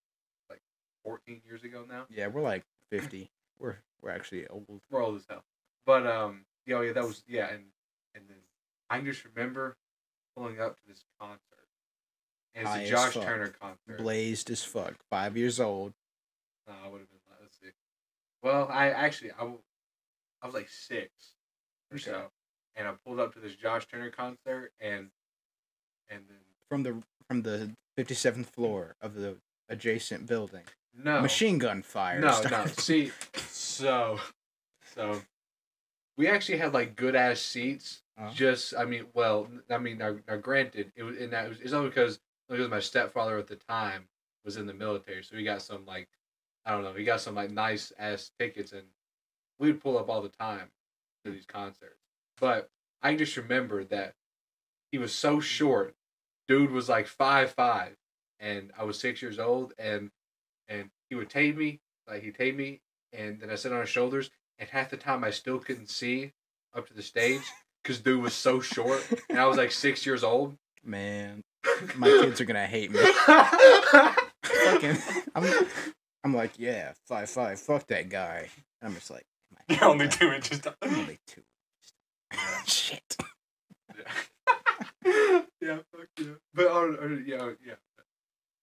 like 0.49 0.63
fourteen 1.05 1.43
years 1.47 1.63
ago 1.65 1.85
now. 1.89 2.07
Yeah, 2.09 2.29
we're 2.29 2.41
like 2.43 2.65
fifty. 2.91 3.31
We're 3.65 3.77
we're 4.03 4.11
actually 4.11 4.47
old. 4.49 4.67
We're 4.91 5.03
old 5.03 5.17
as 5.17 5.27
hell. 5.29 5.43
But 5.87 6.07
um, 6.07 6.45
yeah, 6.67 6.83
yeah, 6.83 6.93
that 6.93 7.05
was 7.05 7.23
yeah, 7.27 7.49
and 7.49 7.65
and 8.15 8.25
then 8.29 8.37
I 8.91 9.01
just 9.01 9.25
remember 9.25 9.77
pulling 10.37 10.61
up 10.61 10.77
to 10.77 10.83
this 10.87 11.03
concert. 11.19 11.41
And 12.55 12.67
it's 12.67 12.77
as 12.77 12.89
a 12.89 12.91
Josh 12.91 13.13
fuck. 13.15 13.25
Turner 13.25 13.55
concert. 13.61 13.99
Blazed 13.99 14.51
as 14.51 14.63
fuck. 14.63 14.95
Five 15.11 15.37
years 15.37 15.59
old. 15.59 15.95
No, 16.69 16.75
I 16.85 16.89
would 16.89 17.01
have 17.01 17.09
been. 17.09 17.19
Let's 17.41 17.57
see. 17.59 17.71
Well, 18.43 18.69
I 18.71 18.91
actually 18.91 19.31
I 19.33 19.45
was 19.45 19.59
like 20.53 20.69
six 20.69 21.09
or 21.91 21.95
Okay. 21.97 22.05
so, 22.05 22.27
and 22.77 22.87
I 22.87 22.93
pulled 23.07 23.19
up 23.19 23.33
to 23.33 23.41
this 23.41 23.57
Josh 23.57 23.87
Turner 23.89 24.11
concert, 24.11 24.73
and 24.79 25.09
and 26.11 26.23
then 26.29 26.39
From 26.69 26.83
the 26.83 27.03
from 27.27 27.43
the 27.43 27.71
fifty 27.97 28.15
seventh 28.15 28.51
floor 28.51 28.95
of 29.01 29.15
the 29.15 29.37
adjacent 29.71 30.27
building. 30.27 30.65
no 30.95 31.23
Machine 31.23 31.59
gun 31.59 31.83
fire. 31.83 32.21
No, 32.21 32.41
no. 32.51 32.67
See, 32.67 33.11
so, 33.75 34.21
so, 34.95 35.21
we 36.17 36.29
actually 36.29 36.59
had 36.59 36.73
like 36.73 36.97
good 36.97 37.17
ass 37.17 37.41
seats. 37.41 38.03
Uh-huh. 38.17 38.31
Just, 38.33 38.75
I 38.77 38.85
mean, 38.85 39.07
well, 39.15 39.49
I 39.69 39.79
mean, 39.79 39.99
now, 39.99 40.17
now 40.29 40.37
granted, 40.37 40.93
it 40.95 41.03
was, 41.03 41.17
and 41.19 41.33
that 41.33 41.49
was, 41.49 41.61
it's 41.61 41.73
only 41.73 41.89
because 41.89 42.21
because 42.49 42.69
my 42.69 42.79
stepfather 42.79 43.39
at 43.39 43.47
the 43.47 43.57
time 43.57 44.05
was 44.45 44.57
in 44.57 44.67
the 44.67 44.75
military, 44.75 45.23
so 45.25 45.37
he 45.37 45.43
got 45.43 45.63
some 45.63 45.85
like, 45.87 46.09
I 46.65 46.73
don't 46.73 46.85
know, 46.85 46.93
he 46.93 47.05
got 47.05 47.21
some 47.21 47.35
like 47.35 47.51
nice 47.51 47.93
ass 47.99 48.31
tickets, 48.39 48.73
and 48.73 48.85
we'd 49.59 49.81
pull 49.81 49.99
up 49.99 50.09
all 50.09 50.23
the 50.23 50.29
time 50.29 50.69
to 51.25 51.33
these 51.33 51.47
concerts. 51.47 51.99
But 52.39 52.71
I 53.03 53.17
just 53.17 53.37
remember 53.37 53.85
that 53.85 54.15
he 54.93 54.99
was 54.99 55.13
so 55.13 55.41
short. 55.41 55.97
Dude 56.47 56.71
was 56.71 56.89
like 56.89 57.09
five 57.09 57.51
five, 57.51 57.97
and 58.39 58.71
I 58.79 58.85
was 58.85 58.99
six 59.01 59.21
years 59.23 59.39
old, 59.41 59.73
and 59.79 60.11
and 60.69 60.91
he 61.09 61.17
would 61.17 61.31
take 61.31 61.57
me, 61.57 61.81
like 62.07 62.23
he 62.23 62.31
take 62.31 62.57
me, 62.57 62.81
and 63.17 63.41
then 63.41 63.51
I 63.51 63.55
sit 63.55 63.73
on 63.73 63.81
his 63.81 63.89
shoulders, 63.89 64.31
and 64.59 64.69
half 64.69 64.91
the 64.91 64.97
time 64.97 65.25
I 65.25 65.31
still 65.31 65.59
couldn't 65.59 65.91
see 65.91 66.33
up 66.75 66.87
to 66.89 66.95
the 66.95 67.03
stage 67.03 67.43
because 67.83 68.01
dude 68.01 68.23
was 68.23 68.35
so 68.35 68.61
short, 68.61 69.07
and 69.29 69.39
I 69.39 69.47
was 69.47 69.57
like 69.57 69.73
six 69.73 70.05
years 70.07 70.25
old. 70.25 70.57
Man, 70.85 71.43
my 71.97 72.09
kids 72.09 72.41
are 72.41 72.45
gonna 72.45 72.67
hate 72.67 72.91
me. 72.91 73.01
Fucking, 74.45 74.97
I'm, 75.35 75.67
I'm 76.25 76.35
like, 76.35 76.59
yeah, 76.59 76.93
five 77.07 77.31
five. 77.31 77.61
Fuck 77.61 77.87
that 77.89 78.09
guy. 78.09 78.49
I'm 78.83 78.95
just 78.95 79.11
like, 79.11 79.27
am 79.69 79.77
You're 79.81 79.85
only 79.85 80.09
two 80.09 80.33
inches 80.33 80.61
tall. 80.61 80.75
I'm 80.83 80.95
only 80.95 81.19
two. 81.27 81.43
Shit. 82.67 83.17
yeah, 85.61 85.79
fuck 85.93 86.09
yeah. 86.19 86.27
But 86.53 86.67
oh, 86.67 86.97
oh, 87.01 87.19
yeah, 87.25 87.51
yeah, 87.65 87.75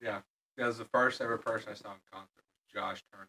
yeah. 0.02 0.20
That 0.58 0.68
was 0.68 0.78
the 0.78 0.86
first 0.86 1.22
ever 1.22 1.38
person 1.38 1.70
I 1.72 1.76
saw 1.76 1.92
in 1.92 2.00
concert. 2.12 2.44
Josh 2.74 3.04
Turner. 3.12 3.28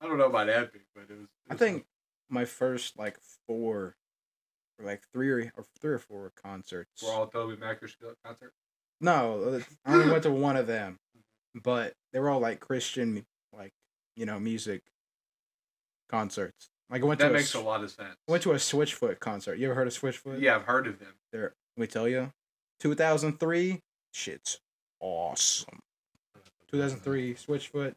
I 0.00 0.06
don't 0.06 0.18
know 0.18 0.26
about 0.26 0.48
epic, 0.48 0.82
but 0.94 1.04
it 1.08 1.10
was. 1.18 1.24
it 1.24 1.50
I 1.50 1.54
was 1.54 1.58
think 1.58 1.84
my 2.28 2.44
first 2.44 2.98
like 2.98 3.18
four, 3.46 3.96
or 4.78 4.84
like 4.84 5.02
three 5.12 5.30
or, 5.30 5.52
or 5.56 5.64
three 5.80 5.92
or 5.92 5.98
four 5.98 6.32
concerts. 6.42 7.02
we're 7.02 7.12
all 7.12 7.26
Toby 7.26 7.56
Mac 7.56 7.80
concert. 8.24 8.52
No, 9.00 9.42
uh, 9.42 9.60
I 9.84 9.94
only 9.94 10.10
went 10.10 10.22
to 10.24 10.30
one 10.32 10.56
of 10.56 10.66
them, 10.66 10.98
but 11.54 11.94
they 12.12 12.20
were 12.20 12.30
all 12.30 12.40
like 12.40 12.60
Christian, 12.60 13.24
like 13.56 13.72
you 14.16 14.26
know, 14.26 14.38
music 14.40 14.82
concerts. 16.08 16.68
Like 16.90 17.02
I 17.02 17.04
went 17.04 17.20
That 17.20 17.28
to 17.28 17.34
makes 17.34 17.54
a, 17.54 17.58
a 17.58 17.60
lot 17.60 17.84
of 17.84 17.90
sense. 17.90 18.16
went 18.26 18.42
to 18.42 18.52
a 18.52 18.56
Switchfoot 18.56 19.20
concert. 19.20 19.58
You 19.58 19.66
ever 19.66 19.74
heard 19.74 19.86
of 19.86 19.92
Switchfoot? 19.94 20.40
Yeah, 20.40 20.56
I've 20.56 20.64
heard 20.64 20.86
of 20.86 20.98
them. 20.98 21.14
There, 21.32 21.52
let 21.76 21.80
me 21.80 21.86
tell 21.86 22.08
you, 22.08 22.32
two 22.80 22.94
thousand 22.94 23.38
three, 23.38 23.80
shit's 24.12 24.58
awesome. 25.00 25.78
Two 26.70 26.80
thousand 26.80 27.00
three 27.00 27.34
Switchfoot. 27.34 27.94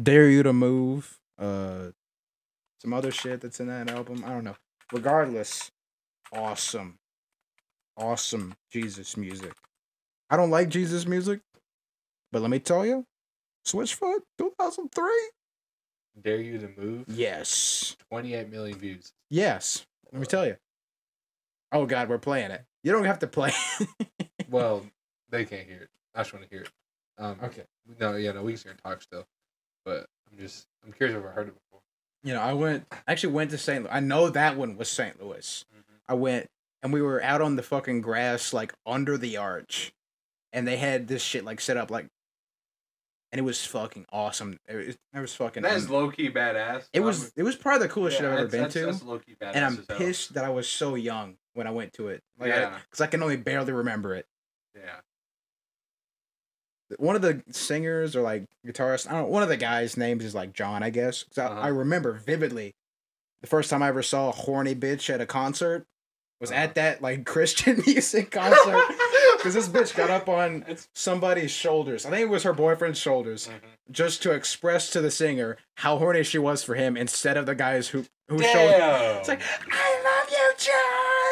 Dare 0.00 0.28
you 0.28 0.42
to 0.42 0.52
move. 0.52 1.18
Uh, 1.38 1.90
some 2.80 2.92
other 2.92 3.10
shit 3.10 3.40
that's 3.40 3.60
in 3.60 3.66
that 3.68 3.90
album. 3.90 4.22
I 4.24 4.30
don't 4.30 4.44
know. 4.44 4.56
Regardless, 4.92 5.70
awesome, 6.32 6.98
awesome 7.96 8.54
Jesus 8.72 9.16
music. 9.16 9.52
I 10.30 10.36
don't 10.36 10.50
like 10.50 10.68
Jesus 10.68 11.06
music, 11.06 11.40
but 12.32 12.42
let 12.42 12.50
me 12.50 12.58
tell 12.58 12.84
you, 12.86 13.04
Switchfoot, 13.66 14.20
two 14.38 14.52
thousand 14.58 14.90
three. 14.94 15.30
Dare 16.20 16.40
you 16.40 16.58
to 16.58 16.68
move? 16.76 17.04
Yes, 17.06 17.96
28 18.10 18.50
million 18.50 18.76
views. 18.76 19.12
yes. 19.30 19.86
Let 20.10 20.20
me 20.20 20.26
tell 20.26 20.46
you. 20.46 20.56
Oh 21.70 21.84
God, 21.86 22.08
we're 22.08 22.18
playing 22.18 22.50
it. 22.50 22.64
You 22.82 22.90
don't 22.92 23.04
have 23.04 23.18
to 23.20 23.26
play. 23.26 23.52
Well, 24.50 24.86
they 25.28 25.44
can't 25.44 25.66
hear 25.68 25.82
it. 25.82 25.88
I 26.14 26.20
just 26.20 26.32
want 26.32 26.42
to 26.44 26.50
hear 26.50 26.62
it. 26.62 26.70
Um, 27.18 27.36
okay. 27.44 27.64
No, 28.00 28.16
yeah, 28.16 28.32
no, 28.32 28.42
we 28.42 28.54
can 28.54 28.62
hear 28.62 28.76
talk 28.82 29.02
still. 29.02 29.26
But 29.84 30.06
I'm 30.38 30.44
just, 30.44 30.66
I'm 30.86 30.92
curious 30.92 31.18
if 31.18 31.24
I 31.24 31.28
heard 31.28 31.48
it 31.48 31.54
before. 31.54 31.80
You 32.22 32.34
know, 32.34 32.40
I 32.40 32.52
went. 32.52 32.86
I 32.92 33.12
actually 33.12 33.32
went 33.32 33.50
to 33.50 33.58
St. 33.58 33.84
Louis. 33.84 33.92
I 33.92 34.00
know 34.00 34.28
that 34.30 34.56
one 34.56 34.76
was 34.76 34.88
St. 34.88 35.22
Louis. 35.22 35.64
Mm-hmm. 35.72 35.94
I 36.08 36.14
went 36.14 36.48
and 36.82 36.92
we 36.92 37.02
were 37.02 37.22
out 37.22 37.42
on 37.42 37.56
the 37.56 37.62
fucking 37.62 38.00
grass, 38.00 38.52
like 38.52 38.72
under 38.86 39.18
the 39.18 39.36
arch, 39.36 39.92
and 40.52 40.66
they 40.66 40.76
had 40.76 41.08
this 41.08 41.22
shit 41.22 41.44
like 41.44 41.60
set 41.60 41.76
up 41.76 41.90
like, 41.90 42.06
and 43.32 43.38
it 43.38 43.42
was 43.42 43.64
fucking 43.64 44.06
awesome. 44.12 44.58
It 44.68 44.74
was, 44.74 44.96
it 45.14 45.20
was 45.20 45.34
fucking. 45.34 45.62
That 45.62 45.76
is 45.76 45.90
low 45.90 46.10
key 46.10 46.30
badass. 46.30 46.84
it 46.92 47.00
was. 47.00 47.32
It 47.36 47.42
was 47.42 47.56
probably 47.56 47.86
the 47.86 47.92
coolest 47.92 48.16
shit 48.16 48.26
I've 48.26 48.38
ever 48.38 48.48
been 48.48 48.62
that's, 48.62 48.74
to. 48.74 48.86
That's 48.86 49.02
low 49.02 49.18
key 49.18 49.36
badass. 49.40 49.52
and 49.54 49.64
I'm 49.64 49.76
pissed 49.98 50.34
that 50.34 50.44
I 50.44 50.50
was 50.50 50.68
so 50.68 50.94
young 50.94 51.36
when 51.54 51.66
I 51.66 51.70
went 51.70 51.92
to 51.94 52.08
it. 52.08 52.22
Like, 52.38 52.50
Yeah. 52.50 52.78
because 52.88 53.00
I, 53.00 53.06
can 53.08 53.22
only 53.22 53.36
barely 53.36 53.72
remember 53.72 54.14
it. 54.14 54.26
Yeah. 54.76 55.00
One 56.96 57.16
of 57.16 57.22
the 57.22 57.42
singers 57.50 58.16
or 58.16 58.22
like 58.22 58.44
guitarists, 58.66 59.06
I 59.08 59.12
don't 59.12 59.22
know, 59.22 59.28
one 59.28 59.42
of 59.42 59.48
the 59.48 59.56
guys' 59.58 59.96
names 59.96 60.24
is 60.24 60.34
like 60.34 60.52
John, 60.54 60.82
I 60.82 60.90
guess. 60.90 61.24
'Cause 61.24 61.38
I, 61.38 61.46
Uh-huh. 61.46 61.60
I 61.60 61.68
remember 61.68 62.12
vividly 62.14 62.72
the 63.42 63.46
first 63.46 63.68
time 63.70 63.82
I 63.82 63.88
ever 63.88 64.02
saw 64.02 64.28
a 64.30 64.32
horny 64.32 64.74
bitch 64.74 65.12
at 65.12 65.20
a 65.20 65.26
concert 65.26 65.84
was 66.40 66.50
Uh-huh. 66.50 66.60
at 66.60 66.74
that 66.76 67.02
like 67.02 67.24
Christian 67.34 67.82
music 67.86 68.30
concert. 68.30 68.84
Because 69.38 69.54
this 69.54 69.68
bitch 69.68 69.94
got 69.94 70.10
up 70.10 70.28
on 70.28 70.64
somebody's 70.96 71.52
shoulders. 71.52 72.04
I 72.04 72.10
think 72.10 72.22
it 72.22 72.28
was 72.28 72.42
her 72.42 72.52
boyfriend's 72.52 72.98
shoulders, 72.98 73.46
Mhm. 73.46 73.60
just 73.88 74.20
to 74.24 74.32
express 74.32 74.90
to 74.90 75.00
the 75.00 75.12
singer 75.12 75.56
how 75.76 75.96
horny 75.98 76.24
she 76.24 76.38
was 76.38 76.64
for 76.64 76.74
him 76.74 76.96
instead 76.96 77.36
of 77.36 77.46
the 77.46 77.54
guys 77.54 77.86
who 77.88 78.04
who 78.28 78.38
showed 78.42 78.52
Damn. 78.72 79.18
it's 79.18 79.28
like, 79.28 79.40
I 79.70 80.02
love 80.02 80.28
you, 80.28 80.52
John. 80.58 81.27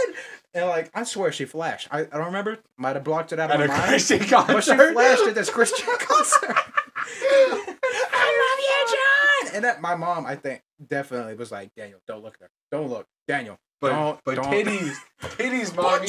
And 0.57 0.67
like, 0.69 0.91
I 0.95 1.05
swear 1.05 1.31
she 1.33 1.45
flashed. 1.45 1.89
I, 1.91 2.01
I 2.01 2.05
don't 2.05 2.25
remember. 2.25 2.59
Might 2.79 2.97
have 2.97 3.05
blocked 3.05 3.31
it 3.33 3.39
out 3.39 3.51
at 3.51 3.61
of 3.61 3.67
a 3.67 3.69
my 3.69 3.77
mind. 3.77 3.89
Christian 3.91 4.19
But 4.31 4.65
she 4.65 4.75
flashed 4.75 5.27
at 5.27 5.35
this 5.35 5.51
Christian 5.51 5.87
concert. 5.99 6.49
I 6.49 8.41
love 8.41 8.65
you, 8.65 9.49
John. 9.51 9.57
And 9.57 9.65
that 9.65 9.83
my 9.83 9.95
mom, 9.95 10.25
I 10.25 10.35
think, 10.35 10.63
definitely 10.89 11.35
was 11.35 11.53
like, 11.53 11.75
Daniel, 11.77 12.01
don't 12.07 12.25
look 12.25 12.39
there. 12.39 12.49
Don't 12.73 12.89
look. 12.89 13.07
Daniel. 13.29 13.59
But 13.83 13.91
don't, 13.91 14.21
but 14.25 14.37
don't. 14.37 14.47
titties, 14.47 14.97
titties, 15.21 15.77
mommy, 15.77 16.07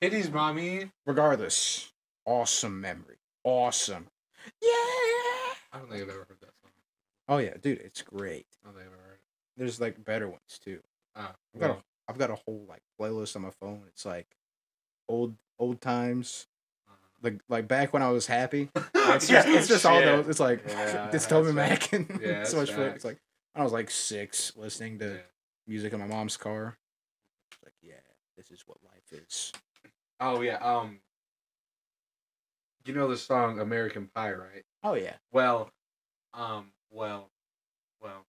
titties, 0.00 0.32
mommy. 0.32 0.92
Regardless, 1.04 1.90
awesome 2.24 2.80
memory. 2.80 3.16
Awesome. 3.42 4.06
Yeah. 4.62 4.68
I 4.70 5.78
don't 5.78 5.90
think 5.90 6.02
I've 6.02 6.10
ever 6.10 6.26
heard 6.28 6.38
that 6.40 6.52
song. 6.62 6.70
Oh 7.28 7.38
yeah, 7.38 7.54
dude, 7.60 7.78
it's 7.78 8.02
great. 8.02 8.46
I 8.62 8.68
don't 8.68 8.76
think 8.76 8.86
I've 8.86 8.92
ever 8.92 9.02
heard 9.02 9.14
it. 9.14 9.20
There's 9.56 9.80
like 9.80 10.04
better 10.04 10.28
ones 10.28 10.60
too. 10.64 10.78
Ah, 11.16 11.34
a, 11.56 11.58
well, 11.58 11.82
I've 12.08 12.18
got 12.18 12.30
a 12.30 12.34
whole 12.34 12.66
like 12.68 12.82
playlist 13.00 13.36
on 13.36 13.42
my 13.42 13.50
phone. 13.50 13.82
It's 13.88 14.04
like 14.04 14.26
old 15.08 15.36
old 15.58 15.80
times, 15.80 16.46
uh, 16.88 16.94
the 17.22 17.40
like 17.48 17.68
back 17.68 17.92
when 17.92 18.02
I 18.02 18.10
was 18.10 18.26
happy. 18.26 18.68
It's 19.14 19.28
just, 19.28 19.48
it's 19.48 19.68
just 19.68 19.84
all 19.84 20.00
those. 20.00 20.28
It's 20.28 20.40
like 20.40 20.64
Yeah, 20.66 21.10
it's 21.12 21.26
Toby. 21.26 21.52
Mac 21.52 21.92
and 21.92 22.08
Yeah, 22.22 22.44
so 22.44 22.58
much 22.58 22.70
fun. 22.72 22.84
It's 22.92 23.04
like 23.04 23.18
I 23.54 23.62
was 23.62 23.72
like 23.72 23.90
six 23.90 24.56
listening 24.56 24.98
to 25.00 25.06
Yeah. 25.14 25.20
music 25.66 25.92
in 25.92 25.98
my 26.00 26.06
mom's 26.06 26.36
car. 26.38 26.78
Like 27.62 27.74
yeah, 27.82 27.94
this 28.36 28.50
is 28.50 28.62
what 28.66 28.78
life 28.84 29.12
is. 29.12 29.52
Oh 30.20 30.40
yeah. 30.40 30.56
Um. 30.56 31.00
You 32.84 32.94
know 32.94 33.08
the 33.08 33.16
song 33.16 33.60
American 33.60 34.08
Pie, 34.14 34.32
right? 34.32 34.64
Oh 34.82 34.94
yeah, 34.94 35.14
Well, 35.30 35.70
um, 36.34 36.72
well, 36.90 37.30
well, 38.00 38.24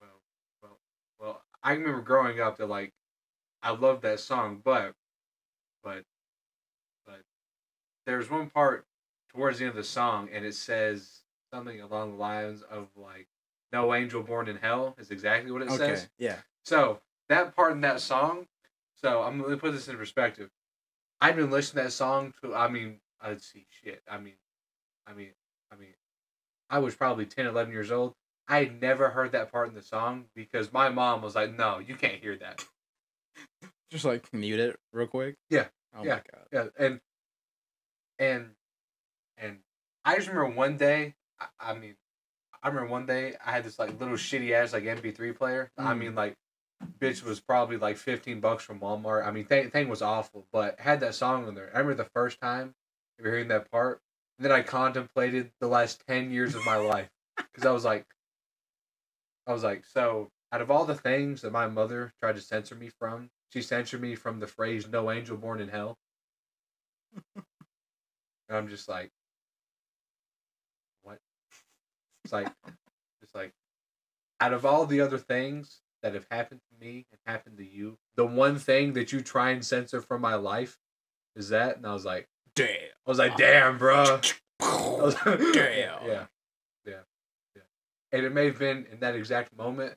well, 0.00 0.20
well, 0.62 0.78
well. 1.18 1.42
I 1.64 1.72
remember 1.72 2.00
growing 2.02 2.40
up 2.40 2.58
that 2.58 2.66
like, 2.68 2.92
I 3.62 3.70
love 3.70 4.02
that 4.02 4.20
song, 4.20 4.60
but, 4.64 4.94
but, 5.82 6.04
but, 7.06 7.20
there's 8.06 8.30
one 8.30 8.50
part 8.50 8.86
towards 9.30 9.58
the 9.58 9.64
end 9.64 9.70
of 9.70 9.76
the 9.76 9.84
song, 9.84 10.28
and 10.32 10.44
it 10.44 10.54
says 10.54 11.22
something 11.52 11.80
along 11.80 12.12
the 12.12 12.18
lines 12.18 12.62
of 12.62 12.88
like, 12.96 13.28
"No 13.72 13.94
angel 13.94 14.22
born 14.22 14.48
in 14.48 14.56
hell" 14.56 14.94
is 14.98 15.10
exactly 15.10 15.50
what 15.50 15.62
it 15.62 15.68
okay, 15.68 15.76
says. 15.76 16.08
yeah. 16.18 16.36
So 16.64 17.00
that 17.28 17.54
part 17.56 17.72
in 17.72 17.80
that 17.82 18.00
song. 18.00 18.46
So 18.94 19.22
I'm 19.22 19.40
gonna 19.40 19.56
put 19.56 19.72
this 19.72 19.88
in 19.88 19.96
perspective. 19.96 20.50
I've 21.20 21.36
been 21.36 21.50
listening 21.50 21.82
to 21.82 21.88
that 21.88 21.92
song 21.92 22.34
to. 22.42 22.54
I 22.54 22.68
mean, 22.68 23.00
I'd 23.20 23.42
see 23.42 23.66
shit. 23.70 24.02
I 24.10 24.18
mean, 24.18 24.34
I 25.06 25.12
mean, 25.12 25.30
I 25.72 25.76
mean, 25.76 25.94
I 26.70 26.78
was 26.78 26.94
probably 26.94 27.26
10, 27.26 27.46
11 27.46 27.72
years 27.72 27.90
old. 27.90 28.14
I 28.48 28.64
had 28.64 28.80
never 28.80 29.10
heard 29.10 29.32
that 29.32 29.52
part 29.52 29.68
in 29.68 29.74
the 29.74 29.82
song 29.82 30.26
because 30.34 30.72
my 30.72 30.88
mom 30.88 31.22
was 31.22 31.34
like, 31.34 31.56
"No, 31.56 31.78
you 31.78 31.94
can't 31.94 32.20
hear 32.20 32.36
that." 32.38 32.64
Just 33.90 34.04
like 34.04 34.32
mute 34.34 34.60
it 34.60 34.76
real 34.92 35.06
quick. 35.06 35.36
Yeah, 35.50 35.66
Oh 35.96 36.04
yeah. 36.04 36.16
my 36.16 36.22
god. 36.30 36.46
Yeah, 36.52 36.84
and 36.86 37.00
and 38.18 38.50
and 39.36 39.58
I 40.04 40.16
just 40.16 40.28
remember 40.28 40.54
one 40.56 40.76
day. 40.76 41.14
I, 41.40 41.46
I 41.60 41.74
mean, 41.74 41.94
I 42.62 42.68
remember 42.68 42.90
one 42.90 43.06
day 43.06 43.34
I 43.44 43.52
had 43.52 43.64
this 43.64 43.78
like 43.78 43.98
little 43.98 44.16
shitty 44.16 44.52
ass 44.52 44.72
like 44.72 44.84
MP3 44.84 45.36
player. 45.36 45.70
I 45.78 45.94
Mm. 45.94 45.98
mean, 45.98 46.14
like, 46.14 46.34
bitch 47.00 47.22
was 47.22 47.40
probably 47.40 47.76
like 47.76 47.96
fifteen 47.96 48.40
bucks 48.40 48.64
from 48.64 48.80
Walmart. 48.80 49.26
I 49.26 49.30
mean, 49.30 49.44
thing 49.46 49.70
thing 49.70 49.88
was 49.88 50.02
awful, 50.02 50.46
but 50.52 50.78
had 50.80 51.00
that 51.00 51.14
song 51.14 51.46
on 51.46 51.54
there. 51.54 51.70
I 51.74 51.78
remember 51.78 52.02
the 52.02 52.10
first 52.10 52.40
time 52.40 52.74
hearing 53.18 53.48
that 53.48 53.70
part. 53.70 54.00
And 54.38 54.44
then 54.44 54.52
I 54.52 54.62
contemplated 54.62 55.50
the 55.60 55.66
last 55.68 56.02
ten 56.06 56.30
years 56.30 56.54
of 56.54 56.64
my 56.64 56.76
life 56.76 57.08
because 57.52 57.64
I 57.66 57.72
was 57.72 57.84
like, 57.84 58.06
I 59.46 59.52
was 59.52 59.64
like, 59.64 59.84
so 59.84 60.30
out 60.52 60.60
of 60.60 60.70
all 60.70 60.84
the 60.84 60.94
things 60.94 61.42
that 61.42 61.52
my 61.52 61.66
mother 61.66 62.12
tried 62.20 62.36
to 62.36 62.40
censor 62.40 62.74
me 62.74 62.88
from, 62.88 63.30
she 63.50 63.62
censored 63.62 64.00
me 64.00 64.14
from 64.14 64.40
the 64.40 64.46
phrase 64.46 64.88
"No 64.88 65.10
angel 65.10 65.36
born 65.36 65.60
in 65.60 65.68
hell." 65.68 65.98
And 67.34 68.56
I'm 68.56 68.68
just 68.68 68.88
like, 68.88 69.10
what? 71.02 71.18
It's 72.24 72.32
like, 72.32 72.48
it's 73.22 73.34
like, 73.34 73.52
out 74.40 74.52
of 74.52 74.64
all 74.64 74.86
the 74.86 75.00
other 75.00 75.18
things 75.18 75.80
that 76.02 76.14
have 76.14 76.26
happened 76.30 76.60
to 76.70 76.86
me 76.86 77.06
and 77.10 77.20
happened 77.26 77.58
to 77.58 77.66
you, 77.66 77.98
the 78.16 78.24
one 78.24 78.58
thing 78.58 78.94
that 78.94 79.12
you 79.12 79.20
try 79.20 79.50
and 79.50 79.64
censor 79.64 80.00
from 80.00 80.22
my 80.22 80.34
life 80.34 80.78
is 81.36 81.50
that. 81.50 81.76
And 81.76 81.86
I 81.86 81.92
was 81.92 82.04
like, 82.04 82.28
Damn. 82.54 82.68
I 83.06 83.10
was 83.10 83.18
like, 83.18 83.36
damn, 83.36 83.78
bro. 83.78 84.20
Damn. 84.60 85.36
Yeah, 85.54 86.26
yeah, 86.84 87.04
yeah. 87.54 87.62
And 88.10 88.26
it 88.26 88.32
may 88.32 88.46
have 88.46 88.58
been 88.58 88.86
in 88.90 89.00
that 89.00 89.14
exact 89.14 89.56
moment 89.56 89.94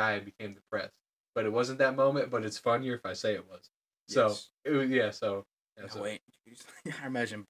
I 0.00 0.20
became 0.20 0.54
depressed, 0.54 0.96
but 1.34 1.44
it 1.44 1.52
wasn't 1.52 1.78
that 1.78 1.96
moment. 1.96 2.30
But 2.30 2.44
it's 2.44 2.58
funnier 2.58 2.94
if 2.94 3.06
I 3.06 3.12
say 3.12 3.34
it 3.34 3.46
was. 3.48 3.70
So 4.08 4.34
it 4.64 4.70
was 4.70 4.90
yeah. 4.90 5.10
So, 5.10 5.44
yeah, 5.76 5.82
No, 5.84 5.88
so 5.88 6.02
wait. 6.02 6.20
I 7.02 7.06
imagine 7.06 7.46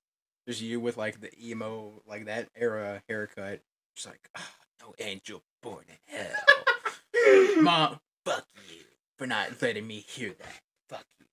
just 0.46 0.61
you 0.61 0.80
with 0.80 0.96
like 0.96 1.20
the 1.20 1.30
emo, 1.40 2.03
like 2.07 2.26
that 2.26 2.48
era 2.57 3.03
haircut. 3.09 3.61
Just 3.96 4.09
like, 4.09 4.28
"Ah, 4.36 4.55
no 4.82 4.94
angel 4.98 5.42
born 5.62 5.84
in 5.88 6.18
hell. 6.18 7.57
Mom, 7.62 8.01
fuck 8.24 8.46
you 8.68 8.84
for 9.18 9.26
not 9.26 9.61
letting 9.61 9.86
me 9.86 10.05
hear 10.09 10.34
that. 10.38 10.61
Fuck 10.88 11.05
you. 11.20 11.26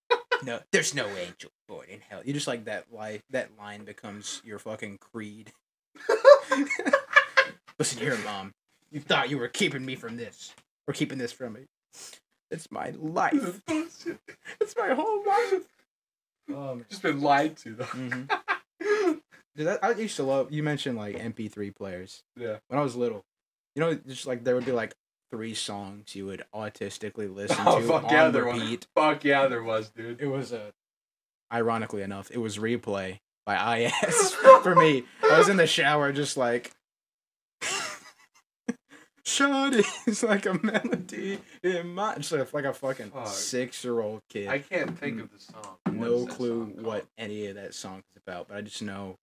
No, 0.44 0.60
there's 0.72 0.94
no 0.94 1.08
angel 1.08 1.52
born 1.68 1.88
in 1.90 2.00
hell. 2.08 2.22
You 2.24 2.34
just 2.34 2.48
like 2.48 2.66
that 2.66 2.94
line. 2.94 3.22
That 3.30 3.50
line 3.58 3.86
becomes 3.86 4.42
your 4.44 4.60
fucking 4.60 4.98
creed. 5.00 5.52
Listen 7.80 8.00
here, 8.00 8.18
mom. 8.24 8.54
You 8.92 9.00
thought 9.00 9.30
you 9.30 9.38
were 9.38 9.48
keeping 9.48 9.86
me 9.86 9.96
from 9.96 10.18
this, 10.18 10.54
or 10.88 10.94
keeping 10.94 11.18
this 11.18 11.32
from 11.32 11.54
me. 11.54 11.62
It's 12.50 12.72
my 12.72 12.94
life. 12.98 13.62
Bullshit. 13.68 14.20
It's 14.62 14.76
my 14.78 14.94
whole 14.94 15.24
life. 15.26 15.64
Um, 16.56 16.86
just 16.90 17.02
been 17.02 17.22
lied 17.22 17.58
to 17.58 17.74
though. 17.76 17.84
hmm 17.84 18.24
Dude, 19.56 19.68
that, 19.68 19.84
I 19.84 19.92
used 19.94 20.16
to 20.18 20.24
love. 20.24 20.52
You 20.52 20.62
mentioned 20.62 20.98
like 20.98 21.18
MP3 21.18 21.76
players 21.76 22.24
yeah. 22.36 22.58
when 22.68 22.80
I 22.80 22.84
was 22.84 22.96
little. 22.96 23.26
You 23.76 23.82
know, 23.82 23.96
just 24.08 24.28
like 24.28 24.44
there 24.44 24.56
would 24.56 24.66
be 24.66 24.72
like 24.72 24.94
three 25.32 25.56
songs 25.56 26.16
you 26.16 26.26
would 26.28 26.44
autistically 26.54 27.34
listen 27.36 27.58
Oh 27.66 27.80
to 27.80 27.88
fuck 27.88 28.06
on 28.06 28.10
yeah, 28.12 28.30
there 28.30 28.46
was. 28.46 28.62
repeat. 28.62 28.88
Fuck 28.96 29.24
yeah, 29.24 29.48
there 29.48 29.64
was, 29.64 29.90
dude. 29.90 30.22
It 30.22 30.28
was 30.28 30.52
a, 30.52 30.74
ironically 31.52 32.02
enough, 32.02 32.30
it 32.32 32.38
was 32.38 32.58
replay 32.58 33.20
by 33.46 33.56
Iyaz 33.56 34.34
for 34.62 34.76
me. 34.76 35.04
I 35.24 35.38
was 35.38 35.50
in 35.50 35.58
the 35.58 35.68
shower, 35.68 36.12
just 36.12 36.38
like. 36.38 36.72
Shawty, 39.28 39.84
it's 40.08 40.24
like 40.24 40.46
a 40.46 40.54
melody 40.66 41.40
in 41.62 41.94
my, 41.94 42.16
just 42.16 42.32
like, 42.32 42.64
a 42.64 42.74
fucking 42.74 43.12
Fuck. 43.12 43.28
six-year-old 43.28 44.22
kid. 44.30 44.48
I 44.48 44.60
can't 44.60 44.98
think 44.98 45.18
mm. 45.18 45.24
of 45.24 45.32
the 45.32 45.40
song. 45.40 45.76
No 45.92 46.26
clue 46.26 46.72
song 46.74 46.84
what 46.86 47.06
any 47.18 47.48
of 47.48 47.56
that 47.56 47.74
song 47.74 48.04
is 48.10 48.22
about, 48.26 48.48
but 48.48 48.56
I 48.56 48.62
just 48.62 48.82
know 48.82 49.18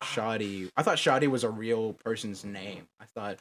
ah. 0.00 0.06
Shoddy. 0.06 0.70
I 0.74 0.82
thought 0.82 0.98
Shoddy 0.98 1.26
was 1.26 1.44
a 1.44 1.50
real 1.50 1.92
person's 1.92 2.46
name. 2.46 2.88
I 2.98 3.04
thought 3.04 3.40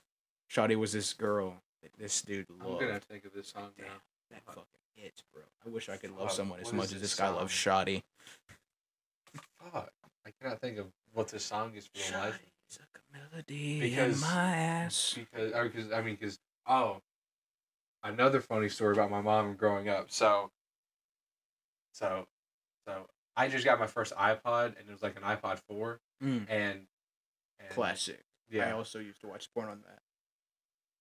Shoddy 0.49 0.75
was 0.75 0.91
this 0.91 1.13
girl 1.13 1.55
that 1.81 1.91
this 1.97 2.21
dude 2.21 2.45
I'm 2.59 2.67
loved. 2.67 2.81
gonna 2.81 2.99
think 2.99 3.23
of 3.23 3.33
this 3.33 3.47
song 3.47 3.69
Damn, 3.77 3.85
now. 3.87 3.93
that 4.31 4.43
fucking 4.43 4.63
hits, 4.95 5.23
bro. 5.33 5.43
I 5.65 5.69
wish 5.69 5.87
I 5.87 5.95
could 5.95 6.11
love 6.11 6.27
Fuck, 6.27 6.31
someone 6.31 6.59
as 6.59 6.65
what 6.65 6.75
much 6.75 6.85
as 6.87 6.91
this 6.93 7.01
this 7.01 7.15
guy 7.15 7.29
loves 7.29 7.53
song? 7.53 7.73
Shoddy. 7.73 8.03
Fuck, 9.71 9.93
I 10.25 10.31
cannot 10.41 10.59
think 10.59 10.77
of 10.77 10.87
what 11.13 11.29
this 11.29 11.45
song 11.45 11.71
is 11.73 11.87
for 11.87 12.17
life. 12.17 12.37
A 12.79 13.17
melody 13.17 13.79
Because- 13.79 14.15
in 14.15 14.21
my 14.21 14.55
ass. 14.55 15.13
because 15.17 15.51
or 15.53 15.65
because 15.69 15.91
I 15.91 16.01
mean 16.01 16.15
because 16.15 16.39
oh, 16.67 17.01
another 18.03 18.39
funny 18.41 18.69
story 18.69 18.93
about 18.93 19.11
my 19.11 19.21
mom 19.21 19.55
growing 19.55 19.89
up. 19.89 20.09
So, 20.11 20.51
so, 21.93 22.27
so 22.87 23.07
I 23.35 23.47
just 23.47 23.65
got 23.65 23.79
my 23.79 23.87
first 23.87 24.13
iPod 24.15 24.77
and 24.79 24.87
it 24.87 24.91
was 24.91 25.01
like 25.03 25.15
an 25.17 25.23
iPod 25.23 25.59
four 25.67 25.99
Mm, 26.23 26.45
and, 26.49 26.87
and 27.59 27.69
classic. 27.69 28.23
Yeah, 28.49 28.67
I 28.67 28.71
also 28.73 28.99
used 28.99 29.21
to 29.21 29.27
watch 29.27 29.49
porn 29.53 29.69
on 29.69 29.81
that. 29.87 29.99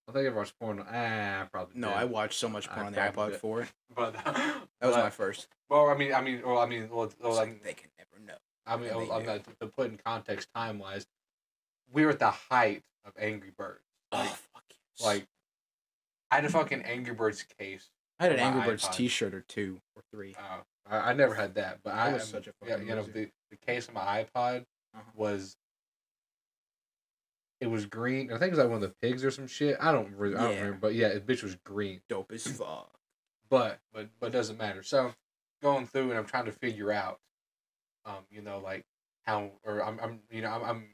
I 0.08 0.12
think 0.12 0.26
I 0.26 0.34
watched 0.34 0.58
porn. 0.58 0.82
Ah, 0.90 1.46
probably 1.52 1.78
No, 1.78 1.88
did. 1.88 1.96
I 1.98 2.04
watched 2.04 2.34
so 2.38 2.48
much 2.48 2.68
porn 2.68 2.84
I 2.84 2.86
on 2.86 2.92
the 2.92 2.98
iPod 3.00 3.30
did. 3.32 3.40
4. 3.40 3.68
But 3.94 4.14
That 4.24 4.62
was 4.82 4.94
but- 4.96 5.04
my 5.04 5.10
first. 5.10 5.46
Well, 5.68 5.88
I 5.88 5.94
mean, 5.96 6.12
I 6.14 6.20
mean, 6.20 6.42
well, 6.44 6.58
I 6.58 6.66
mean, 6.66 6.88
well, 6.90 7.12
well, 7.20 7.34
like, 7.34 7.62
they 7.62 7.74
can 7.74 7.90
never 7.98 8.24
know. 8.26 8.38
I 8.66 8.76
mean, 8.76 8.90
I'm 9.12 9.24
not 9.26 9.42
to 9.60 9.66
put 9.66 9.90
in 9.90 9.98
context 10.04 10.48
time 10.54 10.78
wise. 10.78 11.06
We 11.92 12.04
were 12.04 12.12
at 12.12 12.18
the 12.18 12.30
height 12.30 12.82
of 13.04 13.12
Angry 13.18 13.50
Birds. 13.56 13.80
Like, 14.12 14.28
oh, 14.28 14.38
fuck 14.52 14.64
yes. 14.68 15.04
like 15.06 15.26
I 16.30 16.36
had 16.36 16.44
a 16.44 16.48
fucking 16.50 16.82
Angry 16.82 17.14
Birds 17.14 17.44
case. 17.58 17.90
I 18.18 18.24
had 18.24 18.32
an 18.32 18.38
Angry 18.40 18.62
Birds 18.62 18.84
iPod. 18.86 18.92
T-shirt 18.94 19.34
or 19.34 19.40
two 19.42 19.80
or 19.96 20.02
three. 20.12 20.34
Oh, 20.38 20.62
I, 20.88 21.10
I 21.10 21.12
never 21.14 21.34
had 21.34 21.54
that, 21.54 21.78
but 21.82 21.94
That 21.94 22.08
I 22.08 22.12
was 22.12 22.22
um, 22.24 22.28
such 22.28 22.46
a 22.48 22.52
yeah, 22.66 22.76
you 22.78 22.94
know 22.94 23.02
the, 23.02 23.28
the 23.50 23.56
case 23.66 23.88
of 23.88 23.94
my 23.94 24.24
iPod 24.24 24.60
Uh-huh. 24.94 25.00
was 25.14 25.56
it 27.60 27.66
was 27.68 27.86
green. 27.86 28.28
I 28.32 28.38
think 28.38 28.48
it 28.48 28.50
was 28.50 28.58
like 28.58 28.68
one 28.68 28.82
of 28.82 28.88
the 28.88 28.94
pigs 29.02 29.24
or 29.24 29.30
some 29.30 29.46
shit. 29.46 29.76
I 29.80 29.92
don't 29.92 30.14
really, 30.16 30.36
I 30.36 30.42
don't 30.44 30.50
Yeah. 30.52 30.58
remember, 30.60 30.78
but 30.80 30.94
yeah, 30.94 31.08
it 31.08 31.26
bitch 31.26 31.42
was 31.42 31.56
green. 31.64 32.00
Dope 32.08 32.32
as 32.32 32.46
fuck. 32.46 32.90
But 33.48 33.78
but 33.92 34.08
but 34.20 34.32
doesn't 34.32 34.58
matter. 34.58 34.82
So 34.82 35.12
going 35.62 35.86
through 35.86 36.10
and 36.10 36.18
I'm 36.18 36.24
trying 36.26 36.46
to 36.46 36.52
figure 36.52 36.90
out, 36.92 37.18
um, 38.06 38.24
you 38.30 38.40
know, 38.42 38.58
like 38.60 38.84
how 39.26 39.50
or 39.64 39.84
I'm 39.84 39.98
I'm 40.00 40.20
you 40.30 40.40
know 40.42 40.50
I'm 40.50 40.62
I'm, 40.64 40.84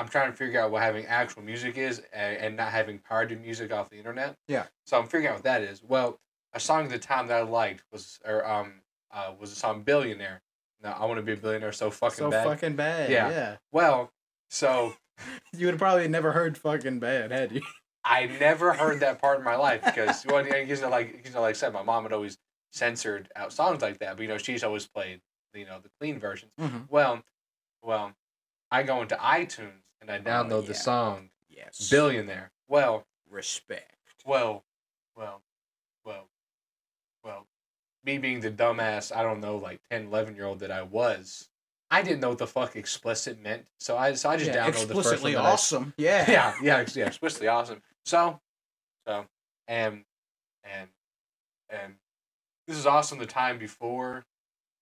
I'm 0.00 0.08
trying 0.08 0.30
to 0.30 0.36
figure 0.36 0.60
out 0.60 0.70
what 0.70 0.82
having 0.82 1.04
actual 1.06 1.42
music 1.42 1.76
is 1.76 2.02
and, 2.12 2.36
and 2.38 2.56
not 2.56 2.72
having 2.72 2.98
pirated 2.98 3.40
music 3.40 3.72
off 3.72 3.90
the 3.90 3.96
internet. 3.98 4.36
Yeah. 4.48 4.64
So 4.86 4.98
I'm 4.98 5.04
figuring 5.04 5.26
out 5.26 5.34
what 5.34 5.44
that 5.44 5.60
is. 5.62 5.82
Well, 5.82 6.18
a 6.54 6.60
song 6.60 6.84
at 6.84 6.90
the 6.90 6.98
time 6.98 7.26
that 7.26 7.36
I 7.36 7.42
liked 7.42 7.84
was 7.92 8.18
or 8.26 8.48
um 8.48 8.80
uh 9.12 9.32
was 9.38 9.50
the 9.50 9.56
song 9.56 9.82
Billionaire. 9.82 10.40
Now 10.82 10.96
I 10.98 11.04
want 11.04 11.18
to 11.18 11.22
be 11.22 11.32
a 11.32 11.36
billionaire 11.36 11.72
so 11.72 11.90
fucking 11.90 12.16
so 12.16 12.30
bad. 12.30 12.46
fucking 12.46 12.76
bad. 12.76 13.10
Yeah. 13.10 13.30
Yeah. 13.30 13.56
well, 13.72 14.10
so 14.48 14.94
You 15.52 15.66
would 15.66 15.74
have 15.74 15.80
probably 15.80 16.08
never 16.08 16.32
heard 16.32 16.56
fucking 16.56 16.98
bad, 16.98 17.30
had 17.30 17.52
you? 17.52 17.62
I 18.04 18.26
never 18.40 18.72
heard 18.72 19.00
that 19.00 19.20
part 19.20 19.38
in 19.38 19.44
my 19.44 19.56
life 19.56 19.84
because 19.84 20.24
well, 20.28 20.46
you 20.46 20.76
know, 20.76 20.88
like 20.88 21.22
you 21.26 21.32
know, 21.32 21.42
like 21.42 21.50
I 21.50 21.58
said, 21.58 21.72
my 21.72 21.82
mom 21.82 22.04
had 22.04 22.12
always 22.12 22.38
censored 22.72 23.28
out 23.36 23.52
songs 23.52 23.82
like 23.82 23.98
that, 23.98 24.16
but 24.16 24.22
you 24.22 24.28
know, 24.28 24.38
she's 24.38 24.64
always 24.64 24.86
played 24.86 25.20
you 25.54 25.66
know 25.66 25.78
the 25.82 25.90
clean 26.00 26.18
versions. 26.18 26.52
Mm-hmm. 26.58 26.78
Well, 26.88 27.22
well, 27.82 28.12
I 28.70 28.82
go 28.84 29.02
into 29.02 29.16
iTunes 29.16 29.79
and 30.00 30.10
I 30.10 30.18
download 30.18 30.66
the 30.66 30.72
yeah. 30.72 30.78
song 30.78 31.30
Yes. 31.48 31.90
Billionaire. 31.90 32.50
Well, 32.68 33.06
Respect. 33.28 33.94
well, 34.24 34.64
well, 35.16 35.42
well, 36.04 36.28
well, 37.24 37.46
me 38.04 38.18
being 38.18 38.40
the 38.40 38.50
dumbass, 38.50 39.14
I 39.14 39.22
don't 39.22 39.40
know, 39.40 39.56
like 39.56 39.80
10, 39.90 40.06
11 40.06 40.34
year 40.36 40.46
old 40.46 40.60
that 40.60 40.70
I 40.70 40.82
was, 40.82 41.48
I 41.90 42.02
didn't 42.02 42.20
know 42.20 42.30
what 42.30 42.38
the 42.38 42.46
fuck 42.46 42.76
explicit 42.76 43.40
meant, 43.42 43.66
so 43.78 43.96
I 43.98 44.14
so 44.14 44.30
I 44.30 44.36
just 44.36 44.50
Yeah, 44.52 44.66
downloaded 44.66 44.88
the 44.88 44.94
first 44.94 44.94
one. 44.94 45.00
explicitly 45.00 45.32
that 45.34 45.44
I- 45.44 45.50
awesome. 45.50 45.94
Yeah. 45.96 46.30
yeah, 46.30 46.54
yeah, 46.62 46.86
yeah, 46.94 47.06
explicitly 47.06 47.48
awesome. 47.48 47.82
So, 48.04 48.40
so, 49.06 49.26
and 49.68 50.04
and 50.64 50.88
and 51.68 51.94
this 52.66 52.76
is 52.78 52.86
awesome 52.86 53.18
the 53.18 53.26
time 53.26 53.58
before, 53.58 54.24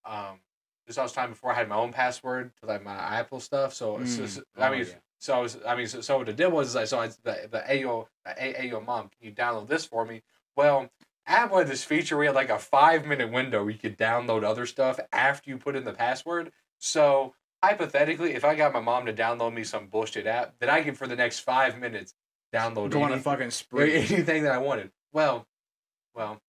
um, 0.05 0.41
this 0.87 0.97
was 0.99 1.13
time 1.13 1.31
before 1.31 1.51
I 1.53 1.55
had 1.55 1.69
my 1.69 1.77
own 1.77 1.93
password 1.93 2.53
to 2.61 2.67
like 2.67 2.85
my 2.85 2.95
Apple 2.95 3.41
stuff. 3.41 3.73
So, 3.75 3.99
it's 3.99 4.15
Mm. 4.17 4.19
just- 4.19 4.41
I 4.57 4.69
Oh, 4.69 4.71
mean, 4.73 4.87
yeah. 4.87 4.95
So 5.19 5.35
I 5.35 5.41
was, 5.41 5.59
I 5.67 5.77
mean, 5.77 5.87
so, 5.87 6.01
so 6.01 6.19
what 6.19 6.29
I 6.29 6.33
did 6.33 6.49
was, 6.49 6.69
is 6.69 6.75
like, 6.75 6.87
so 6.87 7.01
I 7.01 7.09
the 7.09 7.49
the 7.51 7.65
Ayo, 7.69 8.07
the 8.25 8.33
A- 8.39 8.69
Ayo 8.69 8.85
mom, 8.85 9.09
can 9.09 9.29
you 9.29 9.33
download 9.33 9.69
this 9.69 9.85
for 9.85 10.05
me? 10.05 10.23
Well. 10.57 10.91
Apple 11.31 11.59
had 11.59 11.69
this 11.69 11.85
feature 11.85 12.17
where 12.17 12.25
you 12.25 12.29
had 12.31 12.37
like 12.37 12.49
a 12.49 12.59
five 12.59 13.05
minute 13.05 13.31
window 13.31 13.63
where 13.63 13.71
you 13.71 13.79
could 13.79 13.99
download 13.99 14.45
other 14.45 14.65
stuff 14.65 14.99
after 15.13 15.51
you 15.51 15.59
put 15.59 15.77
in 15.77 15.85
the 15.85 15.93
password. 15.93 16.51
So 16.79 17.35
hypothetically, 17.63 18.35
if 18.35 18.47
I 18.47 18.55
got 18.55 18.73
my 18.73 18.81
mom 18.81 19.05
to 19.05 19.13
download 19.13 19.53
me 19.53 19.63
some 19.63 19.89
bullshit 19.89 20.27
app, 20.27 20.55
then 20.59 20.71
I 20.71 20.83
can 20.83 20.95
for 20.95 21.07
the 21.07 21.17
next 21.17 21.41
five 21.41 21.79
minutes 21.79 22.15
download 22.51 22.91
Go 22.91 23.03
on 23.03 23.13
a 23.13 23.19
fucking 23.19 23.51
spree. 23.51 23.95
anything 24.11 24.45
that 24.45 24.53
I 24.53 24.59
wanted. 24.59 24.91
Well, 25.13 25.47
well, 26.15 26.41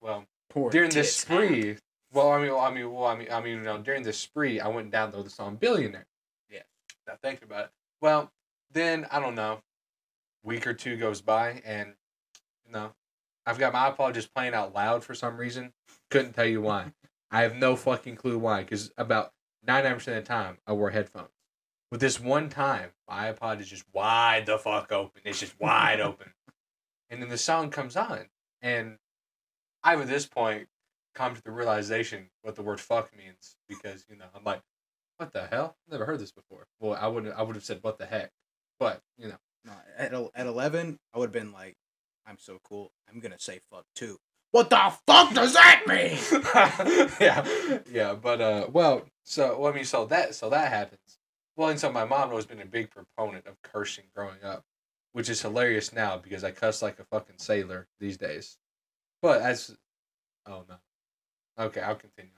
well. 0.00 0.26
Poor 0.48 0.70
during 0.70 0.90
this 0.90 1.16
spree, 1.16 1.76
well, 2.12 2.30
I 2.30 2.40
mean, 2.40 2.52
well, 2.52 2.60
I 2.60 2.72
mean, 2.72 2.92
well, 2.92 3.04
I 3.04 3.16
mean, 3.16 3.28
I 3.30 3.40
mean, 3.40 3.58
you 3.58 3.62
know, 3.64 3.78
during 3.78 4.02
this 4.02 4.18
spree, 4.18 4.60
I 4.60 4.68
went 4.68 4.84
and 4.84 4.94
downloaded 4.94 5.24
the 5.24 5.30
song 5.30 5.56
"Billionaire." 5.56 6.06
Yeah. 6.48 6.62
Now 7.06 7.14
thinking 7.20 7.44
about 7.44 7.64
it, 7.66 7.70
well, 8.00 8.32
then 8.72 9.06
I 9.10 9.20
don't 9.20 9.34
know, 9.34 9.62
week 10.42 10.66
or 10.66 10.74
two 10.74 10.96
goes 10.96 11.20
by, 11.20 11.62
and 11.64 11.94
you 12.66 12.72
know, 12.72 12.92
I've 13.46 13.58
got 13.58 13.72
my 13.72 13.90
iPod 13.90 14.14
just 14.14 14.34
playing 14.34 14.54
out 14.54 14.74
loud 14.74 15.04
for 15.04 15.14
some 15.14 15.36
reason. 15.36 15.72
Couldn't 16.10 16.34
tell 16.34 16.46
you 16.46 16.60
why. 16.60 16.92
I 17.30 17.42
have 17.42 17.56
no 17.56 17.76
fucking 17.76 18.16
clue 18.16 18.38
why. 18.38 18.62
Because 18.62 18.90
about 18.96 19.32
ninety 19.66 19.88
nine 19.88 19.96
percent 19.96 20.18
of 20.18 20.24
the 20.24 20.28
time, 20.28 20.58
I 20.66 20.72
wear 20.72 20.90
headphones. 20.90 21.28
But 21.90 22.00
this 22.00 22.20
one 22.20 22.50
time, 22.50 22.90
my 23.08 23.32
iPod 23.32 23.60
is 23.60 23.68
just 23.68 23.84
wide 23.92 24.46
the 24.46 24.58
fuck 24.58 24.92
open. 24.92 25.22
It's 25.24 25.40
just 25.40 25.58
wide 25.58 26.00
open. 26.00 26.32
And 27.10 27.22
then 27.22 27.30
the 27.30 27.38
song 27.38 27.70
comes 27.70 27.96
on, 27.96 28.26
and 28.60 28.98
I've 29.82 30.00
at 30.00 30.08
this 30.08 30.26
point 30.26 30.68
come 31.14 31.34
to 31.34 31.42
the 31.42 31.50
realization 31.50 32.28
what 32.42 32.54
the 32.54 32.62
word 32.62 32.80
"fuck" 32.80 33.16
means 33.16 33.56
because 33.68 34.04
you 34.08 34.16
know 34.16 34.26
I'm 34.34 34.44
like, 34.44 34.62
what 35.18 35.32
the 35.32 35.46
hell? 35.46 35.76
i 35.88 35.92
Never 35.92 36.06
heard 36.06 36.20
this 36.20 36.32
before. 36.32 36.66
Well, 36.80 36.98
I 36.98 37.06
wouldn't. 37.08 37.34
I 37.34 37.42
would 37.42 37.56
have 37.56 37.64
said 37.64 37.80
what 37.82 37.98
the 37.98 38.06
heck, 38.06 38.30
but 38.80 39.02
you 39.18 39.28
know. 39.28 39.36
No, 39.64 39.72
at 39.98 40.14
at 40.14 40.46
eleven, 40.46 40.98
I 41.12 41.18
would 41.18 41.26
have 41.26 41.32
been 41.32 41.52
like, 41.52 41.76
"I'm 42.26 42.38
so 42.38 42.58
cool. 42.62 42.92
I'm 43.08 43.20
gonna 43.20 43.38
say 43.38 43.60
fuck 43.70 43.84
too." 43.94 44.18
What 44.52 44.70
the 44.70 44.92
fuck 45.06 45.34
does 45.34 45.52
that 45.52 45.82
mean? 45.86 46.16
yeah, 47.20 47.80
yeah, 47.90 48.14
but 48.14 48.40
uh, 48.40 48.66
well, 48.72 49.04
so 49.24 49.58
well, 49.58 49.72
I 49.72 49.74
mean, 49.74 49.84
so 49.84 50.06
that 50.06 50.34
so 50.34 50.48
that 50.50 50.72
happens. 50.72 51.18
Well, 51.56 51.68
and 51.68 51.78
so 51.80 51.92
my 51.92 52.04
mom 52.04 52.30
has 52.30 52.46
been 52.46 52.60
a 52.60 52.66
big 52.66 52.90
proponent 52.90 53.46
of 53.46 53.60
cursing 53.62 54.04
growing 54.14 54.42
up, 54.44 54.64
which 55.12 55.28
is 55.28 55.42
hilarious 55.42 55.92
now 55.92 56.16
because 56.16 56.44
I 56.44 56.52
cuss 56.52 56.80
like 56.80 56.98
a 57.00 57.04
fucking 57.04 57.38
sailor 57.38 57.88
these 58.00 58.16
days. 58.16 58.56
But 59.20 59.42
as, 59.42 59.76
oh 60.46 60.64
no, 60.68 61.64
okay, 61.66 61.80
I'll 61.80 61.96
continue. 61.96 62.30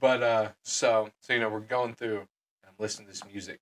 But 0.00 0.22
uh, 0.22 0.52
so 0.64 1.10
so 1.20 1.32
you 1.34 1.40
know 1.40 1.50
we're 1.50 1.60
going 1.60 1.94
through, 1.94 2.20
and 2.20 2.28
I'm 2.66 2.74
listening 2.78 3.06
to 3.06 3.12
this 3.12 3.24
music, 3.24 3.60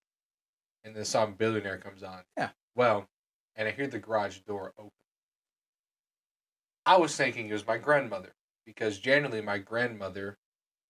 and 0.84 0.94
the 0.94 1.04
song 1.04 1.34
"Billionaire" 1.34 1.78
comes 1.78 2.02
on. 2.02 2.22
Yeah. 2.36 2.50
Well, 2.76 3.08
and 3.56 3.66
I 3.68 3.72
hear 3.72 3.88
the 3.88 3.98
garage 3.98 4.38
door 4.38 4.72
open. 4.78 4.92
I 6.86 6.96
was 6.96 7.16
thinking 7.16 7.48
it 7.48 7.52
was 7.52 7.66
my 7.66 7.76
grandmother 7.76 8.34
because 8.64 8.98
generally 8.98 9.40
my 9.40 9.58
grandmother 9.58 10.38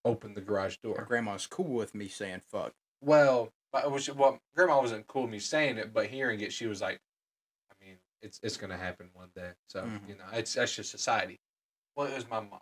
opened 0.04 0.36
the 0.36 0.40
garage 0.40 0.76
My 0.84 0.90
door. 0.92 1.04
grandma's 1.04 1.46
cool 1.46 1.64
with 1.72 1.94
me 1.94 2.08
saying 2.08 2.42
fuck. 2.48 2.74
Well, 3.00 3.52
but 3.72 3.90
which 3.90 4.08
well, 4.10 4.40
grandma 4.54 4.80
wasn't 4.80 5.06
cool 5.06 5.22
with 5.22 5.30
me 5.30 5.38
saying 5.38 5.78
it, 5.78 5.92
but 5.92 6.06
hearing 6.08 6.40
it, 6.40 6.52
she 6.52 6.66
was 6.66 6.80
like, 6.80 7.00
I 7.70 7.84
mean, 7.84 7.96
it's 8.20 8.38
it's 8.42 8.56
gonna 8.58 8.76
happen 8.76 9.10
one 9.14 9.30
day. 9.34 9.52
So 9.68 9.84
Mhm. 9.84 10.08
you 10.08 10.14
know, 10.16 10.26
it's 10.32 10.54
that's 10.54 10.74
just 10.74 10.90
society. 10.90 11.40
Well, 11.96 12.06
it 12.06 12.14
was 12.14 12.28
my 12.28 12.40
mom, 12.40 12.60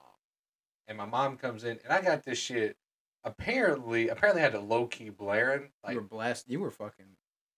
and 0.89 0.97
my 0.99 1.05
mom 1.07 1.37
comes 1.37 1.65
in, 1.65 1.79
and 1.85 1.93
I 1.93 2.01
got 2.03 2.23
this 2.25 2.39
shit. 2.39 2.77
Apparently, 3.25 4.09
apparently, 4.09 4.41
I 4.43 4.45
had 4.45 4.55
a 4.55 4.61
low 4.61 4.87
key 4.87 5.09
blaring. 5.11 5.71
Like 5.83 5.95
you 5.95 6.01
were 6.01 6.07
blast. 6.07 6.49
You 6.49 6.61
were 6.61 6.71
fucking. 6.71 7.07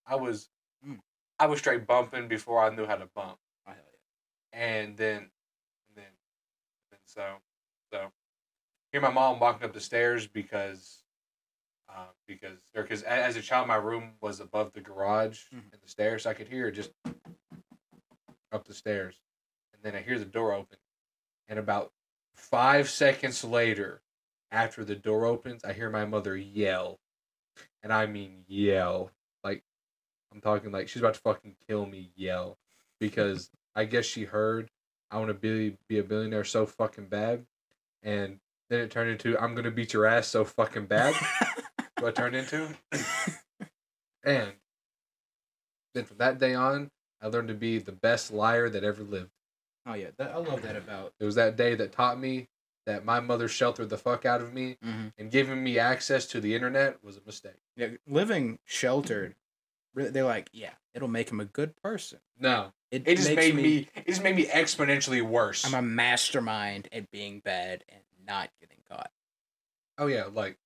I 0.07 0.15
was, 0.15 0.49
Mm. 0.85 0.99
I 1.37 1.45
was 1.45 1.59
straight 1.59 1.85
bumping 1.85 2.27
before 2.27 2.61
I 2.63 2.73
knew 2.73 2.85
how 2.85 2.95
to 2.95 3.05
bump. 3.13 3.37
Oh, 3.67 3.71
hell 3.71 3.77
yeah. 4.53 4.59
and 4.59 4.97
then, 4.97 5.17
and 5.17 5.95
then, 5.95 6.05
and 6.91 6.99
so, 7.05 7.35
so, 7.91 8.11
hear 8.91 9.01
my 9.01 9.11
mom 9.11 9.39
walking 9.39 9.65
up 9.65 9.73
the 9.73 9.79
stairs 9.81 10.25
because, 10.25 11.03
uh, 11.89 12.07
because, 12.27 12.57
or 12.75 12.83
because 12.83 13.03
as 13.03 13.35
a 13.35 13.41
child, 13.41 13.67
my 13.67 13.75
room 13.75 14.13
was 14.21 14.39
above 14.39 14.71
the 14.73 14.81
garage 14.81 15.43
Mhm. 15.53 15.71
and 15.73 15.81
the 15.81 15.87
stairs. 15.89 16.23
So 16.23 16.29
I 16.29 16.33
could 16.33 16.47
hear 16.47 16.71
just 16.71 16.91
up 18.51 18.65
the 18.65 18.73
stairs, 18.73 19.21
and 19.73 19.83
then 19.83 19.95
I 19.95 20.01
hear 20.01 20.17
the 20.17 20.25
door 20.25 20.53
open, 20.53 20.77
and 21.47 21.59
about 21.59 21.91
five 22.39 22.89
seconds 22.89 23.43
later, 23.43 24.01
after 24.51 24.83
the 24.83 24.95
door 24.95 25.25
opens, 25.25 25.63
I 25.63 25.73
hear 25.73 25.89
my 25.89 26.05
mother 26.05 26.35
yell, 26.35 26.99
and 27.83 27.93
I 27.93 28.05
mean 28.07 28.43
yell, 28.47 29.11
like 29.43 29.63
I'm 30.33 30.41
talking 30.41 30.71
like 30.71 30.87
she's 30.87 31.01
about 31.01 31.15
to 31.15 31.19
fucking 31.21 31.55
kill 31.67 31.85
me, 31.85 32.11
yell, 32.15 32.57
because 32.99 33.49
I 33.75 33.85
guess 33.85 34.05
she 34.05 34.23
heard 34.23 34.69
I 35.11 35.17
want 35.17 35.29
to 35.29 35.33
be 35.33 35.77
be 35.87 35.99
a 35.99 36.03
billionaire 36.03 36.43
so 36.43 36.65
fucking 36.65 37.07
bad, 37.07 37.45
and 38.03 38.39
then 38.69 38.79
it 38.79 38.91
turned 38.91 39.09
into 39.11 39.37
I'm 39.37 39.55
gonna 39.55 39.71
beat 39.71 39.93
your 39.93 40.05
ass 40.05 40.27
so 40.27 40.45
fucking 40.45 40.85
bad. 40.85 41.13
what 41.99 42.15
turned 42.15 42.35
into, 42.35 42.69
and 44.23 44.53
then 45.93 46.05
from 46.05 46.17
that 46.17 46.39
day 46.39 46.53
on, 46.53 46.89
I 47.21 47.27
learned 47.27 47.49
to 47.49 47.53
be 47.53 47.79
the 47.79 47.91
best 47.91 48.31
liar 48.31 48.69
that 48.69 48.83
ever 48.83 49.03
lived. 49.03 49.31
Oh 49.89 49.93
yeah, 49.95 50.07
that, 50.17 50.31
I 50.31 50.37
love 50.37 50.61
that 50.61 50.75
about. 50.75 51.13
It 51.19 51.25
was 51.25 51.35
that 51.35 51.55
day 51.57 51.75
that 51.75 51.91
taught 51.91 52.19
me 52.19 52.47
that 52.85 53.03
my 53.05 53.19
mother 53.19 53.47
sheltered 53.47 53.89
the 53.89 53.97
fuck 53.97 54.25
out 54.25 54.41
of 54.41 54.53
me, 54.53 54.77
Mm-hmm. 54.85 55.07
and 55.17 55.29
giving 55.31 55.63
me 55.63 55.77
access 55.77 56.25
to 56.27 56.39
the 56.41 56.55
internet 56.55 57.03
was 57.03 57.17
a 57.17 57.21
mistake. 57.25 57.59
Yeah, 57.75 57.89
living 58.07 58.59
sheltered. 58.65 59.35
really- 59.93 60.09
They're 60.11 60.23
like, 60.23 60.49
yeah, 60.53 60.71
it'll 60.93 61.07
make 61.07 61.29
him 61.31 61.39
a 61.39 61.45
good 61.45 61.75
person. 61.75 62.19
No, 62.39 62.71
it 62.91 63.03
it 63.07 63.17
just 63.17 63.33
made 63.35 63.53
me, 63.55 63.87
it 63.95 64.07
just 64.07 64.23
made 64.23 64.35
me 64.35 64.45
exponentially 64.45 65.21
worse. 65.21 65.65
I'm 65.65 65.73
a 65.73 65.81
mastermind 65.81 66.87
at 66.91 67.11
being 67.11 67.39
bad 67.41 67.83
and 67.89 68.01
not 68.25 68.49
getting 68.61 68.77
caught. 68.89 69.11
Oh 69.97 70.07
yeah, 70.07 70.25
like, 70.33 70.57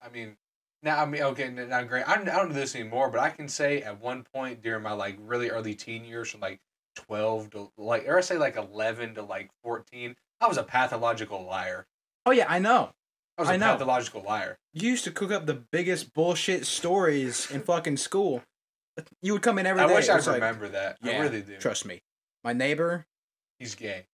I 0.00 0.08
mean, 0.08 0.36
now 0.82 1.02
I 1.02 1.06
mean, 1.06 1.22
okay, 1.22 1.44
n- 1.44 1.68
now 1.68 1.82
great. 1.82 2.08
I 2.08 2.16
don't, 2.16 2.28
I 2.28 2.36
don't 2.36 2.48
do 2.48 2.54
this 2.54 2.74
anymore, 2.76 3.10
but 3.10 3.20
I 3.20 3.30
can 3.30 3.48
say 3.48 3.82
at 3.82 4.00
one 4.00 4.22
point 4.22 4.62
during 4.62 4.82
my 4.82 4.92
like 4.92 5.16
really 5.20 5.50
early 5.50 5.74
teen 5.74 6.04
years, 6.04 6.30
from 6.30 6.40
like 6.40 6.60
twelve 6.98 7.50
to 7.50 7.70
like, 7.78 8.06
or 8.08 8.18
I 8.18 8.20
say 8.20 8.36
like 8.38 8.56
eleven 8.56 9.14
to 9.14 9.22
like 9.22 9.50
fourteen, 9.62 10.16
I 10.40 10.48
was 10.48 10.58
a 10.58 10.62
pathological 10.62 11.44
liar. 11.44 11.86
Oh 12.26 12.32
yeah, 12.32 12.46
I 12.48 12.58
know. 12.58 12.90
I 13.36 13.42
was 13.42 13.48
a 13.50 13.52
I 13.52 13.56
know. 13.56 13.72
pathological 13.72 14.22
liar. 14.22 14.58
You 14.74 14.90
used 14.90 15.04
to 15.04 15.10
cook 15.10 15.30
up 15.30 15.46
the 15.46 15.54
biggest 15.54 16.12
bullshit 16.12 16.66
stories 16.66 17.50
in 17.50 17.62
fucking 17.62 17.96
school. 17.98 18.42
You 19.22 19.32
would 19.34 19.42
come 19.42 19.58
in 19.58 19.66
every 19.66 19.82
I 19.82 19.86
day. 19.86 19.94
wish 19.94 20.08
I 20.08 20.16
like, 20.16 20.26
remember 20.26 20.68
that. 20.68 20.98
I 21.02 21.10
yeah, 21.10 21.20
really 21.20 21.42
do. 21.42 21.56
Trust 21.58 21.86
me. 21.86 22.02
My 22.42 22.52
neighbor, 22.52 23.06
He's 23.58 23.74
gay. 23.74 24.06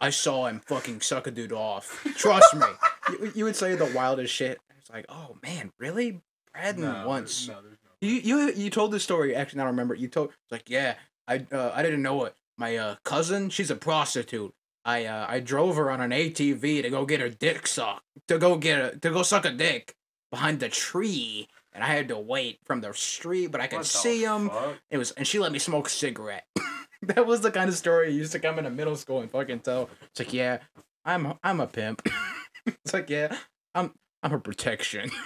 I 0.00 0.10
saw 0.10 0.46
him 0.46 0.60
fucking 0.66 1.00
suck 1.00 1.26
a 1.26 1.30
dude 1.30 1.52
off. 1.52 2.04
Trust 2.16 2.54
me. 2.56 2.66
You, 3.08 3.32
you 3.36 3.44
would 3.44 3.56
say 3.56 3.74
the 3.76 3.86
wildest 3.94 4.34
shit. 4.34 4.58
It's 4.78 4.90
like, 4.90 5.06
oh 5.08 5.36
man, 5.42 5.72
really? 5.78 6.20
Braden 6.52 7.04
once. 7.04 7.48
No, 7.48 7.62
there's 7.62 7.78
no. 7.84 7.90
You 8.00 8.14
you 8.14 8.52
you 8.52 8.70
told 8.70 8.90
this 8.92 9.04
story. 9.04 9.34
Actually, 9.34 9.60
I 9.60 9.64
don't 9.64 9.72
remember. 9.72 9.94
You 9.94 10.08
told 10.08 10.30
it's 10.30 10.52
like, 10.52 10.68
yeah, 10.68 10.94
I 11.28 11.46
uh, 11.52 11.72
I 11.74 11.82
didn't 11.82 12.02
know 12.02 12.24
it. 12.24 12.34
My 12.58 12.76
uh, 12.76 12.96
cousin, 13.04 13.50
she's 13.50 13.70
a 13.70 13.76
prostitute. 13.76 14.52
I 14.84 15.04
uh, 15.06 15.26
I 15.28 15.40
drove 15.40 15.76
her 15.76 15.90
on 15.90 16.00
an 16.00 16.10
ATV 16.10 16.82
to 16.82 16.90
go 16.90 17.04
get 17.06 17.20
her 17.20 17.28
dick 17.28 17.66
sucked. 17.66 18.02
To 18.28 18.38
go 18.38 18.56
get 18.56 18.94
a 18.94 18.98
to 18.98 19.10
go 19.10 19.22
suck 19.22 19.44
a 19.44 19.50
dick 19.50 19.94
behind 20.30 20.60
the 20.60 20.68
tree, 20.68 21.48
and 21.72 21.84
I 21.84 21.88
had 21.88 22.08
to 22.08 22.18
wait 22.18 22.58
from 22.64 22.80
the 22.80 22.92
street, 22.92 23.48
but 23.52 23.60
I 23.60 23.66
could 23.68 23.78
What 23.78 23.86
see 23.86 24.24
him. 24.24 24.48
fuck? 24.50 24.76
It 24.90 24.98
was, 24.98 25.12
and 25.12 25.26
she 25.26 25.38
let 25.38 25.52
me 25.52 25.58
smoke 25.58 25.86
a 25.86 25.90
cigarette. 25.90 26.46
that 27.02 27.26
was 27.26 27.40
the 27.42 27.50
kind 27.50 27.68
of 27.68 27.76
story 27.76 28.10
you 28.10 28.18
used 28.18 28.32
to 28.32 28.38
come 28.38 28.58
into 28.58 28.70
middle 28.70 28.96
school 28.96 29.20
and 29.20 29.30
fucking 29.30 29.60
tell. 29.60 29.88
It's 30.10 30.20
like, 30.20 30.32
yeah, 30.32 30.58
I'm 31.04 31.34
I'm 31.44 31.60
a 31.60 31.66
pimp. 31.66 32.02
it's 32.66 32.92
like, 32.92 33.08
yeah, 33.10 33.36
I'm 33.74 33.92
I'm 34.22 34.30
her 34.32 34.38
protection. 34.40 35.10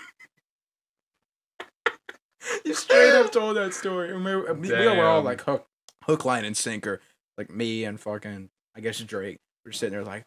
you 2.65 2.75
straight 2.75 3.13
up 3.13 3.33
told 3.33 3.57
that 3.57 3.75
story. 3.75 4.11
And 4.15 4.25
we, 4.25 4.35
were- 4.37 4.55
we 4.55 4.71
were 4.71 5.05
all 5.05 5.23
like 5.23 5.41
hook, 5.43 5.67
hook, 6.07 6.25
line, 6.25 6.45
and 6.45 6.57
sinker. 6.57 7.01
Like 7.39 7.51
me 7.51 7.85
and 7.85 8.01
fucking, 8.01 8.49
I 8.75 8.81
guess 8.81 8.99
Drake. 9.01 9.39
We're 9.65 9.73
sitting 9.73 9.93
there 9.93 10.05
like, 10.05 10.25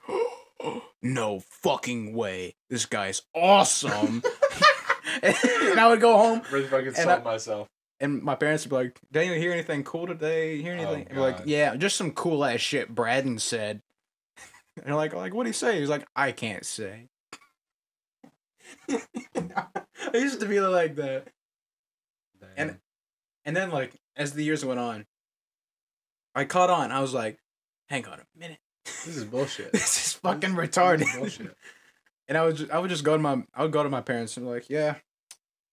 no 1.01 1.39
fucking 1.39 2.13
way. 2.13 2.55
This 2.69 2.85
guy's 2.85 3.21
awesome. 3.33 4.21
and 5.23 5.79
I 5.79 5.87
would 5.89 5.99
go 6.01 6.17
home 6.17 6.41
Really 6.51 6.67
fucking 6.67 6.93
I- 6.97 7.17
myself. 7.19 7.67
and 7.99 8.21
my 8.21 8.35
parents 8.35 8.63
would 8.65 8.69
be 8.69 8.75
like, 8.75 8.99
"Did 9.11 9.27
you 9.27 9.33
hear 9.33 9.51
anything 9.51 9.83
cool 9.83 10.05
today? 10.07 10.61
Hear 10.61 10.73
Oh, 10.73 10.77
anything?" 10.77 11.07
And 11.09 11.17
we're 11.17 11.31
like, 11.31 11.41
"Yeah, 11.45 11.75
just 11.75 11.95
some 11.97 12.11
cool 12.11 12.45
ass 12.45 12.59
shit." 12.61 12.93
Braden 12.93 13.39
said. 13.39 13.81
And 14.77 14.85
they're 14.85 14.95
like, 14.95 15.13
"Like 15.13 15.33
what 15.33 15.39
would 15.39 15.47
he 15.47 15.53
say?" 15.53 15.79
He's 15.79 15.89
like, 15.89 16.05
"I 16.15 16.31
can't 16.31 16.65
say." 16.65 17.07
I 18.89 19.01
used 20.13 20.39
to 20.41 20.45
be 20.45 20.59
like 20.59 20.95
that. 20.95 21.27
And- 22.55 22.79
And 23.45 23.55
then 23.55 23.71
like 23.71 23.93
as 24.15 24.33
the 24.33 24.43
years 24.43 24.63
went 24.63 24.79
on, 24.79 25.05
I 26.35 26.45
caught 26.45 26.69
on. 26.69 26.91
I 26.91 27.01
was 27.01 27.13
like, 27.13 27.39
hang 27.87 28.05
on 28.07 28.19
a 28.19 28.39
minute. 28.39 28.59
this 28.85 29.07
is 29.17 29.23
bullshit. 29.25 29.71
this 29.73 30.05
is 30.07 30.13
fucking 30.13 30.55
This 30.55 30.69
retarded. 30.69 31.01
is 31.01 31.15
bullshit. 31.17 31.55
And 32.27 32.37
I 32.37 32.45
would 32.45 32.57
just, 32.57 32.71
I 32.71 32.77
would 32.77 32.91
just 32.91 33.03
go 33.03 33.17
to 33.17 33.23
my 33.23 33.41
I 33.55 33.63
would 33.63 33.71
go 33.71 33.81
to 33.81 33.89
my 33.89 34.01
parents 34.01 34.37
and 34.37 34.45
be 34.45 34.51
like, 34.51 34.69
yeah, 34.69 34.97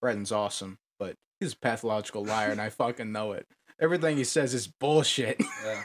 Braden's 0.03 0.33
awesome, 0.33 0.79
but 0.99 1.15
he's 1.39 1.53
a 1.53 1.57
pathological 1.59 2.25
liar 2.25 2.51
and 2.51 2.63
I 2.63 2.71
fucking 2.71 3.13
know 3.13 3.33
it. 3.33 3.47
Everything 3.79 4.17
he 4.17 4.25
says 4.25 4.55
is 4.55 4.67
bullshit, 4.67 5.37
Yeah. 5.67 5.83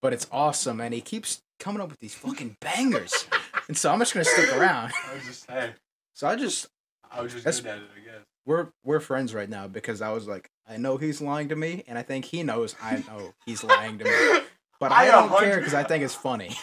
but 0.00 0.12
it's 0.12 0.26
awesome 0.32 0.80
and 0.80 0.92
he 0.92 1.00
keeps 1.00 1.40
coming 1.60 1.80
up 1.80 1.88
with 1.88 2.00
these 2.00 2.16
fucking 2.16 2.56
bangers. 2.60 3.28
and 3.68 3.76
so 3.76 3.92
I'm 3.92 4.00
just 4.00 4.12
gonna 4.12 4.24
stick 4.24 4.52
around. 4.56 4.92
I 5.08 5.14
was 5.14 5.24
just 5.24 5.48
hey, 5.48 5.74
So 6.14 6.26
I 6.26 6.34
just 6.34 6.66
I 7.08 7.20
was 7.22 7.32
just 7.32 7.44
That's- 7.44 7.60
good 7.60 7.70
at 7.70 7.78
it, 7.78 7.90
I 7.96 8.00
guess. 8.04 8.24
We're 8.44 8.68
we're 8.84 9.00
friends 9.00 9.34
right 9.34 9.48
now 9.48 9.68
because 9.68 10.02
I 10.02 10.10
was 10.12 10.26
like, 10.26 10.50
I 10.68 10.76
know 10.76 10.96
he's 10.96 11.20
lying 11.20 11.48
to 11.48 11.56
me, 11.56 11.84
and 11.86 11.98
I 11.98 12.02
think 12.02 12.24
he 12.24 12.42
knows 12.42 12.74
I 12.82 13.04
know 13.06 13.34
he's 13.46 13.62
lying 13.64 13.98
to 13.98 14.04
me. 14.04 14.40
But 14.80 14.90
I, 14.90 15.06
I 15.06 15.10
don't 15.12 15.38
care 15.38 15.58
because 15.58 15.74
I 15.74 15.84
think 15.84 16.02
it's 16.02 16.12
funny. 16.12 16.56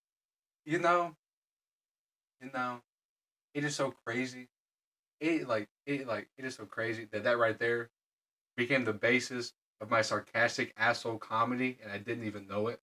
you 0.66 0.78
know, 0.78 1.16
you 2.42 2.50
know, 2.52 2.82
it 3.54 3.64
is 3.64 3.74
so 3.74 3.94
crazy. 4.04 4.48
It 5.18 5.48
like 5.48 5.66
it 5.86 6.06
like 6.06 6.28
it 6.36 6.44
is 6.44 6.56
so 6.56 6.66
crazy 6.66 7.08
that 7.10 7.24
that 7.24 7.38
right 7.38 7.58
there 7.58 7.88
became 8.54 8.84
the 8.84 8.92
basis 8.92 9.54
of 9.80 9.90
my 9.90 10.02
sarcastic 10.02 10.74
asshole 10.76 11.16
comedy, 11.16 11.78
and 11.82 11.90
I 11.90 11.96
didn't 11.96 12.24
even 12.24 12.46
know 12.46 12.66
it. 12.68 12.80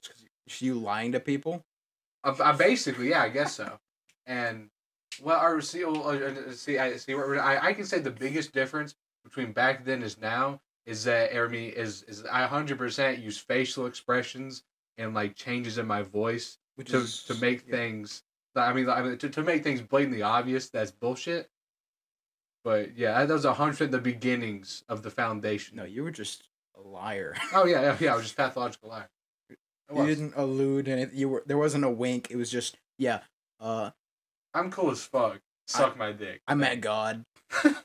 you 0.60 0.80
lying 0.80 1.12
to 1.12 1.20
people? 1.20 1.64
I, 2.24 2.32
I 2.32 2.50
uh, 2.50 2.58
basically, 2.58 3.10
yeah, 3.10 3.22
I 3.22 3.30
guess 3.30 3.54
so. 3.54 3.80
And 4.26 4.72
well, 5.22 5.40
I 5.40 5.60
see, 5.60 5.84
uh, 5.84 5.92
uh, 5.92 6.52
see, 6.52 6.78
I 6.78 6.98
see. 6.98 7.14
I 7.16 7.68
I 7.68 7.74
can 7.74 7.86
say 7.86 8.00
the 8.00 8.12
biggest 8.12 8.54
difference 8.54 8.96
between 9.24 9.52
back 9.52 9.86
then 9.86 10.02
is 10.02 10.20
now 10.20 10.62
is 10.86 11.04
that 11.04 11.36
I 11.36 11.48
mean 11.48 11.72
is 11.72 12.04
is 12.04 12.26
I 12.26 12.46
hundred 12.48 12.78
percent 12.78 13.20
use 13.20 13.38
facial 13.38 13.86
expressions 13.86 14.64
and 14.98 15.14
like 15.14 15.36
changes 15.36 15.78
in 15.78 15.88
my 15.88 16.02
voice 16.02 16.58
Which 16.76 16.90
to 16.90 17.06
to 17.28 17.36
make 17.36 17.66
yeah. 17.68 17.76
things. 17.76 18.24
I 18.56 18.74
mean, 18.74 18.90
I 18.90 19.02
mean 19.02 19.18
to, 19.18 19.30
to 19.30 19.44
make 19.44 19.64
things 19.64 19.82
blatantly 19.82 20.22
obvious 20.22 20.70
that's 20.70 20.92
bullshit. 20.92 21.50
But 22.64 22.98
yeah, 22.98 23.24
that 23.24 23.34
was 23.34 23.46
a 23.46 23.54
hundred 23.54 23.92
the 23.92 24.00
beginnings 24.00 24.84
of 24.90 25.04
the 25.04 25.12
foundation. 25.12 25.78
No, 25.78 25.86
you 25.86 26.04
were 26.04 26.12
just 26.12 26.50
a 26.76 26.82
liar. 26.82 27.36
Oh 27.54 27.66
yeah, 27.66 27.82
yeah, 27.82 27.98
yeah. 28.00 28.14
I 28.14 28.16
was 28.16 28.26
just 28.26 28.38
pathological 28.38 28.90
liar. 28.90 29.10
You 29.96 30.06
didn't 30.06 30.34
allude, 30.36 30.88
and 30.88 31.12
you 31.14 31.30
were 31.30 31.44
there 31.48 31.58
wasn't 31.58 31.84
a 31.84 31.90
wink. 31.90 32.28
It 32.30 32.36
was 32.36 32.52
just 32.52 32.78
yeah. 32.98 33.22
Uh, 33.60 33.92
I'm 34.54 34.72
cool 34.72 34.92
as 34.92 35.04
fuck. 35.04 35.40
Suck 35.68 35.98
my 35.98 36.12
dick. 36.12 36.42
I 36.48 36.56
met 36.56 36.82
God. 36.82 37.24
You'd 37.64 37.76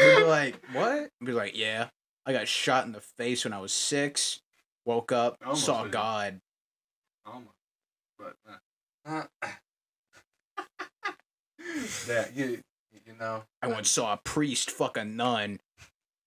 be 0.00 0.24
like, 0.24 0.56
what? 0.72 1.10
I'd 1.20 1.26
be 1.26 1.32
like, 1.32 1.56
yeah. 1.56 1.88
I 2.24 2.32
got 2.32 2.48
shot 2.48 2.86
in 2.86 2.92
the 2.92 3.00
face 3.00 3.44
when 3.44 3.52
I 3.52 3.60
was 3.60 3.72
six. 3.72 4.40
Woke 4.84 5.12
up, 5.12 5.36
Almost 5.44 5.64
saw 5.64 5.82
did. 5.84 5.92
God. 5.92 6.40
Almost. 7.24 7.50
But 8.18 8.36
uh, 8.48 9.22
uh, 9.42 9.48
yeah, 12.08 12.26
you 12.34 12.60
you 13.06 13.14
know. 13.18 13.42
I 13.62 13.68
once 13.68 13.90
saw 13.90 14.12
a 14.12 14.16
priest 14.16 14.70
fuck 14.70 14.96
a 14.96 15.04
nun. 15.04 15.60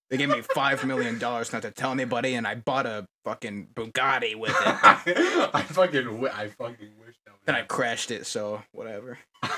They 0.10 0.18
gave 0.18 0.30
me 0.30 0.42
five 0.42 0.84
million 0.86 1.20
dollars 1.20 1.54
not 1.54 1.62
to 1.62 1.72
tell 1.72 1.92
anybody, 1.92 2.36
and 2.36 2.48
I 2.48 2.56
bought 2.56 2.86
a 2.86 3.06
fucking 3.26 3.70
Bugatti 3.74 4.36
with 4.36 4.52
it. 4.52 4.56
I 5.54 5.62
fucking 5.64 6.28
I 6.28 6.48
fucking 6.48 6.92
wish 7.00 7.16
that 7.26 7.29
Then 7.50 7.56
I 7.56 7.64
crashed 7.64 8.12
it, 8.12 8.28
so 8.28 8.62
whatever. 8.74 9.18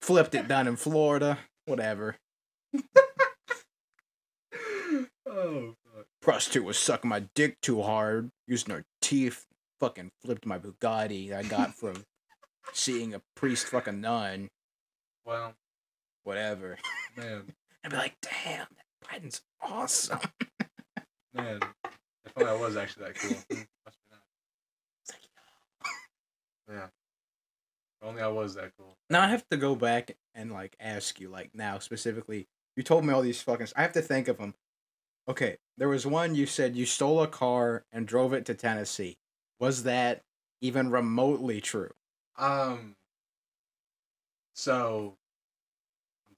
Flipped 0.00 0.36
it 0.36 0.46
down 0.46 0.68
in 0.68 0.76
Florida. 0.76 1.36
Whatever. 1.66 2.14
oh 5.28 5.74
fuck. 5.84 6.06
Prostitute 6.20 6.62
was 6.62 6.78
sucking 6.78 7.08
my 7.10 7.24
dick 7.34 7.60
too 7.60 7.82
hard, 7.82 8.30
using 8.46 8.72
her 8.72 8.84
teeth. 9.00 9.46
Fucking 9.80 10.12
flipped 10.24 10.46
my 10.46 10.60
Bugatti 10.60 11.34
I 11.34 11.42
got 11.42 11.74
from 11.74 12.04
seeing 12.72 13.14
a 13.14 13.22
priest 13.34 13.66
fucking 13.66 14.00
nun. 14.00 14.46
Well, 15.26 15.54
Whatever. 16.22 16.78
man, 17.16 17.52
I'd 17.84 17.90
be 17.90 17.96
like, 17.96 18.14
damn, 18.22 18.68
that 18.76 18.84
Braden's 19.10 19.42
awesome. 19.60 20.20
man. 21.34 21.58
If 22.24 22.32
only 22.36 22.48
I 22.48 22.54
was 22.54 22.76
actually 22.76 23.06
that 23.06 23.16
cool. 23.16 23.36
Nice. 23.50 23.66
Yeah. 26.68 26.86
If 28.00 28.08
only 28.08 28.22
I 28.22 28.28
was 28.28 28.54
that 28.54 28.72
cool. 28.76 28.96
Now 29.10 29.22
I 29.22 29.28
have 29.28 29.48
to 29.50 29.56
go 29.56 29.74
back 29.74 30.16
and 30.34 30.52
like 30.52 30.76
ask 30.80 31.20
you, 31.20 31.28
like 31.28 31.50
now 31.54 31.78
specifically. 31.78 32.48
You 32.76 32.82
told 32.82 33.04
me 33.04 33.12
all 33.12 33.22
these 33.22 33.42
fucking. 33.42 33.68
I 33.76 33.82
have 33.82 33.92
to 33.92 34.02
think 34.02 34.28
of 34.28 34.38
them. 34.38 34.54
Okay, 35.28 35.58
there 35.76 35.88
was 35.88 36.06
one 36.06 36.34
you 36.34 36.46
said 36.46 36.74
you 36.74 36.86
stole 36.86 37.22
a 37.22 37.28
car 37.28 37.84
and 37.92 38.06
drove 38.06 38.32
it 38.32 38.44
to 38.46 38.54
Tennessee. 38.54 39.18
Was 39.60 39.84
that 39.84 40.22
even 40.60 40.90
remotely 40.90 41.60
true? 41.60 41.92
Um. 42.36 42.96
So. 44.54 45.16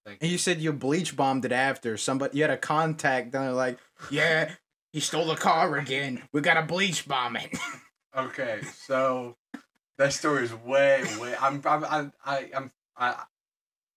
I'm 0.07 0.17
And 0.21 0.31
you 0.31 0.37
said 0.37 0.61
you 0.61 0.73
bleach 0.73 1.17
bombed 1.17 1.47
it 1.47 1.53
after 1.53 1.97
somebody. 1.97 2.37
You 2.37 2.43
had 2.45 2.51
a 2.51 2.59
contact. 2.59 3.33
Then 3.33 3.43
they're 3.43 3.53
like, 3.53 3.79
yeah, 4.11 4.53
he 4.93 5.01
stole 5.01 5.25
the 5.27 5.35
car 5.35 5.79
again. 5.79 6.23
We 6.31 6.43
got 6.43 6.55
to 6.55 6.63
bleach 6.63 7.09
bomb 7.09 7.37
it. 7.37 7.57
Okay, 8.17 8.61
so 8.87 9.35
that 9.99 10.13
story 10.13 10.45
is 10.45 10.55
way, 10.55 11.05
way. 11.21 11.35
I'm, 11.41 11.61
I'm, 11.65 11.85
I'm, 11.85 12.13
I, 12.25 12.51
I'm, 12.55 12.73
I, 12.97 13.25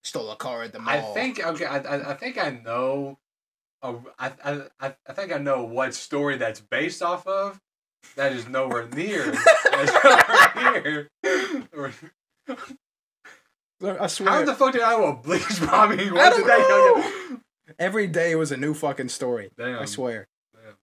stole 0.03 0.31
a 0.31 0.35
car 0.35 0.63
at 0.63 0.73
the 0.73 0.79
mall. 0.79 0.93
I 0.93 1.01
think. 1.13 1.45
Okay, 1.45 1.65
I, 1.65 1.77
I, 1.77 2.11
I 2.11 2.13
think 2.13 2.37
I 2.37 2.49
know. 2.49 3.19
Uh, 3.81 3.95
I, 4.17 4.31
I, 4.43 4.61
I 4.79 4.95
I 5.07 5.13
think 5.13 5.31
I 5.31 5.37
know 5.37 5.63
what 5.63 5.93
story 5.93 6.37
that's 6.37 6.59
based 6.59 7.01
off 7.03 7.27
of. 7.27 7.61
That 8.15 8.31
is 8.31 8.47
nowhere 8.47 8.87
near. 8.89 9.31
that's 9.71 10.55
nowhere 10.55 11.09
near. 11.23 11.99
I 13.99 14.07
swear. 14.07 14.29
How 14.29 14.45
the 14.45 14.55
fuck 14.55 14.73
did 14.73 14.81
I 14.81 14.97
know 14.97 15.13
bleach 15.13 15.59
bombing? 15.65 15.99
I 15.99 16.03
it 16.03 16.45
that 16.47 17.03
young? 17.29 17.41
Every 17.77 18.07
day 18.07 18.33
was 18.35 18.51
a 18.51 18.57
new 18.57 18.73
fucking 18.73 19.09
story. 19.09 19.51
Damn. 19.57 19.79
I 19.79 19.85
swear. 19.85 20.27
Damn. 20.53 20.73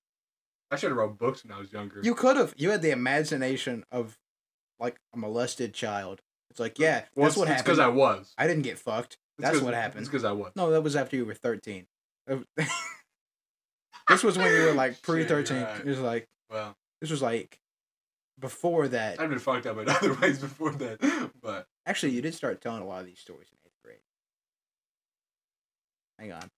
I 0.70 0.76
should 0.76 0.90
have 0.90 0.96
wrote 0.96 1.18
books 1.18 1.44
when 1.44 1.52
I 1.52 1.58
was 1.58 1.72
younger. 1.72 2.00
You 2.02 2.14
could 2.14 2.36
have. 2.36 2.54
You 2.56 2.70
had 2.70 2.82
the 2.82 2.90
imagination 2.90 3.84
of 3.90 4.16
like 4.80 5.00
a 5.14 5.18
molested 5.18 5.72
child. 5.74 6.20
It's 6.50 6.60
like, 6.60 6.78
yeah, 6.78 7.04
well, 7.14 7.24
that's 7.24 7.34
it's, 7.34 7.38
what 7.38 7.48
it's 7.48 7.56
happened. 7.58 7.64
because 7.64 7.78
I 7.78 7.88
was. 7.88 8.32
I 8.38 8.46
didn't 8.46 8.62
get 8.62 8.78
fucked. 8.78 9.18
It's 9.38 9.48
That's 9.48 9.60
what 9.60 9.74
happened. 9.74 10.02
It's 10.02 10.08
because 10.08 10.24
I 10.24 10.32
was. 10.32 10.52
No, 10.54 10.70
that 10.70 10.82
was 10.82 10.94
after 10.94 11.16
you 11.16 11.24
were 11.24 11.34
13. 11.34 11.86
this 14.08 14.22
was 14.22 14.38
when 14.38 14.52
you 14.52 14.66
were 14.66 14.72
like 14.74 15.02
pre 15.02 15.24
13. 15.24 15.56
right. 15.62 15.80
It 15.80 15.86
was 15.86 15.98
like, 16.00 16.28
Well, 16.50 16.76
this 17.00 17.10
was 17.10 17.20
like 17.22 17.58
before 18.38 18.88
that. 18.88 19.20
I've 19.20 19.30
been 19.30 19.38
fucked 19.38 19.66
up 19.66 19.78
in 19.78 19.88
other 19.90 20.14
ways 20.14 20.38
before 20.38 20.70
that, 20.72 21.30
but 21.42 21.66
Actually, 21.86 22.12
you 22.12 22.22
did 22.22 22.34
start 22.34 22.60
telling 22.62 22.82
a 22.82 22.86
lot 22.86 23.00
of 23.00 23.06
these 23.06 23.18
stories 23.18 23.48
in 23.50 23.58
eighth 23.66 23.74
grade. 23.84 23.98
Hang 26.18 26.32
on. 26.32 26.50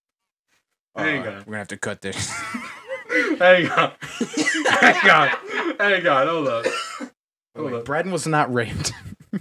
Hang 0.96 1.26
Uh, 1.26 1.30
on. 1.30 1.34
We're 1.38 1.42
going 1.44 1.52
to 1.52 1.58
have 1.58 1.68
to 1.68 1.76
cut 1.78 2.00
this. 2.02 2.30
hang 2.30 3.70
on, 3.70 3.92
hang 4.00 5.10
on, 5.10 5.28
hang 5.78 6.06
on, 6.06 6.26
hold 6.28 6.48
up. 6.48 6.66
Hold 7.56 7.72
Wait, 7.72 7.78
up. 7.78 7.84
Braden 7.86 8.12
was 8.12 8.26
not 8.26 8.52
raped. 8.52 8.92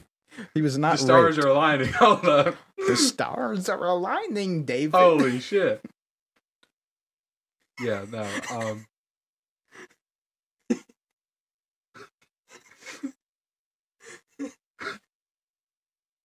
he 0.53 0.61
was 0.61 0.77
not 0.77 0.93
The 0.93 1.03
stars 1.03 1.37
raped. 1.37 1.45
are 1.47 1.51
aligning. 1.51 1.93
Hold 1.93 2.25
up. 2.25 2.55
The 2.87 2.95
stars 2.95 3.67
are 3.69 3.85
aligning, 3.85 4.63
David. 4.65 4.95
Holy 4.95 5.39
shit. 5.41 5.81
Yeah, 7.81 8.05
no. 8.09 8.25
Um. 8.51 8.85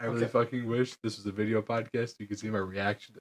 I 0.00 0.06
really 0.06 0.24
Okay. 0.24 0.32
fucking 0.32 0.66
wish 0.66 0.96
this 1.02 1.16
was 1.18 1.26
a 1.26 1.32
video 1.32 1.60
podcast. 1.60 2.14
You 2.18 2.26
could 2.26 2.38
see 2.38 2.48
my 2.50 2.58
reaction. 2.58 3.16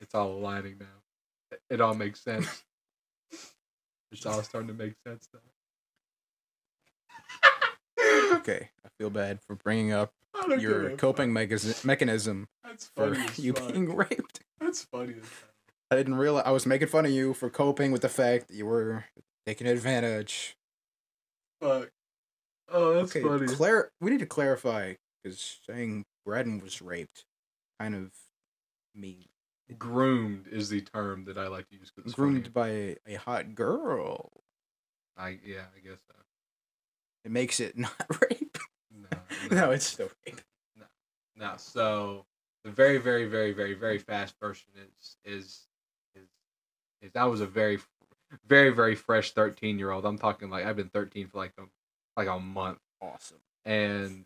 It's 0.00 0.14
all 0.14 0.32
aligning 0.32 0.78
now. 0.78 1.02
It- 1.50 1.62
It 1.70 1.80
all 1.80 1.94
makes 1.94 2.20
sense. 2.20 2.64
It's 4.12 4.24
all 4.26 4.42
starting 4.42 4.68
to 4.68 4.74
make 4.74 4.94
sense 5.06 5.28
now. 5.32 5.40
Okay, 8.38 8.70
I 8.84 8.88
feel 8.98 9.10
bad 9.10 9.40
for 9.40 9.54
bringing 9.56 9.92
up 9.92 10.12
your 10.58 10.90
coping 10.96 11.34
fuck. 11.34 11.84
mechanism 11.84 12.48
for 12.94 13.14
funny 13.14 13.26
you 13.36 13.52
fuck. 13.52 13.72
being 13.72 13.94
raped. 13.94 14.40
That's 14.60 14.84
funny. 14.84 15.14
I 15.90 15.96
didn't 15.96 16.16
realize 16.16 16.44
I 16.46 16.50
was 16.50 16.66
making 16.66 16.88
fun 16.88 17.06
of 17.06 17.10
you 17.10 17.32
for 17.34 17.48
coping 17.50 17.92
with 17.92 18.02
the 18.02 18.08
fact 18.08 18.48
that 18.48 18.54
you 18.56 18.66
were 18.66 19.04
taking 19.46 19.66
advantage. 19.66 20.56
Fuck. 21.60 21.90
Oh, 22.70 22.94
that's 22.94 23.16
okay, 23.16 23.26
funny. 23.26 23.46
clar- 23.46 23.90
we 24.00 24.10
need 24.10 24.20
to 24.20 24.26
clarify 24.26 24.94
because 25.22 25.58
saying 25.66 26.04
Braden 26.26 26.60
was 26.60 26.82
raped 26.82 27.24
kind 27.80 27.94
of 27.94 28.10
mean. 28.94 29.24
Groomed 29.78 30.46
is 30.50 30.68
the 30.70 30.80
term 30.82 31.24
that 31.26 31.36
I 31.38 31.48
like 31.48 31.68
to 31.70 31.76
use. 31.76 31.90
Groomed 32.14 32.50
funny. 32.54 32.96
by 33.06 33.10
a 33.12 33.16
hot 33.16 33.54
girl. 33.54 34.30
I 35.16 35.38
yeah, 35.44 35.64
I 35.76 35.80
guess 35.86 35.98
so. 36.08 36.14
It 37.28 37.32
makes 37.32 37.60
it 37.60 37.76
not 37.78 37.92
rape. 38.22 38.56
No, 38.90 39.18
no, 39.50 39.70
it's 39.70 39.84
still 39.84 40.08
rape. 40.26 40.40
No, 40.78 40.86
no. 41.36 41.52
so 41.58 42.24
the 42.64 42.70
very, 42.70 42.96
very, 42.96 43.26
very, 43.26 43.52
very, 43.52 43.74
very 43.74 43.98
fast 43.98 44.34
version 44.40 44.70
is 44.78 45.16
is 45.26 45.66
is 46.14 46.26
is 47.02 47.10
I 47.14 47.26
was 47.26 47.42
a 47.42 47.46
very, 47.46 47.80
very, 48.46 48.70
very 48.70 48.94
fresh 48.94 49.32
thirteen 49.32 49.78
year 49.78 49.90
old. 49.90 50.06
I'm 50.06 50.16
talking 50.16 50.48
like 50.48 50.64
I've 50.64 50.76
been 50.76 50.88
thirteen 50.88 51.26
for 51.28 51.36
like 51.36 51.52
a 51.58 51.64
like 52.16 52.28
a 52.28 52.40
month, 52.40 52.78
Awesome. 53.02 53.36
and 53.66 54.24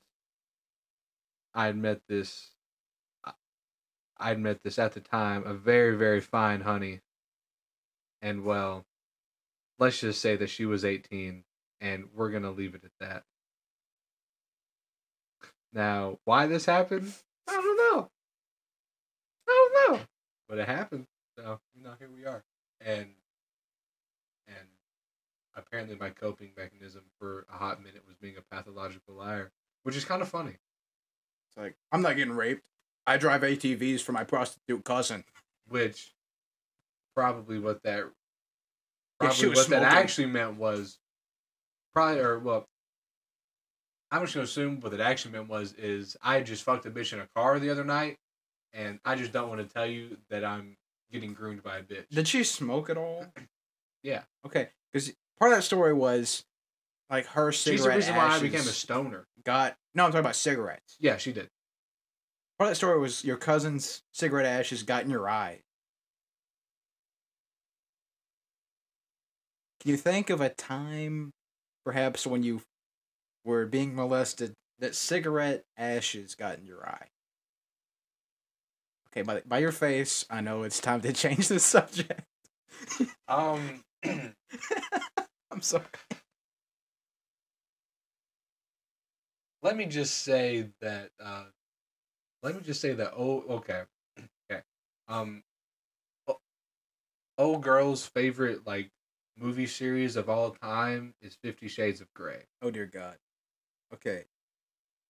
I 1.54 1.66
had 1.66 1.76
met 1.76 2.02
this. 2.08 2.50
I- 3.24 3.32
I'd 4.16 4.38
met 4.38 4.62
this 4.62 4.78
at 4.78 4.92
the 4.92 5.00
time 5.00 5.42
a 5.44 5.54
very, 5.54 5.96
very 5.96 6.20
fine 6.20 6.60
honey, 6.60 7.00
and 8.22 8.44
well, 8.44 8.84
let's 9.80 9.98
just 10.00 10.20
say 10.20 10.36
that 10.36 10.50
she 10.50 10.66
was 10.66 10.84
eighteen, 10.84 11.42
and 11.82 12.04
we're 12.14 12.30
gonna 12.30 12.52
leave 12.52 12.74
it 12.74 12.84
at 12.84 12.92
that. 13.00 13.24
Now, 15.74 16.18
why 16.24 16.46
this 16.46 16.64
happened, 16.64 17.12
I 17.48 17.52
don't 17.52 17.76
know. 17.76 18.10
I 19.48 19.68
don't 19.74 19.92
know, 19.92 20.00
but 20.48 20.58
it 20.58 20.68
happened. 20.68 21.06
So 21.36 21.58
you 21.74 21.82
know, 21.82 21.92
here 21.98 22.08
we 22.14 22.24
are, 22.24 22.44
and 22.80 23.08
and 24.46 24.68
apparently 25.56 25.96
my 25.96 26.10
coping 26.10 26.52
mechanism 26.56 27.02
for 27.18 27.46
a 27.52 27.56
hot 27.56 27.82
minute 27.82 28.04
was 28.06 28.16
being 28.16 28.36
a 28.36 28.54
pathological 28.54 29.16
liar, 29.16 29.50
which 29.82 29.96
is 29.96 30.04
kind 30.04 30.22
of 30.22 30.28
funny. 30.28 30.56
It's 31.48 31.56
like 31.56 31.74
I'm 31.90 32.02
not 32.02 32.16
getting 32.16 32.34
raped. 32.34 32.62
I 33.06 33.16
drive 33.16 33.42
ATVs 33.42 34.00
for 34.00 34.12
my 34.12 34.24
prostitute 34.24 34.84
cousin. 34.84 35.24
Which 35.68 36.14
probably 37.16 37.58
what 37.58 37.82
that 37.82 38.04
probably 39.18 39.48
what 39.48 39.68
that 39.68 39.82
actually 39.82 40.26
meant 40.26 40.56
was 40.56 40.98
probably 41.94 42.20
or 42.20 42.38
well. 42.38 42.64
I'm 44.10 44.22
just 44.22 44.34
gonna 44.34 44.44
assume 44.44 44.80
what 44.80 44.92
it 44.92 45.00
actually 45.00 45.32
meant 45.32 45.48
was 45.48 45.72
is 45.74 46.16
I 46.22 46.42
just 46.42 46.64
fucked 46.64 46.84
a 46.86 46.90
bitch 46.90 47.12
in 47.12 47.20
a 47.20 47.28
car 47.34 47.58
the 47.58 47.70
other 47.70 47.84
night, 47.84 48.16
and 48.72 48.98
I 49.04 49.14
just 49.14 49.32
don't 49.32 49.48
want 49.48 49.66
to 49.66 49.72
tell 49.74 49.86
you 49.86 50.18
that 50.28 50.44
I'm 50.44 50.76
getting 51.10 51.32
groomed 51.32 51.62
by 51.62 51.78
a 51.78 51.82
bitch. 51.82 52.08
Did 52.10 52.28
she 52.28 52.44
smoke 52.44 52.90
at 52.90 52.96
all? 52.96 53.26
Yeah. 54.04 54.22
Okay, 54.44 54.68
because 54.92 55.12
part 55.38 55.52
of 55.52 55.58
that 55.58 55.62
story 55.62 55.94
was 55.94 56.44
like 57.08 57.24
her 57.26 57.52
cigarette. 57.52 57.78
She's 57.78 57.84
the 57.84 57.90
reason 57.94 58.16
why 58.16 58.26
I 58.30 58.40
became 58.40 58.58
a 58.58 58.64
stoner. 58.64 59.28
got. 59.44 59.76
No, 59.94 60.04
I'm 60.06 60.10
talking 60.10 60.18
about 60.24 60.34
cigarettes. 60.34 60.96
Yeah, 60.98 61.18
she 61.18 61.30
did. 61.32 61.48
Part 62.58 62.66
of 62.66 62.70
that 62.72 62.74
story 62.74 62.98
was 62.98 63.24
your 63.24 63.36
cousin's 63.36 64.02
cigarette 64.12 64.44
ashes 64.46 64.82
got 64.82 65.04
in 65.04 65.10
your 65.10 65.28
eye. 65.30 65.60
Can 69.80 69.90
you 69.92 69.96
think 69.96 70.30
of 70.30 70.40
a 70.40 70.48
time, 70.48 71.32
perhaps 71.84 72.26
when 72.26 72.42
you 72.42 72.62
were 73.44 73.66
being 73.66 73.94
molested, 73.94 74.54
that 74.78 74.94
cigarette 74.94 75.64
ashes 75.76 76.34
got 76.34 76.58
in 76.58 76.66
your 76.66 76.86
eye? 76.86 77.08
Okay, 79.08 79.22
by 79.22 79.42
by 79.46 79.58
your 79.58 79.72
face, 79.72 80.24
I 80.30 80.40
know 80.40 80.62
it's 80.62 80.80
time 80.80 81.00
to 81.02 81.12
change 81.12 81.48
the 81.48 81.60
subject. 81.60 82.22
Um, 83.28 83.84
I'm 84.04 85.60
sorry. 85.60 85.84
let 89.62 89.76
me 89.76 89.86
just 89.86 90.18
say 90.22 90.68
that. 90.80 91.10
Uh, 91.22 91.44
let 92.42 92.54
me 92.54 92.60
just 92.62 92.80
say 92.80 92.92
that. 92.94 93.12
Oh, 93.16 93.44
okay, 93.48 93.82
okay. 94.50 94.62
Um, 95.08 95.42
old 97.38 97.62
girl's 97.62 98.06
favorite 98.06 98.66
like 98.66 98.90
movie 99.38 99.66
series 99.66 100.16
of 100.16 100.28
all 100.28 100.50
time 100.50 101.14
is 101.20 101.34
Fifty 101.42 101.68
Shades 101.68 102.00
of 102.00 102.12
Grey. 102.14 102.44
Oh 102.60 102.70
dear 102.70 102.86
God. 102.86 103.16
Okay, 103.92 104.24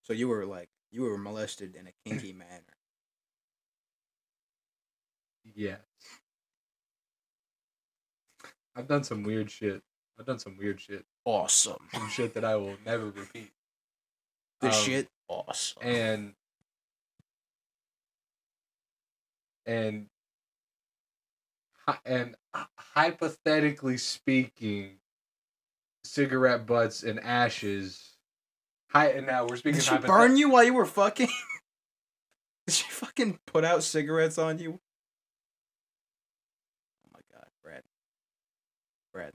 so 0.03 0.13
you 0.13 0.29
were 0.29 0.45
like 0.47 0.69
you 0.91 1.03
were 1.03 1.19
molested 1.19 1.75
in 1.77 1.87
a 1.87 1.93
kinky 2.09 2.33
manner. 2.33 2.77
Yes. 5.55 5.79
I've 8.75 8.89
done 8.89 9.05
some 9.05 9.23
weird 9.23 9.51
shit. 9.51 9.83
I've 10.19 10.25
done 10.27 10.39
some 10.39 10.57
weird 10.57 10.81
shit. 10.81 11.05
Awesome. 11.25 11.89
Some 11.93 12.09
shit 12.09 12.35
that 12.35 12.45
I 12.45 12.57
will 12.57 12.77
never 12.87 13.07
repeat. 13.07 13.51
This 14.61 14.77
Um, 14.77 14.85
shit 14.85 15.09
awesome. 15.29 15.83
and 15.83 16.35
and 19.67 20.07
and 22.05 22.35
uh, 22.55 22.65
hypothetically 22.77 23.97
speaking, 23.97 24.99
cigarette 26.05 26.67
butts 26.67 27.03
and 27.03 27.21
ashes. 27.21 28.17
Hi, 28.91 29.09
and 29.09 29.27
now 29.27 29.47
we're 29.47 29.57
speaking. 29.57 29.81
Did 29.81 29.85
she 29.85 29.99
burn 29.99 30.37
you 30.37 30.51
while 30.51 30.65
you 30.65 30.75
were 30.75 30.87
fucking? 30.87 31.29
Did 32.67 32.75
she 32.75 32.89
fucking 32.91 33.39
put 33.47 33.65
out 33.65 33.83
cigarettes 33.83 34.39
on 34.39 34.59
you? 34.59 34.79
Oh 37.07 37.11
my 37.13 37.21
god, 37.33 37.47
Brad. 37.63 37.83
Brad. 39.13 39.33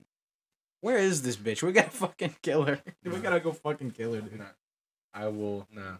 Where 0.81 0.97
is 0.97 1.23
this 1.23 1.35
bitch? 1.35 1.63
We 1.63 1.71
gotta 1.71 1.89
fucking 1.89 2.35
kill 2.41 2.63
her. 2.63 2.79
We 3.03 3.17
gotta 3.17 3.39
go 3.39 3.51
fucking 3.51 3.91
kill 3.91 4.13
her, 4.13 4.21
dude. 4.21 4.39
No, 4.39 4.45
I 5.13 5.27
will 5.27 5.67
no. 5.71 5.97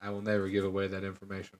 I 0.00 0.10
will 0.10 0.22
never 0.22 0.48
give 0.48 0.64
away 0.64 0.88
that 0.88 1.04
information. 1.04 1.58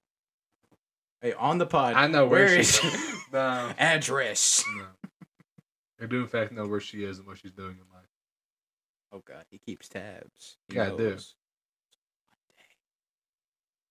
Hey, 1.25 1.33
on 1.33 1.57
the 1.57 1.65
pod. 1.65 1.95
I 1.95 2.07
know 2.07 2.27
where, 2.27 2.45
where 2.45 2.63
she 2.63 2.87
is 2.87 3.15
no, 3.33 3.73
Address. 3.79 4.63
no. 4.77 4.85
I 5.99 6.05
do 6.05 6.21
in 6.21 6.27
fact 6.27 6.53
know 6.53 6.67
where 6.67 6.81
she 6.81 7.03
is 7.03 7.17
and 7.17 7.27
what 7.27 7.39
she's 7.39 7.53
doing 7.53 7.79
in 7.81 7.95
life. 7.95 8.05
Oh 9.11 9.23
god, 9.27 9.47
he 9.51 9.57
keeps 9.57 9.89
tabs. 9.89 10.59
He 10.69 10.75
Yeah, 10.75 10.83
I 10.83 10.89
do. 10.91 11.17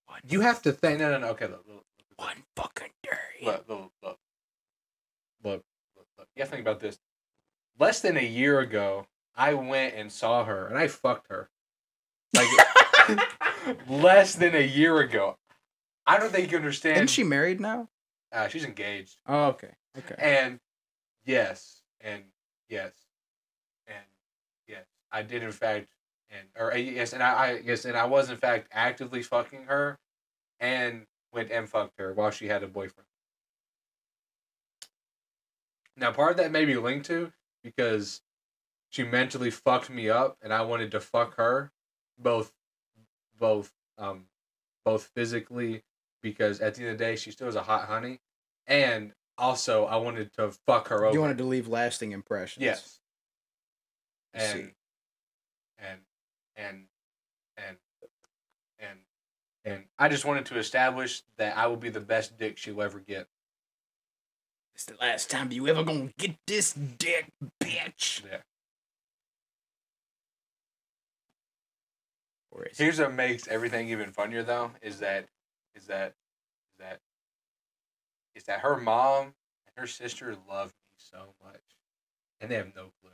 One 0.05 0.19
day. 0.21 0.29
You 0.29 0.41
have 0.41 0.61
to 0.61 0.71
think. 0.71 0.99
No, 0.99 1.09
no, 1.09 1.17
no. 1.17 1.27
Okay, 1.29 1.47
look, 1.47 1.63
look, 1.67 1.77
look, 1.77 2.17
one 2.17 2.43
fucking 2.55 2.89
day. 3.01 3.17
look, 3.43 3.65
look, 3.67 3.91
look, 4.03 4.19
look, 5.43 5.63
look. 6.19 6.27
You 6.36 6.41
have 6.43 6.49
to 6.49 6.55
think 6.55 6.67
about 6.67 6.81
this. 6.81 6.99
Less 7.79 7.99
than 7.99 8.15
a 8.15 8.23
year 8.23 8.59
ago, 8.59 9.07
I 9.36 9.55
went 9.55 9.95
and 9.95 10.11
saw 10.11 10.43
her, 10.43 10.67
and 10.67 10.77
I 10.77 10.88
fucked 10.88 11.29
her. 11.29 11.49
Like 12.36 12.47
less 13.89 14.36
than 14.36 14.53
a 14.53 14.63
year 14.63 14.99
ago. 14.99 15.38
I 16.05 16.19
don't 16.19 16.31
think 16.31 16.51
you 16.51 16.57
understand. 16.57 16.97
Isn't 16.97 17.07
she 17.07 17.23
married 17.23 17.59
now? 17.59 17.89
Uh, 18.31 18.47
she's 18.47 18.65
engaged, 18.65 19.17
Oh, 19.27 19.45
okay. 19.45 19.69
Okay. 19.97 20.15
and 20.17 20.59
yes, 21.23 21.81
and 22.01 22.23
yes, 22.67 22.91
and 23.85 24.03
yes, 24.67 24.85
I 25.11 25.21
did 25.21 25.43
in 25.43 25.51
fact, 25.51 25.87
and 26.31 26.47
or 26.57 26.73
uh, 26.73 26.77
yes, 26.77 27.13
and 27.13 27.21
I, 27.21 27.31
I 27.33 27.61
yes, 27.63 27.85
and 27.85 27.95
I 27.95 28.05
was 28.05 28.31
in 28.31 28.37
fact 28.37 28.67
actively 28.71 29.21
fucking 29.21 29.65
her, 29.65 29.99
and 30.59 31.05
went 31.31 31.51
and 31.51 31.69
fucked 31.69 31.99
her 31.99 32.11
while 32.13 32.31
she 32.31 32.47
had 32.47 32.63
a 32.63 32.67
boyfriend. 32.67 33.07
Now, 35.95 36.11
part 36.11 36.31
of 36.31 36.37
that 36.37 36.51
may 36.51 36.65
be 36.65 36.75
linked 36.75 37.05
to 37.07 37.31
because 37.63 38.21
she 38.89 39.03
mentally 39.03 39.51
fucked 39.51 39.89
me 39.89 40.09
up, 40.09 40.37
and 40.41 40.51
I 40.51 40.61
wanted 40.61 40.91
to 40.91 40.99
fuck 40.99 41.35
her, 41.37 41.71
both, 42.17 42.51
both, 43.37 43.71
um, 43.99 44.25
both 44.83 45.11
physically 45.15 45.83
because 46.24 46.61
at 46.61 46.74
the 46.74 46.82
end 46.82 46.91
of 46.91 46.97
the 46.97 47.03
day 47.03 47.15
she 47.15 47.30
still 47.30 47.45
was 47.45 47.55
a 47.55 47.61
hot 47.61 47.88
honey, 47.88 48.19
and 48.65 49.11
also 49.38 49.86
I 49.86 49.97
wanted 49.97 50.34
to 50.34 50.51
fuck 50.65 50.88
her 50.88 51.05
over. 51.05 51.13
You 51.13 51.21
wanted 51.21 51.38
to 51.38 51.43
leave 51.43 51.67
lasting 51.67 52.13
impressions. 52.13 52.63
Yes. 52.63 52.99
And, 54.34 54.51
see. 54.51 54.69
and 55.78 55.99
and 56.55 56.84
and 57.57 57.78
and 58.80 58.97
and 59.65 59.84
I 59.99 60.09
just 60.09 60.26
wanted 60.26 60.47
to 60.47 60.57
establish 60.57 61.21
that 61.38 61.55
I 61.55 61.67
will 61.67 61.78
be 61.78 61.89
the 61.89 61.99
best 61.99 62.38
dick 62.39 62.57
she'll 62.57 62.82
ever 62.82 62.99
get. 62.99 63.28
It's 64.74 64.86
the 64.86 64.95
last 64.99 65.30
time 65.30 65.51
you 65.51 65.67
ever 65.67 65.84
gonna 65.84 66.09
get 66.17 66.36
this 66.47 66.74
dick, 66.74 67.28
bitch. 67.61 68.24
Yeah. 68.26 68.39
Here's 72.76 72.99
what 72.99 73.13
makes 73.13 73.47
everything 73.47 73.89
even 73.89 74.11
funnier 74.11 74.43
though 74.43 74.71
is 74.82 74.99
that 74.99 75.28
is 75.76 75.86
that 75.88 76.13
is 76.71 76.78
that 76.80 76.99
is 78.36 78.43
that 78.45 78.59
her 78.61 78.78
mom 78.78 79.26
and 79.67 79.74
her 79.78 79.88
sister 79.88 80.36
love 80.49 80.67
me 80.69 80.95
so 80.97 81.34
much, 81.43 81.61
and 82.41 82.49
they 82.51 82.55
have 82.55 82.76
no 82.76 82.91
clue. 83.01 83.11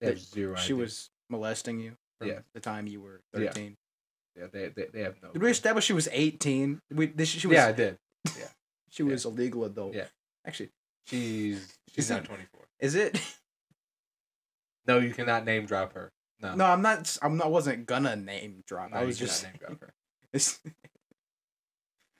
They 0.00 0.08
have 0.08 0.20
zero. 0.20 0.56
she 0.56 0.72
idea. 0.72 0.76
was 0.76 1.10
molesting 1.28 1.80
you 1.80 1.96
from 2.18 2.28
Yeah. 2.28 2.40
the 2.54 2.60
time 2.60 2.86
you 2.86 3.00
were 3.00 3.20
13? 3.34 3.76
Yeah, 4.36 4.46
they, 4.52 4.68
they, 4.68 4.86
they 4.92 5.00
have 5.02 5.16
no. 5.22 5.32
Did 5.32 5.42
we 5.42 5.50
establish 5.50 5.84
she 5.86 5.92
was 5.92 6.08
18? 6.12 6.80
We, 6.92 7.06
this, 7.06 7.28
she 7.28 7.46
was, 7.48 7.56
yeah, 7.56 7.66
I 7.66 7.72
did. 7.72 7.98
Yeah. 8.38 8.46
she 8.88 9.02
was 9.02 9.24
a 9.24 9.28
legal 9.28 9.64
adult. 9.64 9.94
Yeah. 9.94 10.06
Actually, 10.46 10.70
She's 11.06 11.76
she's 11.92 12.08
now 12.10 12.20
twenty 12.20 12.44
four. 12.52 12.62
is 12.78 12.94
it? 12.94 13.20
No, 14.86 14.98
you 14.98 15.12
cannot 15.12 15.44
name 15.44 15.66
drop 15.66 15.92
her. 15.92 16.10
No, 16.40 16.54
No, 16.54 16.64
I'm 16.64 16.80
not. 16.80 17.18
I'm 17.20 17.36
not. 17.36 17.50
Wasn't 17.50 17.84
gonna 17.84 18.16
name 18.16 18.62
drop. 18.66 18.90
no 18.90 18.96
I 18.96 19.04
was 19.04 19.18
just. 19.18 19.42
name 19.42 19.52
drop 19.58 19.80
her. 19.80 19.92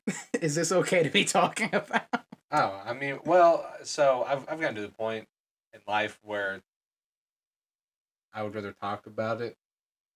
Is, 0.09 0.17
is 0.41 0.55
this 0.55 0.73
okay 0.73 1.03
to 1.03 1.11
be 1.11 1.25
talking 1.25 1.71
about? 1.73 2.25
Oh, 2.51 2.81
I 2.85 2.95
mean, 2.95 3.21
well, 3.25 3.71
so 3.83 4.25
I've 4.27 4.49
I've 4.49 4.61
gotten 4.61 4.77
to 4.77 4.83
the 4.83 4.89
point 4.89 5.29
in 5.73 5.81
life 5.87 6.19
where 6.23 6.63
I 8.33 8.43
would 8.43 8.55
rather 8.55 8.73
talk 8.73 9.07
about 9.07 9.41
it 9.41 9.57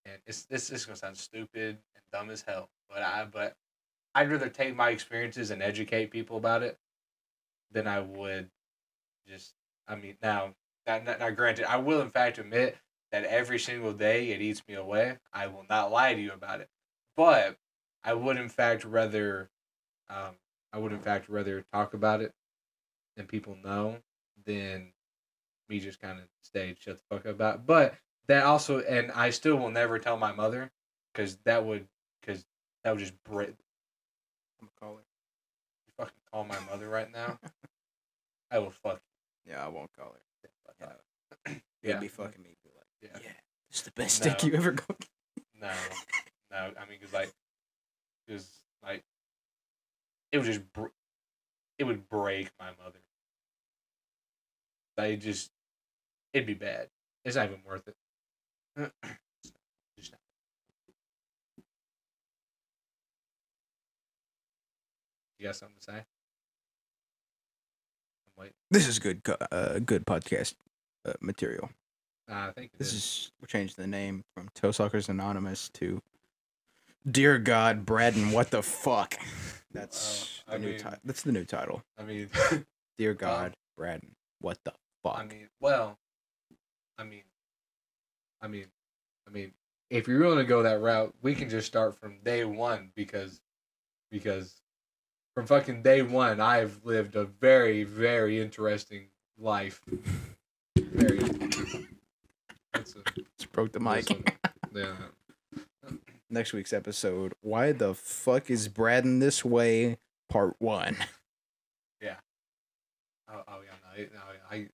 and 0.05 0.19
it's 0.27 0.45
this 0.45 0.71
is 0.71 0.85
gonna 0.85 0.97
sound 0.97 1.17
stupid 1.17 1.79
and 1.95 2.05
dumb 2.13 2.31
as 2.31 2.43
hell, 2.43 2.71
but 2.89 3.03
I 3.03 3.27
but 3.31 3.57
I'd 4.15 4.31
rather 4.31 4.49
take 4.49 4.77
my 4.77 4.91
experiences 4.91 5.51
and 5.51 5.63
educate 5.63 6.11
people 6.11 6.37
about 6.37 6.63
it 6.63 6.79
than 7.71 7.87
I 7.87 8.01
would 8.01 8.51
just. 9.27 9.55
I 9.89 9.97
mean, 9.97 10.17
now, 10.23 10.55
now, 10.87 11.01
now, 11.01 11.17
now 11.19 11.31
granted, 11.31 11.65
I 11.65 11.77
will 11.77 12.01
in 12.01 12.11
fact 12.11 12.39
admit 12.39 12.77
that 13.11 13.25
every 13.25 13.59
single 13.59 13.93
day 13.93 14.31
it 14.31 14.41
eats 14.41 14.63
me 14.69 14.75
away. 14.75 15.19
I 15.33 15.49
will 15.49 15.65
not 15.69 15.91
lie 15.91 16.15
to 16.15 16.21
you 16.21 16.33
about 16.33 16.61
it, 16.61 16.69
but 17.17 17.57
I 18.05 18.15
would 18.15 18.37
in 18.37 18.49
fact 18.49 18.85
rather, 18.85 19.51
um, 20.11 20.37
I 20.73 20.79
would 20.79 20.93
in 20.93 20.99
fact 21.01 21.29
rather 21.29 21.65
talk 21.73 21.95
about 21.95 22.21
it 22.21 22.33
and 23.17 23.29
people 23.29 23.57
know 23.63 23.99
than 24.45 24.93
me 25.69 25.81
just 25.81 26.01
kind 26.01 26.19
of 26.19 26.25
stay 26.43 26.75
shut 26.79 26.99
the 26.99 27.03
fuck 27.15 27.27
up 27.27 27.35
about. 27.35 27.55
It. 27.57 27.67
But 27.67 27.95
that 28.29 28.45
also, 28.45 28.81
and 28.81 29.11
I 29.13 29.31
still 29.31 29.57
will 29.57 29.71
never 29.71 29.99
tell 29.99 30.17
my 30.17 30.33
mother 30.33 30.71
because 31.13 31.37
that 31.45 31.65
would, 31.65 31.87
because 32.21 32.45
that 32.85 32.91
would 32.93 33.01
just 33.01 33.23
break. 33.25 33.49
I'm 34.61 34.69
gonna 34.69 34.71
call 34.81 34.97
her. 34.97 35.03
You 35.87 35.93
fucking 35.99 36.23
call 36.33 36.45
my 36.45 36.59
mother 36.71 36.89
right 36.89 37.11
now. 37.13 37.39
I 38.51 38.59
will 38.59 38.71
fuck. 38.71 39.01
Yeah, 39.47 39.65
I 39.65 39.69
won't 39.69 39.91
call 39.99 40.15
her. 40.15 40.21
Yeah. 40.81 40.87
Yeah. 41.43 41.55
You'll 41.83 42.01
be 42.01 42.09
fucking 42.09 42.43
me. 42.43 42.55
Be 42.63 42.71
like, 42.77 43.13
Yeah. 43.13 43.19
yeah, 43.23 43.33
is 43.73 43.83
the 43.83 43.91
best 43.93 44.25
No. 44.25 44.31
steak 44.31 44.45
you 44.51 44.57
ever 44.57 44.73
go. 44.73 44.85
No, 45.61 45.71
no. 46.51 46.71
I 46.79 46.89
mean, 46.89 46.99
cause 47.01 47.13
like, 47.13 47.33
cause 48.29 48.49
like, 48.83 49.03
it 50.33 50.39
would 50.39 50.47
just, 50.47 50.73
br- 50.73 50.87
it 51.79 51.85
would 51.85 52.09
break 52.09 52.51
my 52.59 52.71
mother. 52.83 52.99
It 54.99 55.17
just, 55.19 55.51
it'd 56.33 56.47
be 56.47 56.55
bad. 56.55 56.89
It's 57.25 57.37
not 57.37 57.47
even 57.47 57.61
worth 57.67 57.89
it. 57.89 58.93
You 65.39 65.49
got 65.49 65.57
something 65.57 65.77
to 65.81 65.85
say? 65.93 66.05
This 68.71 68.87
is 68.89 68.99
good. 68.99 69.21
Uh, 69.51 69.81
good 69.81 70.07
podcast 70.07 70.55
uh, 71.05 71.13
material. 71.21 71.69
Uh, 72.31 72.35
I 72.49 72.53
think 72.53 72.71
This 72.79 72.89
is. 72.89 72.95
is 72.95 73.33
we're 73.41 73.47
changing 73.47 73.75
the 73.77 73.87
name 73.87 74.23
from 74.35 74.49
Toe 74.55 74.71
Suckers 74.71 75.09
Anonymous 75.09 75.69
to 75.75 76.01
Dear 77.11 77.39
God, 77.39 77.85
Brad, 77.85 78.15
and 78.15 78.33
what 78.33 78.51
the 78.51 78.63
fuck. 78.63 79.15
That's 79.73 80.43
Uh, 80.47 80.53
the 80.53 80.57
I 80.57 80.59
new 80.59 80.69
mean- 80.69 80.79
title. 80.79 80.99
That's 81.05 81.23
the 81.23 81.33
new 81.33 81.45
title. 81.45 81.83
I 81.99 82.03
mean, 82.05 82.31
Dear 82.99 83.15
God, 83.15 83.55
Brad, 83.77 84.03
and 84.03 84.15
what 84.41 84.59
the 84.65 84.73
fuck. 85.03 85.19
I 85.19 85.25
mean, 85.25 85.49
well, 85.61 85.99
I 86.99 87.05
mean, 87.05 87.25
I 88.41 88.49
mean, 88.49 88.67
I 89.27 89.31
mean, 89.31 89.53
if 89.91 90.07
you're 90.07 90.21
willing 90.21 90.39
to 90.39 90.45
go 90.45 90.63
that 90.63 90.81
route, 90.81 91.15
we 91.23 91.35
can 91.35 91.49
just 91.49 91.67
start 91.67 91.97
from 91.99 92.19
day 92.23 92.45
one 92.45 92.93
because, 92.95 93.41
because, 94.11 94.61
from 95.35 95.47
fucking 95.47 95.83
day 95.83 96.03
one, 96.03 96.41
I've 96.41 96.85
lived 96.85 97.17
a 97.17 97.25
very, 97.25 97.83
very 97.85 98.41
interesting 98.41 99.09
life. 99.39 99.81
Very. 100.77 101.19
That's 102.75 102.95
a, 102.97 103.03
Just 103.39 103.53
broke 103.53 103.73
the 103.73 103.81
mic. 103.81 104.09
Yeah. 104.75 104.95
Next 106.33 106.53
week's 106.55 106.73
episode. 106.73 107.35
Why 107.43 107.73
the 107.73 107.95
fuck 107.95 108.51
is 108.51 108.67
Brad 108.67 109.05
in 109.05 109.19
this 109.19 109.45
way? 109.45 109.99
Part 110.29 110.57
one. 110.59 110.97
Yeah. 112.01 112.17
Oh, 113.33 113.43
oh 113.47 113.61
yeah, 113.65 114.03
no, 114.03 114.03
no, 114.13 114.21
I, 114.51 114.67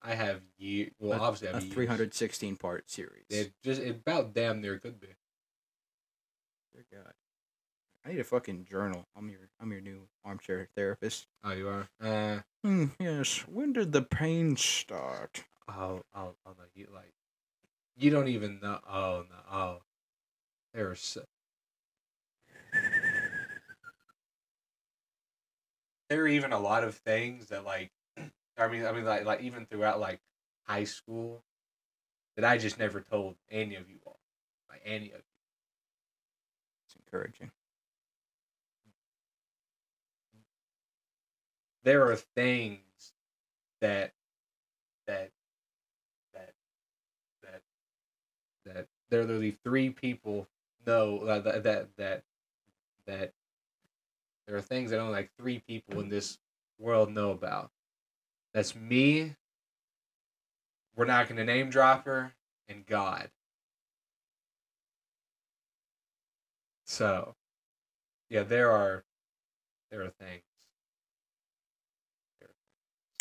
I 0.00 0.14
have 0.14 0.42
year. 0.58 0.90
Well, 1.00 1.18
A- 1.18 1.22
obviously, 1.24 1.48
I 1.48 1.50
a 1.50 1.54
have 1.54 1.62
years. 1.64 1.74
316 1.74 2.54
part 2.56 2.88
series. 2.88 3.24
It 3.30 3.52
just 3.64 3.82
it 3.82 3.96
about 4.06 4.32
damn 4.32 4.60
near 4.60 4.78
could 4.78 5.00
be. 5.00 5.08
Dear 6.72 6.84
God. 6.92 7.12
I 8.04 8.10
need 8.12 8.20
a 8.20 8.24
fucking 8.24 8.66
journal. 8.70 9.08
I'm 9.16 9.28
your 9.28 9.40
I'm 9.60 9.72
your 9.72 9.80
new 9.80 10.02
armchair 10.24 10.68
therapist. 10.76 11.26
Oh, 11.42 11.52
you 11.52 11.66
are. 11.68 11.88
Uh, 12.00 12.42
Hmm, 12.62 12.84
yes. 13.00 13.38
When 13.48 13.72
did 13.72 13.90
the 13.90 14.02
pain 14.02 14.56
start? 14.56 15.42
Oh, 15.68 16.02
oh, 16.14 16.34
oh 16.46 16.50
no! 16.56 16.64
You 16.76 16.86
like, 16.94 17.12
you 17.96 18.10
don't 18.10 18.28
even 18.28 18.60
know. 18.62 18.78
Oh 18.88 19.24
no! 19.28 19.52
Oh, 19.56 19.78
there's 20.76 21.16
there 26.08 26.22
are 26.22 26.28
even 26.28 26.52
a 26.52 26.58
lot 26.58 26.84
of 26.84 26.94
things 26.94 27.48
that 27.48 27.64
like, 27.64 27.90
I 28.58 28.68
mean, 28.68 28.84
I 28.86 28.92
mean, 28.92 29.04
like, 29.04 29.24
like 29.24 29.40
even 29.40 29.66
throughout 29.66 29.98
like 29.98 30.20
high 30.64 30.84
school, 30.84 31.42
that 32.36 32.44
I 32.44 32.58
just 32.58 32.78
never 32.78 33.00
told 33.00 33.36
any 33.50 33.74
of 33.76 33.88
you 33.88 33.96
all, 34.06 34.20
like 34.70 34.82
any 34.84 35.06
of 35.06 35.16
you. 35.16 35.22
It's 36.86 36.96
encouraging. 36.96 37.50
There 41.82 42.08
are 42.10 42.16
things 42.16 42.80
that, 43.80 44.12
that, 45.06 45.30
that, 46.34 46.52
that, 47.42 47.62
that 48.66 48.86
there 49.08 49.20
are 49.20 49.24
literally 49.24 49.56
three 49.64 49.90
people 49.90 50.46
know 50.86 51.24
that 51.26 51.44
that 51.44 51.62
that 51.64 51.88
that, 51.96 52.22
that 53.06 53.32
there 54.46 54.56
are 54.56 54.62
things 54.62 54.90
that 54.90 55.00
only 55.00 55.12
like 55.12 55.30
three 55.38 55.58
people 55.58 56.00
in 56.00 56.08
this 56.08 56.38
world 56.78 57.12
know 57.12 57.30
about. 57.30 57.70
That's 58.54 58.74
me. 58.74 59.34
We're 60.94 61.04
not 61.04 61.28
going 61.28 61.36
to 61.36 61.44
name 61.44 61.68
drop 61.68 62.04
her 62.06 62.32
and 62.68 62.86
God. 62.86 63.30
So, 66.86 67.34
yeah, 68.30 68.44
there 68.44 68.70
are 68.70 69.04
there 69.90 70.02
are 70.02 70.08
things. 70.08 70.42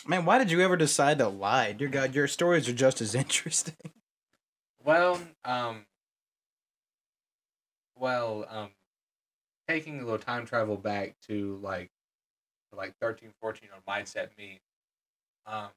Man, 0.07 0.23
why 0.23 0.37
did 0.37 0.51
you 0.51 0.61
ever 0.61 0.77
decide 0.77 1.17
to 1.17 1.27
lie? 1.27 1.71
Dear 1.71 1.87
God, 1.87 2.13
your 2.13 2.27
stories 2.27 2.69
are 2.69 2.73
just 2.73 3.01
as 3.01 3.15
interesting. 3.15 3.75
Well, 4.83 5.19
um, 5.43 5.85
well, 7.97 8.45
um, 8.49 8.69
taking 9.67 9.99
a 9.99 10.03
little 10.03 10.19
time 10.19 10.45
travel 10.45 10.77
back 10.77 11.15
to 11.27 11.59
like, 11.61 11.91
to 12.71 12.77
like 12.77 12.95
13, 13.01 13.31
14 13.41 13.69
on 13.73 13.81
mindset 14.03 14.29
me, 14.37 14.61
um, 15.45 15.69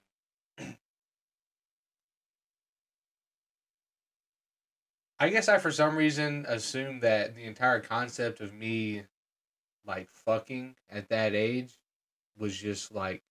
I 5.18 5.30
guess 5.30 5.48
I 5.48 5.58
for 5.58 5.72
some 5.72 5.96
reason 5.96 6.44
assumed 6.48 7.02
that 7.02 7.34
the 7.34 7.44
entire 7.44 7.80
concept 7.80 8.40
of 8.40 8.54
me, 8.54 9.04
like 9.84 10.08
fucking 10.10 10.76
at 10.90 11.08
that 11.08 11.34
age, 11.34 11.78
was 12.38 12.56
just 12.56 12.92
like, 12.94 13.22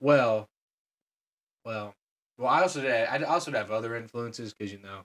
well, 0.00 0.48
well, 1.64 1.94
well, 2.38 2.48
I 2.48 2.62
also 2.62 2.80
did. 2.82 2.92
I 3.08 3.22
also 3.24 3.50
have 3.52 3.70
other 3.70 3.96
influences 3.96 4.54
because 4.54 4.72
you 4.72 4.78
know, 4.78 5.04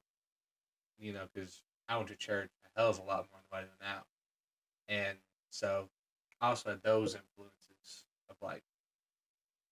you 0.99 1.13
know, 1.13 1.27
because 1.33 1.61
I 1.89 1.97
went 1.97 2.09
to 2.09 2.15
church 2.15 2.51
hell 2.75 2.89
of 2.89 2.99
a 2.99 3.03
lot 3.03 3.27
more 3.31 3.41
than 3.51 3.59
I 3.59 3.61
do 3.63 3.69
now, 3.81 4.03
and 4.87 5.17
so 5.51 5.89
I 6.41 6.49
also 6.49 6.69
had 6.71 6.83
those 6.83 7.15
influences 7.15 8.05
of 8.29 8.37
like 8.41 8.63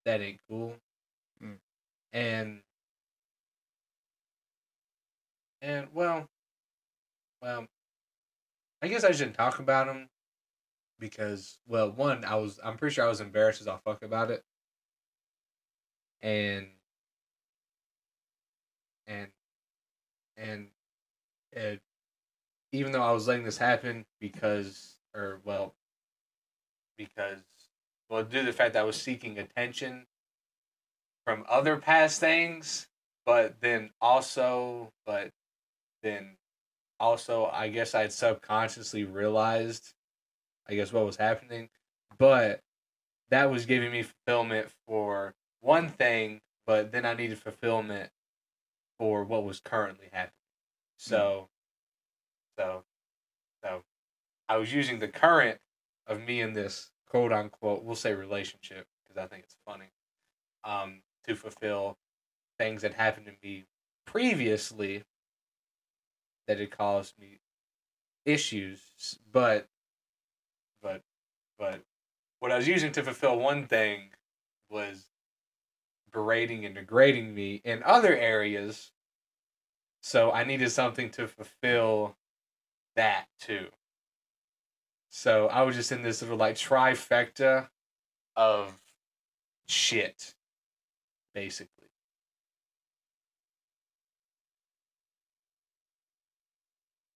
that 0.05 0.21
ain't 0.21 0.39
cool, 0.47 0.75
Mm. 1.41 1.59
and 2.13 2.63
and 5.61 5.87
well, 5.93 6.29
well, 7.41 7.67
I 8.81 8.87
guess 8.87 9.03
I 9.03 9.11
didn't 9.11 9.33
talk 9.33 9.59
about 9.59 9.87
them 9.87 10.09
because 10.99 11.59
well, 11.67 11.91
one, 11.91 12.25
I 12.25 12.35
was 12.35 12.59
I'm 12.63 12.77
pretty 12.77 12.95
sure 12.95 13.05
I 13.05 13.09
was 13.09 13.21
embarrassed 13.21 13.61
as 13.61 13.67
I 13.67 13.77
fuck 13.77 14.03
about 14.03 14.31
it, 14.31 14.43
and 16.21 16.67
and 19.07 19.31
and 20.37 20.67
it, 21.51 21.81
even 22.71 22.91
though 22.91 23.03
I 23.03 23.11
was 23.11 23.27
letting 23.27 23.45
this 23.45 23.57
happen 23.57 24.05
because 24.19 24.95
or 25.15 25.41
well 25.43 25.75
because 26.97 27.39
well 28.09 28.23
due 28.23 28.39
to 28.39 28.45
the 28.45 28.53
fact 28.53 28.73
that 28.73 28.81
I 28.81 28.85
was 28.85 29.01
seeking 29.01 29.37
attention 29.37 30.05
from 31.25 31.45
other 31.49 31.77
past 31.77 32.19
things, 32.19 32.87
but 33.25 33.59
then 33.61 33.91
also 34.01 34.91
but 35.05 35.31
then 36.03 36.37
also 36.99 37.45
I 37.51 37.69
guess 37.69 37.95
I'd 37.95 38.13
subconsciously 38.13 39.03
realized 39.03 39.93
I 40.67 40.75
guess 40.75 40.93
what 40.93 41.05
was 41.05 41.17
happening. 41.17 41.69
But 42.17 42.61
that 43.29 43.49
was 43.49 43.65
giving 43.65 43.91
me 43.91 44.03
fulfillment 44.03 44.69
for 44.87 45.33
one 45.61 45.89
thing, 45.89 46.41
but 46.65 46.91
then 46.91 47.05
I 47.05 47.13
needed 47.13 47.39
fulfillment 47.39 48.09
for 48.99 49.23
what 49.23 49.43
was 49.43 49.59
currently 49.59 50.07
happening. 50.11 50.33
Hmm. 50.99 51.09
So, 51.09 51.49
so, 52.61 52.83
so, 53.63 53.83
I 54.47 54.57
was 54.57 54.73
using 54.73 54.99
the 54.99 55.07
current 55.07 55.59
of 56.07 56.21
me 56.21 56.41
in 56.41 56.53
this 56.53 56.91
quote 57.07 57.31
unquote, 57.31 57.83
we'll 57.83 57.95
say 57.95 58.13
relationship 58.13 58.85
because 59.03 59.21
I 59.21 59.27
think 59.27 59.43
it's 59.43 59.55
funny, 59.65 59.91
um, 60.63 61.01
to 61.27 61.35
fulfill 61.35 61.97
things 62.57 62.81
that 62.83 62.93
happened 62.93 63.25
to 63.27 63.33
me 63.43 63.65
previously 64.05 65.03
that 66.47 66.59
had 66.59 66.71
caused 66.71 67.17
me 67.19 67.39
issues, 68.25 68.81
but 69.31 69.67
but 70.81 71.01
but 71.57 71.81
what 72.39 72.51
I 72.51 72.57
was 72.57 72.67
using 72.67 72.91
to 72.93 73.03
fulfill 73.03 73.39
one 73.39 73.65
thing 73.65 74.09
was 74.69 75.07
berating 76.11 76.65
and 76.65 76.75
degrading 76.75 77.33
me 77.33 77.61
in 77.63 77.81
other 77.83 78.15
areas. 78.15 78.91
So 80.01 80.31
I 80.31 80.43
needed 80.43 80.71
something 80.71 81.09
to 81.11 81.27
fulfill 81.27 82.17
that 82.95 83.25
too. 83.39 83.67
So 85.09 85.47
I 85.47 85.63
was 85.63 85.75
just 85.75 85.91
in 85.91 86.03
this 86.03 86.21
little 86.21 86.37
like 86.37 86.55
trifecta 86.55 87.67
of 88.35 88.73
shit, 89.67 90.35
basically. 91.33 91.89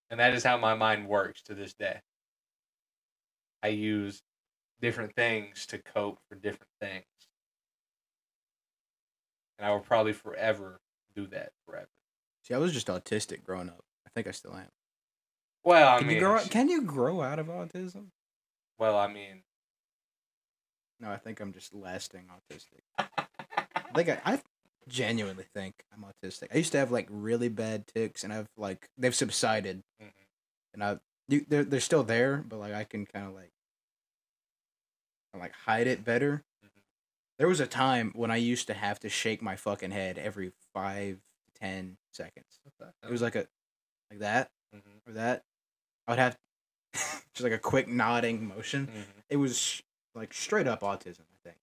And 0.10 0.19
that 0.19 0.34
is 0.34 0.43
how 0.43 0.57
my 0.57 0.76
mind 0.76 1.07
works 1.07 1.41
to 1.43 1.56
this 1.56 1.73
day. 1.73 2.02
I 3.64 3.69
use 3.69 4.22
different 4.81 5.15
things 5.15 5.65
to 5.68 5.77
cope 5.77 6.19
for 6.30 6.35
different 6.35 6.72
things. 6.80 7.06
And 9.57 9.65
I 9.68 9.72
will 9.72 9.80
probably 9.80 10.14
forever 10.14 10.80
do 11.15 11.27
that 11.27 11.52
forever. 11.65 11.89
See, 12.43 12.53
I 12.53 12.60
was 12.60 12.73
just 12.73 12.88
autistic 12.88 13.43
growing 13.43 13.69
up. 13.69 13.84
I 14.06 14.10
think 14.14 14.27
I 14.27 14.31
still 14.31 14.53
am. 14.53 14.69
Well, 15.65 15.95
I 15.95 15.97
Can 15.97 16.07
mean, 16.07 16.15
you 16.17 16.21
grow? 16.21 16.39
Can 16.45 16.69
you 16.69 16.81
grow 16.83 17.21
out 17.21 17.39
of 17.39 17.47
autism? 17.47 18.11
well, 18.77 18.97
I 18.97 19.07
mean, 19.07 19.43
No, 20.99 21.11
I 21.11 21.17
think 21.17 21.39
I'm 21.41 21.51
just 21.51 21.73
lasting 21.73 22.25
autistic. 22.29 22.81
I 22.97 23.91
think 23.93 24.09
I, 24.09 24.21
I 24.25 24.41
genuinely 24.87 25.45
think 25.53 25.73
I'm 25.93 26.05
autistic. 26.05 26.47
I 26.53 26.57
used 26.57 26.71
to 26.73 26.77
have 26.77 26.91
like 26.91 27.07
really 27.09 27.49
bad 27.49 27.85
tics, 27.87 28.23
and 28.23 28.31
I've 28.31 28.47
like 28.55 28.87
they've 28.97 29.13
subsided, 29.15 29.83
Mhm. 30.01 30.11
and 30.73 30.83
I 30.83 30.99
you, 31.27 31.45
they're 31.49 31.65
they're 31.65 31.79
still 31.79 32.03
there, 32.03 32.37
but 32.47 32.59
like 32.59 32.73
I 32.73 32.83
can 32.85 33.05
kind 33.05 33.25
of 33.27 33.33
like 33.33 33.51
I 35.33 35.37
like 35.37 35.53
hide 35.53 35.87
it 35.87 36.05
better. 36.05 36.43
Mhm. 36.63 36.69
There 37.39 37.47
was 37.47 37.59
a 37.59 37.67
time 37.67 38.11
when 38.15 38.31
I 38.31 38.37
used 38.37 38.67
to 38.67 38.73
have 38.73 38.99
to 39.01 39.09
shake 39.09 39.41
my 39.41 39.55
fucking 39.55 39.91
head 39.91 40.17
every 40.17 40.53
five 40.73 41.19
ten 41.55 41.97
seconds. 42.13 42.59
It 43.03 43.09
was 43.11 43.21
like 43.21 43.35
a 43.35 43.47
like 44.11 44.19
that 44.19 44.51
Mhm. 44.73 45.01
or 45.07 45.13
that. 45.13 45.43
I 46.07 46.11
would 46.11 46.19
have 46.19 46.38
just 46.94 47.41
like 47.41 47.52
a 47.52 47.57
quick 47.60 47.88
nodding 47.88 48.48
motion 48.48 48.88
Mhm. 48.88 49.03
it 49.30 49.38
was 49.38 49.82
like 50.14 50.34
straight 50.34 50.68
up 50.68 50.82
autism, 50.82 51.22
I 51.22 51.38
think. 51.44 51.57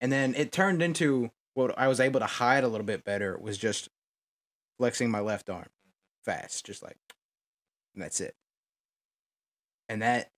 And 0.00 0.10
then 0.12 0.34
it 0.34 0.52
turned 0.52 0.82
into 0.82 1.30
what 1.54 1.78
I 1.78 1.86
was 1.88 2.00
able 2.00 2.20
to 2.20 2.26
hide 2.26 2.64
a 2.64 2.68
little 2.68 2.86
bit 2.86 3.04
better 3.04 3.38
was 3.38 3.56
just 3.58 3.88
flexing 4.78 5.10
my 5.10 5.20
left 5.20 5.48
arm 5.48 5.68
fast, 6.24 6.66
just 6.66 6.82
like, 6.82 6.96
and 7.94 8.02
that's 8.02 8.20
it. 8.20 8.34
And 9.88 10.02
that, 10.02 10.30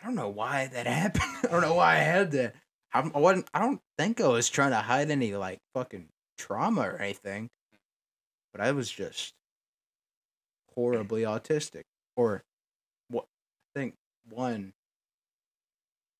I 0.00 0.04
don't 0.06 0.14
know 0.14 0.28
why 0.28 0.68
that 0.68 0.86
happened. 0.86 1.24
I 1.44 1.48
don't 1.48 1.62
know 1.62 1.74
why 1.74 1.94
I 1.96 1.98
had 1.98 2.30
that. 2.32 2.54
I'm- 2.92 3.12
I 3.14 3.18
wasn't. 3.18 3.48
I 3.54 3.58
don't 3.60 3.80
think 3.98 4.20
I 4.20 4.28
was 4.28 4.48
trying 4.48 4.70
to 4.70 4.76
hide 4.80 5.10
any 5.10 5.34
like 5.34 5.60
fucking 5.74 6.08
trauma 6.38 6.82
or 6.82 6.96
anything, 6.98 7.50
but 8.52 8.60
I 8.60 8.72
was 8.72 8.90
just 8.90 9.34
horribly 10.74 11.22
autistic. 11.22 11.84
Or 12.16 12.42
what? 13.08 13.26
I 13.74 13.78
think 13.80 13.94
one 14.28 14.72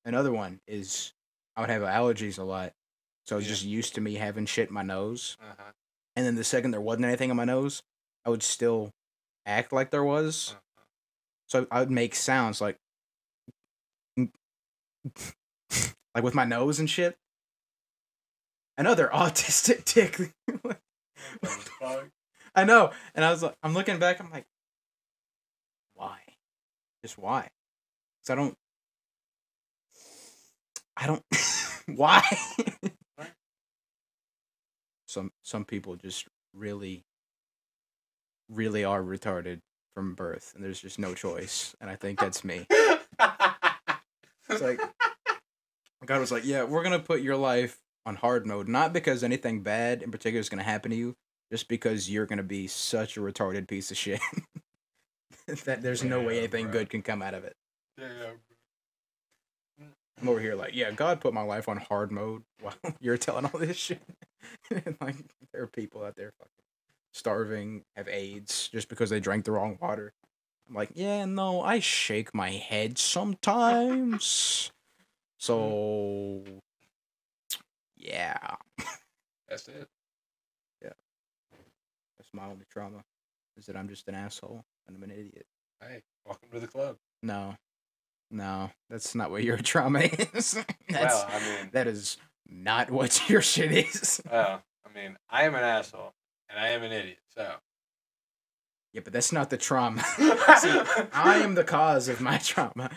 Another 0.03 0.31
one 0.31 0.59
is 0.67 1.13
I 1.55 1.61
would 1.61 1.69
have 1.69 1.83
allergies 1.83 2.39
a 2.39 2.43
lot. 2.43 2.73
So 3.25 3.35
I 3.35 3.37
was 3.37 3.45
Yeah. 3.45 3.51
just 3.51 3.63
used 3.65 3.93
to 3.95 4.01
me 4.01 4.15
having 4.15 4.47
shit 4.47 4.69
in 4.69 4.73
my 4.73 4.81
nose. 4.81 5.37
Uh-huh. 5.39 5.71
And 6.15 6.25
then 6.25 6.35
the 6.35 6.43
second 6.43 6.71
there 6.71 6.81
wasn't 6.81 7.05
anything 7.05 7.29
in 7.29 7.37
my 7.37 7.45
nose, 7.45 7.83
I 8.25 8.31
would 8.31 8.41
still 8.41 8.91
act 9.45 9.71
like 9.71 9.91
there 9.91 10.03
was. 10.03 10.51
Uh-huh. 10.51 10.59
So 11.47 11.67
I 11.69 11.81
would 11.81 11.91
make 11.91 12.15
sounds 12.15 12.61
like 12.61 12.77
like 14.17 16.23
with 16.23 16.35
my 16.35 16.45
nose 16.45 16.79
and 16.79 16.89
shit. 16.89 17.15
Another 18.77 19.07
autistic 19.13 19.83
tic. 19.85 20.33
What 22.53 22.65
the 22.65 22.67
fuck? 22.67 22.73
I 22.81 22.89
know. 22.89 22.91
And 23.15 23.25
I 23.25 23.31
was 23.31 23.43
like 23.43 23.55
I'm 23.63 23.73
looking 23.73 23.99
back, 23.99 24.19
I'm 24.19 24.31
like, 24.31 24.45
why? 25.93 26.19
Just 27.03 27.17
why? 27.17 27.49
Cause 28.21 28.29
I 28.29 28.35
don't 28.35 28.57
I 30.97 31.07
don't 31.07 31.23
why? 31.97 32.23
Some 35.07 35.31
some 35.43 35.65
people 35.65 35.95
just 35.95 36.27
really 36.53 37.05
really 38.49 38.83
are 38.83 39.01
retarded 39.01 39.61
from 39.93 40.15
birth 40.15 40.53
and 40.55 40.63
there's 40.63 40.81
just 40.81 40.99
no 40.99 41.13
choice. 41.13 41.75
And 41.81 41.89
I 41.89 41.95
think 41.95 42.19
that's 42.19 42.43
me. 42.43 42.67
It's 44.49 44.61
like 44.61 44.81
God 46.05 46.19
was 46.19 46.31
like, 46.31 46.45
Yeah, 46.45 46.63
we're 46.63 46.83
gonna 46.83 46.99
put 46.99 47.21
your 47.21 47.37
life 47.37 47.79
on 48.05 48.15
hard 48.15 48.45
mode, 48.45 48.67
not 48.67 48.93
because 48.93 49.23
anything 49.23 49.63
bad 49.63 50.01
in 50.01 50.11
particular 50.11 50.39
is 50.39 50.49
gonna 50.49 50.63
happen 50.63 50.91
to 50.91 50.97
you, 50.97 51.15
just 51.51 51.67
because 51.67 52.09
you're 52.09 52.25
gonna 52.25 52.43
be 52.43 52.67
such 52.67 53.17
a 53.17 53.19
retarded 53.19 53.67
piece 53.67 53.91
of 53.91 53.97
shit. 53.97 54.21
that 55.65 55.81
there's 55.81 56.03
no 56.03 56.21
way 56.21 56.37
anything 56.39 56.67
bruh. 56.67 56.71
good 56.71 56.89
can 56.89 57.01
come 57.01 57.21
out 57.21 57.33
of 57.33 57.43
it. 57.43 57.55
I'm 60.21 60.29
over 60.29 60.39
here 60.39 60.55
like, 60.55 60.75
yeah, 60.75 60.91
God 60.91 61.19
put 61.19 61.33
my 61.33 61.41
life 61.41 61.67
on 61.67 61.77
hard 61.77 62.11
mode 62.11 62.43
while 62.61 62.75
you're 62.99 63.17
telling 63.17 63.45
all 63.45 63.59
this 63.59 63.77
shit. 63.77 64.01
and 64.69 64.95
like 65.01 65.15
there 65.51 65.63
are 65.63 65.67
people 65.67 66.03
out 66.03 66.15
there 66.15 66.31
fucking 66.37 66.51
starving, 67.11 67.83
have 67.95 68.07
AIDS 68.07 68.69
just 68.69 68.87
because 68.87 69.09
they 69.09 69.19
drank 69.19 69.45
the 69.45 69.51
wrong 69.51 69.77
water. 69.81 70.13
I'm 70.69 70.75
like, 70.75 70.91
yeah, 70.93 71.25
no, 71.25 71.61
I 71.61 71.79
shake 71.79 72.33
my 72.33 72.51
head 72.51 72.97
sometimes. 72.97 74.23
Mm-hmm. 74.23 74.71
So 75.37 76.43
yeah. 77.97 78.55
That's 79.49 79.67
it. 79.67 79.89
My 82.33 82.45
only 82.45 82.65
trauma. 82.71 83.03
Is 83.57 83.65
that 83.65 83.75
I'm 83.75 83.89
just 83.89 84.07
an 84.07 84.15
asshole 84.15 84.63
and 84.87 84.95
I'm 84.95 85.03
an 85.03 85.11
idiot. 85.11 85.45
Hey, 85.81 86.01
welcome 86.25 86.49
to 86.53 86.59
the 86.59 86.67
club. 86.67 86.95
No. 87.21 87.55
No, 88.29 88.71
that's 88.89 89.13
not 89.13 89.29
what 89.29 89.43
your 89.43 89.57
trauma 89.61 89.99
is. 89.99 90.53
that's, 90.89 91.13
well, 91.13 91.27
I 91.29 91.39
mean, 91.39 91.69
that 91.73 91.87
is 91.87 92.17
not 92.47 92.89
what 92.89 93.21
your 93.29 93.41
shit 93.41 93.71
is. 93.71 94.21
well, 94.31 94.63
I 94.89 94.93
mean, 94.97 95.17
I 95.29 95.43
am 95.43 95.53
an 95.55 95.63
asshole 95.63 96.13
and 96.49 96.57
I 96.57 96.69
am 96.69 96.83
an 96.83 96.93
idiot. 96.93 97.17
So 97.35 97.55
Yeah, 98.93 99.01
but 99.03 99.11
that's 99.11 99.33
not 99.33 99.49
the 99.49 99.57
trauma. 99.57 100.01
See, 100.03 100.81
I 101.13 101.41
am 101.43 101.55
the 101.55 101.65
cause 101.65 102.07
of 102.07 102.21
my 102.21 102.37
trauma. 102.37 102.89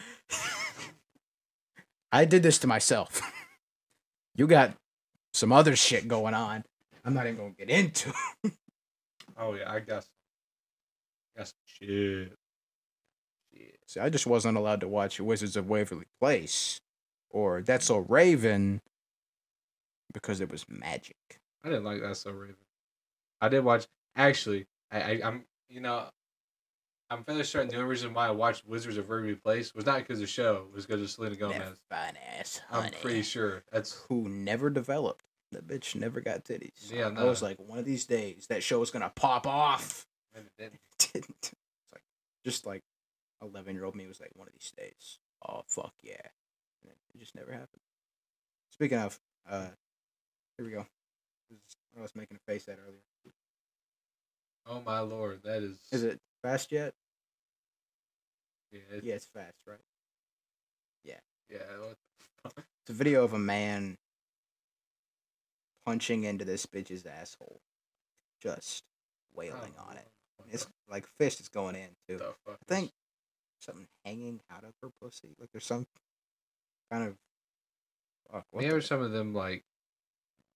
I 2.12 2.24
did 2.24 2.44
this 2.44 2.59
to 2.59 2.69
myself. 2.69 3.20
You 4.36 4.47
got 4.47 4.74
some 5.32 5.52
other 5.52 5.74
shit 5.74 6.06
going 6.06 6.35
on. 6.35 6.62
I'm 7.05 7.12
not 7.15 7.27
even 7.27 7.36
gonna 7.39 7.51
get 7.59 7.70
into. 7.70 8.12
Oh 9.39 9.55
yeah, 9.55 9.70
I 9.70 9.81
guess. 9.81 10.06
Got 11.36 11.48
some 11.48 11.55
shit. 11.66 12.32
Shit. 13.52 13.77
See, 13.86 14.01
I 14.01 14.09
just 14.09 14.27
wasn't 14.27 14.56
allowed 14.56 14.81
to 14.81 14.89
watch 14.89 15.20
Wizards 15.20 15.56
of 15.56 15.69
Waverly 15.69 16.06
Place 16.20 16.81
or 17.31 17.62
That's 17.62 17.86
So 17.86 17.98
Raven 17.98 18.81
because 20.12 20.40
it 20.40 20.51
was 20.51 20.65
magic. 20.69 21.16
I 21.65 21.69
didn't 21.69 21.85
like 21.85 22.01
that 22.01 22.16
so 22.16 22.31
Raven. 22.31 22.56
I 23.40 23.48
did 23.48 23.65
watch. 23.65 23.86
Actually, 24.16 24.66
I, 24.90 25.01
I 25.01 25.20
I'm 25.24 25.44
you 25.69 25.81
know, 25.81 26.09
I'm 27.11 27.24
fairly 27.24 27.44
certain 27.44 27.69
the 27.69 27.77
only 27.77 27.89
reason 27.89 28.15
why 28.15 28.28
I 28.28 28.31
watched 28.31 28.66
Wizards 28.66 28.97
of 28.97 29.09
Waverly 29.09 29.35
Place 29.35 29.74
was 29.74 29.85
not 29.86 29.98
because 29.98 30.19
of 30.19 30.23
the 30.23 30.27
show, 30.27 30.66
it 30.69 30.74
was 30.74 30.86
because 30.86 31.02
of 31.02 31.11
Selena 31.11 31.36
Gomez. 31.36 31.59
That 31.59 31.77
fine 31.90 32.19
ass 32.39 32.61
honey. 32.70 32.86
I'm 32.86 32.93
pretty 33.01 33.23
sure 33.23 33.65
that's 33.73 34.05
who 34.09 34.28
never 34.28 34.70
developed. 34.70 35.24
That 35.55 35.66
bitch 35.66 35.94
never 35.94 36.20
got 36.20 36.44
titties. 36.44 36.90
Yeah, 36.93 37.10
I 37.16 37.24
was 37.24 37.43
like, 37.43 37.59
one 37.59 37.78
of 37.78 37.85
these 37.85 38.05
days, 38.05 38.47
that 38.48 38.62
show 38.62 38.82
is 38.82 38.90
gonna 38.90 39.12
pop 39.14 39.47
off. 39.47 40.06
and 40.35 40.47
it 40.47 40.52
didn't. 40.59 40.81
It 41.01 41.12
didn't. 41.12 41.36
It's 41.40 41.93
like, 41.93 42.02
just 42.44 42.66
like, 42.66 42.82
eleven 43.43 43.74
year 43.74 43.85
old 43.85 43.94
me 43.94 44.06
was 44.06 44.20
like, 44.20 44.32
one 44.35 44.48
of 44.48 44.52
these 44.52 44.72
days. 44.76 45.18
Oh 45.47 45.62
fuck 45.66 45.94
yeah! 46.02 46.26
And 46.82 46.93
it, 46.93 47.18
just 47.18 47.35
never 47.35 47.52
happened. 47.52 47.81
Speaking 48.70 48.98
of, 48.98 49.18
uh, 49.48 49.66
here 50.56 50.66
we 50.66 50.72
go. 50.72 50.86
I 51.97 52.02
was 52.02 52.16
making 52.16 52.36
a 52.36 52.51
face 52.51 52.66
at 52.68 52.78
earlier. 52.85 53.01
Oh 54.66 54.82
my 54.85 55.01
lord, 55.01 55.43
that 55.44 55.62
is. 55.62 55.78
Is 55.93 56.02
it 56.02 56.20
fast 56.43 56.72
yet? 56.72 56.94
Yeah, 58.72 58.81
it, 58.93 59.05
Yeah, 59.05 59.14
it's 59.14 59.26
fast, 59.26 59.55
right? 59.66 59.78
Yeah. 61.05 61.20
Yeah. 61.51 61.59
What 61.81 61.97
the 62.18 62.24
fuck? 62.43 62.66
It's 62.82 62.90
a 62.90 62.94
video 62.94 63.24
of 63.24 63.35
a 63.35 63.39
man 63.39 63.98
punching 65.86 66.24
into 66.24 66.44
this 66.44 66.66
bitch's 66.66 67.06
asshole, 67.06 67.61
just 68.43 68.82
oh, 68.85 69.39
wailing 69.39 69.74
on 69.89 69.97
it. 69.97 70.09
It's 70.51 70.66
like 70.89 71.06
fist 71.19 71.40
is 71.40 71.48
going 71.48 71.77
in 71.77 71.89
too. 72.09 72.23
I 72.48 72.52
think 72.69 72.90
something 73.61 73.86
hanging 74.05 74.40
out 74.51 74.65
of 74.65 74.73
her 74.82 74.90
pussy. 75.01 75.35
Like 75.40 75.51
there's 75.52 75.65
some 75.66 75.86
kind 76.93 77.09
of. 77.09 77.16
Fuck, 78.31 78.44
Maybe 78.55 78.70
the- 78.74 78.82
some 78.82 79.02
of 79.02 79.12
them 79.12 79.35
like. 79.35 79.65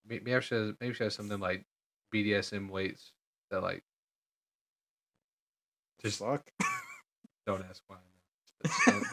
Maybe 0.07 0.31
she 0.41 0.55
has, 0.55 0.73
maybe 0.81 0.95
she 0.95 1.05
has 1.05 1.15
something 1.15 1.39
like 1.39 1.65
BDSM 2.15 2.71
weights 2.71 3.13
that 3.51 3.63
like 3.63 3.83
Just 6.03 6.21
Fuck. 6.21 6.43
don't 7.47 7.65
ask 7.69 7.83
why. 7.87 7.97
Don't, 8.87 9.05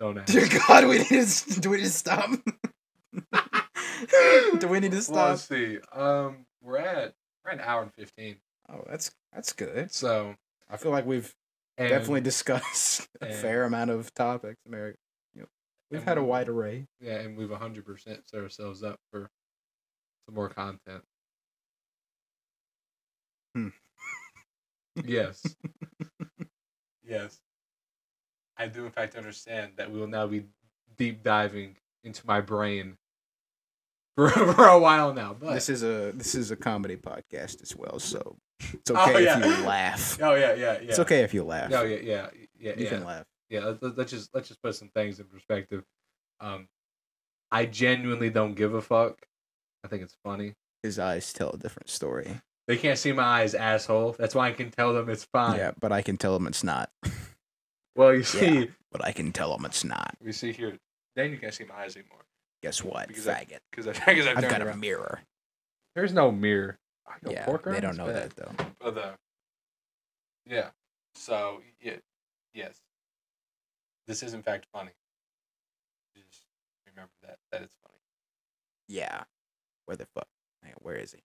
don't 0.00 0.18
ask. 0.18 0.32
Dear 0.32 0.48
God, 0.66 0.86
we 0.86 0.98
need 0.98 1.06
to. 1.08 1.60
Do 1.60 1.70
we 1.70 1.76
need 1.78 1.84
to 1.84 1.90
stop? 1.90 2.30
do 4.58 4.68
we 4.68 4.80
need 4.80 4.90
to 4.92 4.96
Well, 4.96 5.02
stop? 5.02 5.28
let's 5.30 5.42
see. 5.48 5.78
Um, 5.92 6.46
we're 6.62 6.78
at 6.78 7.14
we're 7.44 7.52
at 7.52 7.58
an 7.58 7.64
hour 7.64 7.82
and 7.82 7.92
fifteen. 7.94 8.36
Oh, 8.68 8.82
that's 8.88 9.10
that's 9.32 9.52
good. 9.52 9.92
So 9.92 10.34
I 10.70 10.76
feel 10.76 10.90
like 10.92 11.06
we've 11.06 11.34
and, 11.76 11.88
definitely 11.88 12.20
discussed 12.22 13.08
a 13.20 13.26
and- 13.26 13.34
fair 13.34 13.64
amount 13.64 13.90
of 13.90 14.12
topics. 14.14 14.60
America, 14.66 14.98
you 15.34 15.42
know, 15.42 15.48
we've 15.90 16.02
had 16.04 16.18
a 16.18 16.24
wide 16.24 16.48
array. 16.48 16.86
yeah, 17.00 17.20
and 17.20 17.36
we've 17.36 17.50
hundred 17.50 17.84
percent 17.86 18.28
set 18.28 18.40
ourselves 18.40 18.82
up 18.82 18.98
for 19.10 19.30
some 20.26 20.34
more 20.34 20.48
content. 20.48 21.02
Hmm. 23.54 23.68
yes. 25.04 25.42
yes. 27.06 27.40
I 28.56 28.68
do 28.68 28.84
in 28.86 28.90
fact 28.92 29.16
understand 29.16 29.72
that 29.76 29.90
we 29.90 29.98
will 30.00 30.06
now 30.06 30.26
be 30.26 30.44
deep 30.96 31.22
diving 31.22 31.76
into 32.04 32.26
my 32.26 32.40
brain 32.40 32.96
for, 34.16 34.28
for 34.54 34.66
a 34.68 34.78
while 34.78 35.12
now. 35.14 35.34
But 35.38 35.54
This 35.54 35.68
is 35.68 35.82
a 35.82 36.12
this 36.14 36.34
is 36.34 36.50
a 36.50 36.56
comedy 36.56 36.96
podcast 36.96 37.62
as 37.62 37.74
well, 37.76 37.98
so 37.98 38.36
it's 38.72 38.90
Oh, 38.90 38.96
okay 39.10 39.24
yeah. 39.24 39.38
if 39.38 39.44
you 39.44 39.64
laugh. 39.66 40.18
oh 40.22 40.34
yeah, 40.34 40.54
yeah, 40.54 40.72
yeah. 40.80 40.88
It's 40.90 40.98
okay 41.00 41.20
if 41.22 41.34
you 41.34 41.44
laugh. 41.44 41.70
Oh 41.72 41.82
yeah, 41.84 41.96
yeah, 42.02 42.26
yeah, 42.58 42.72
you 42.76 42.84
yeah. 42.84 42.88
can 42.90 43.04
laugh. 43.04 43.26
yeah 43.50 43.64
let, 43.64 43.82
let, 43.82 43.98
us 44.06 44.10
just 44.10 44.34
let's 44.34 44.48
just 44.48 44.62
put 44.62 44.74
some 44.74 44.88
things 44.94 45.20
in 45.20 45.26
perspective 45.26 45.84
um 46.40 46.66
i 47.52 47.64
genuinely 47.66 48.30
don't 48.30 48.54
give 48.54 48.74
a 48.74 48.80
fuck 48.80 49.18
i 49.84 49.88
think 49.88 50.02
it's 50.02 50.16
funny 50.24 50.54
His 50.82 50.98
eyes 50.98 51.32
tell 51.32 51.50
a 51.50 51.58
different 51.58 51.90
story. 51.90 52.40
they 52.66 52.76
can't 52.78 52.98
see 52.98 53.12
my 53.12 53.22
eyes 53.22 53.54
asshole 53.54 54.16
that's 54.18 54.34
why 54.34 54.48
i 54.48 54.52
can 54.52 54.70
tell 54.70 54.92
them 54.94 55.08
it's 55.10 55.24
fine 55.24 55.58
Yeah, 55.58 55.72
but 55.78 55.92
I 55.92 56.00
can 56.02 56.16
tell 56.16 56.32
them 56.32 56.46
it's 56.46 56.64
not. 56.64 56.90
well 57.94 58.14
you 58.14 58.22
see 58.36 58.70
But 58.90 59.04
I 59.04 59.12
can 59.12 59.30
tell 59.32 59.54
them 59.56 59.64
it's 59.66 59.84
not. 59.84 60.16
we 60.20 60.32
see 60.32 60.52
here 60.52 60.78
then 61.16 61.30
you 61.30 61.38
can't 61.38 61.54
see 61.54 61.64
my 61.64 61.82
eyes 61.84 61.96
anymore 61.96 62.24
Guess 62.64 62.82
what, 62.82 63.08
Because 63.08 63.28
I- 63.28 63.44
faggot? 63.44 63.58
because 63.70 63.86
I, 63.86 63.92
because 64.06 64.26
I've, 64.26 64.38
I've 64.38 64.48
turned 64.48 64.64
got 64.64 64.74
a 64.74 64.76
mirror. 64.78 65.20
there's 65.94 66.14
no 66.14 66.32
mirror 66.32 66.78
Oh, 67.06 67.12
yo, 67.22 67.30
Yeah, 67.32 67.44
pork 67.44 67.64
they 67.66 67.78
don't 67.78 67.98
know 67.98 68.06
Bad. 68.06 68.30
that 68.30 68.36
though. 68.36 68.52
but 68.80 68.96
uh 68.96 69.12
yeah 70.46 70.70
so 71.14 71.60
yeah 71.82 71.96
yes 72.54 72.80
this 74.06 74.22
is 74.22 74.32
in 74.32 74.42
fact 74.42 74.66
funny 74.72 74.92
just 76.16 76.46
remember 76.86 77.12
that 77.22 77.36
that 77.52 77.60
it's 77.60 77.76
funny 77.82 77.98
Yeah. 78.88 79.24
Where 79.84 79.98
the 79.98 80.06
fuck? 80.14 80.28
Man, 80.62 80.72
where 80.80 80.96
is 80.96 81.12
he? 81.12 81.22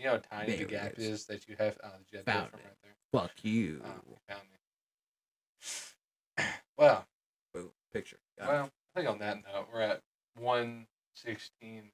you 0.00 0.06
know 0.06 0.10
how 0.30 0.38
tiny 0.38 0.56
There 0.56 0.66
the 0.66 0.72
gap 0.72 0.94
is. 0.96 1.04
is 1.06 1.24
that 1.26 1.46
you 1.48 1.54
have 1.60 1.78
oh 1.84 1.90
did 1.98 2.06
you 2.10 2.18
have 2.18 2.26
Found 2.26 2.50
from 2.50 2.58
it. 2.58 2.64
right 2.64 2.76
there 2.82 2.96
Fuck 3.12 3.30
you. 3.44 3.80
Oh, 3.84 3.88
you 4.08 4.16
found 4.28 4.42
me. 4.50 6.44
well, 6.76 7.06
Boom. 7.52 7.70
Picture. 7.92 8.18
Got 8.40 8.66
it. 8.66 8.70
Well, 8.94 9.02
I 9.02 9.06
think 9.06 9.12
on 9.12 9.18
that 9.20 9.36
note, 9.52 9.68
we're 9.72 9.80
at 9.80 10.00
one 10.38 10.86
sixteen 11.14 11.90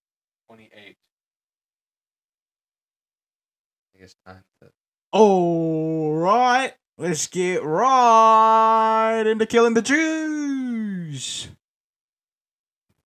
twenty 0.47 0.71
eight. 0.75 0.97
I 3.95 4.01
guess 4.01 4.15
time 4.27 4.45
to 4.63 4.69
All 5.13 6.15
right, 6.15 6.75
let's 6.99 7.27
get 7.27 7.63
right 7.63 9.23
into 9.27 9.47
killing 9.47 9.75
the 9.75 9.83
Jews. 9.83 11.49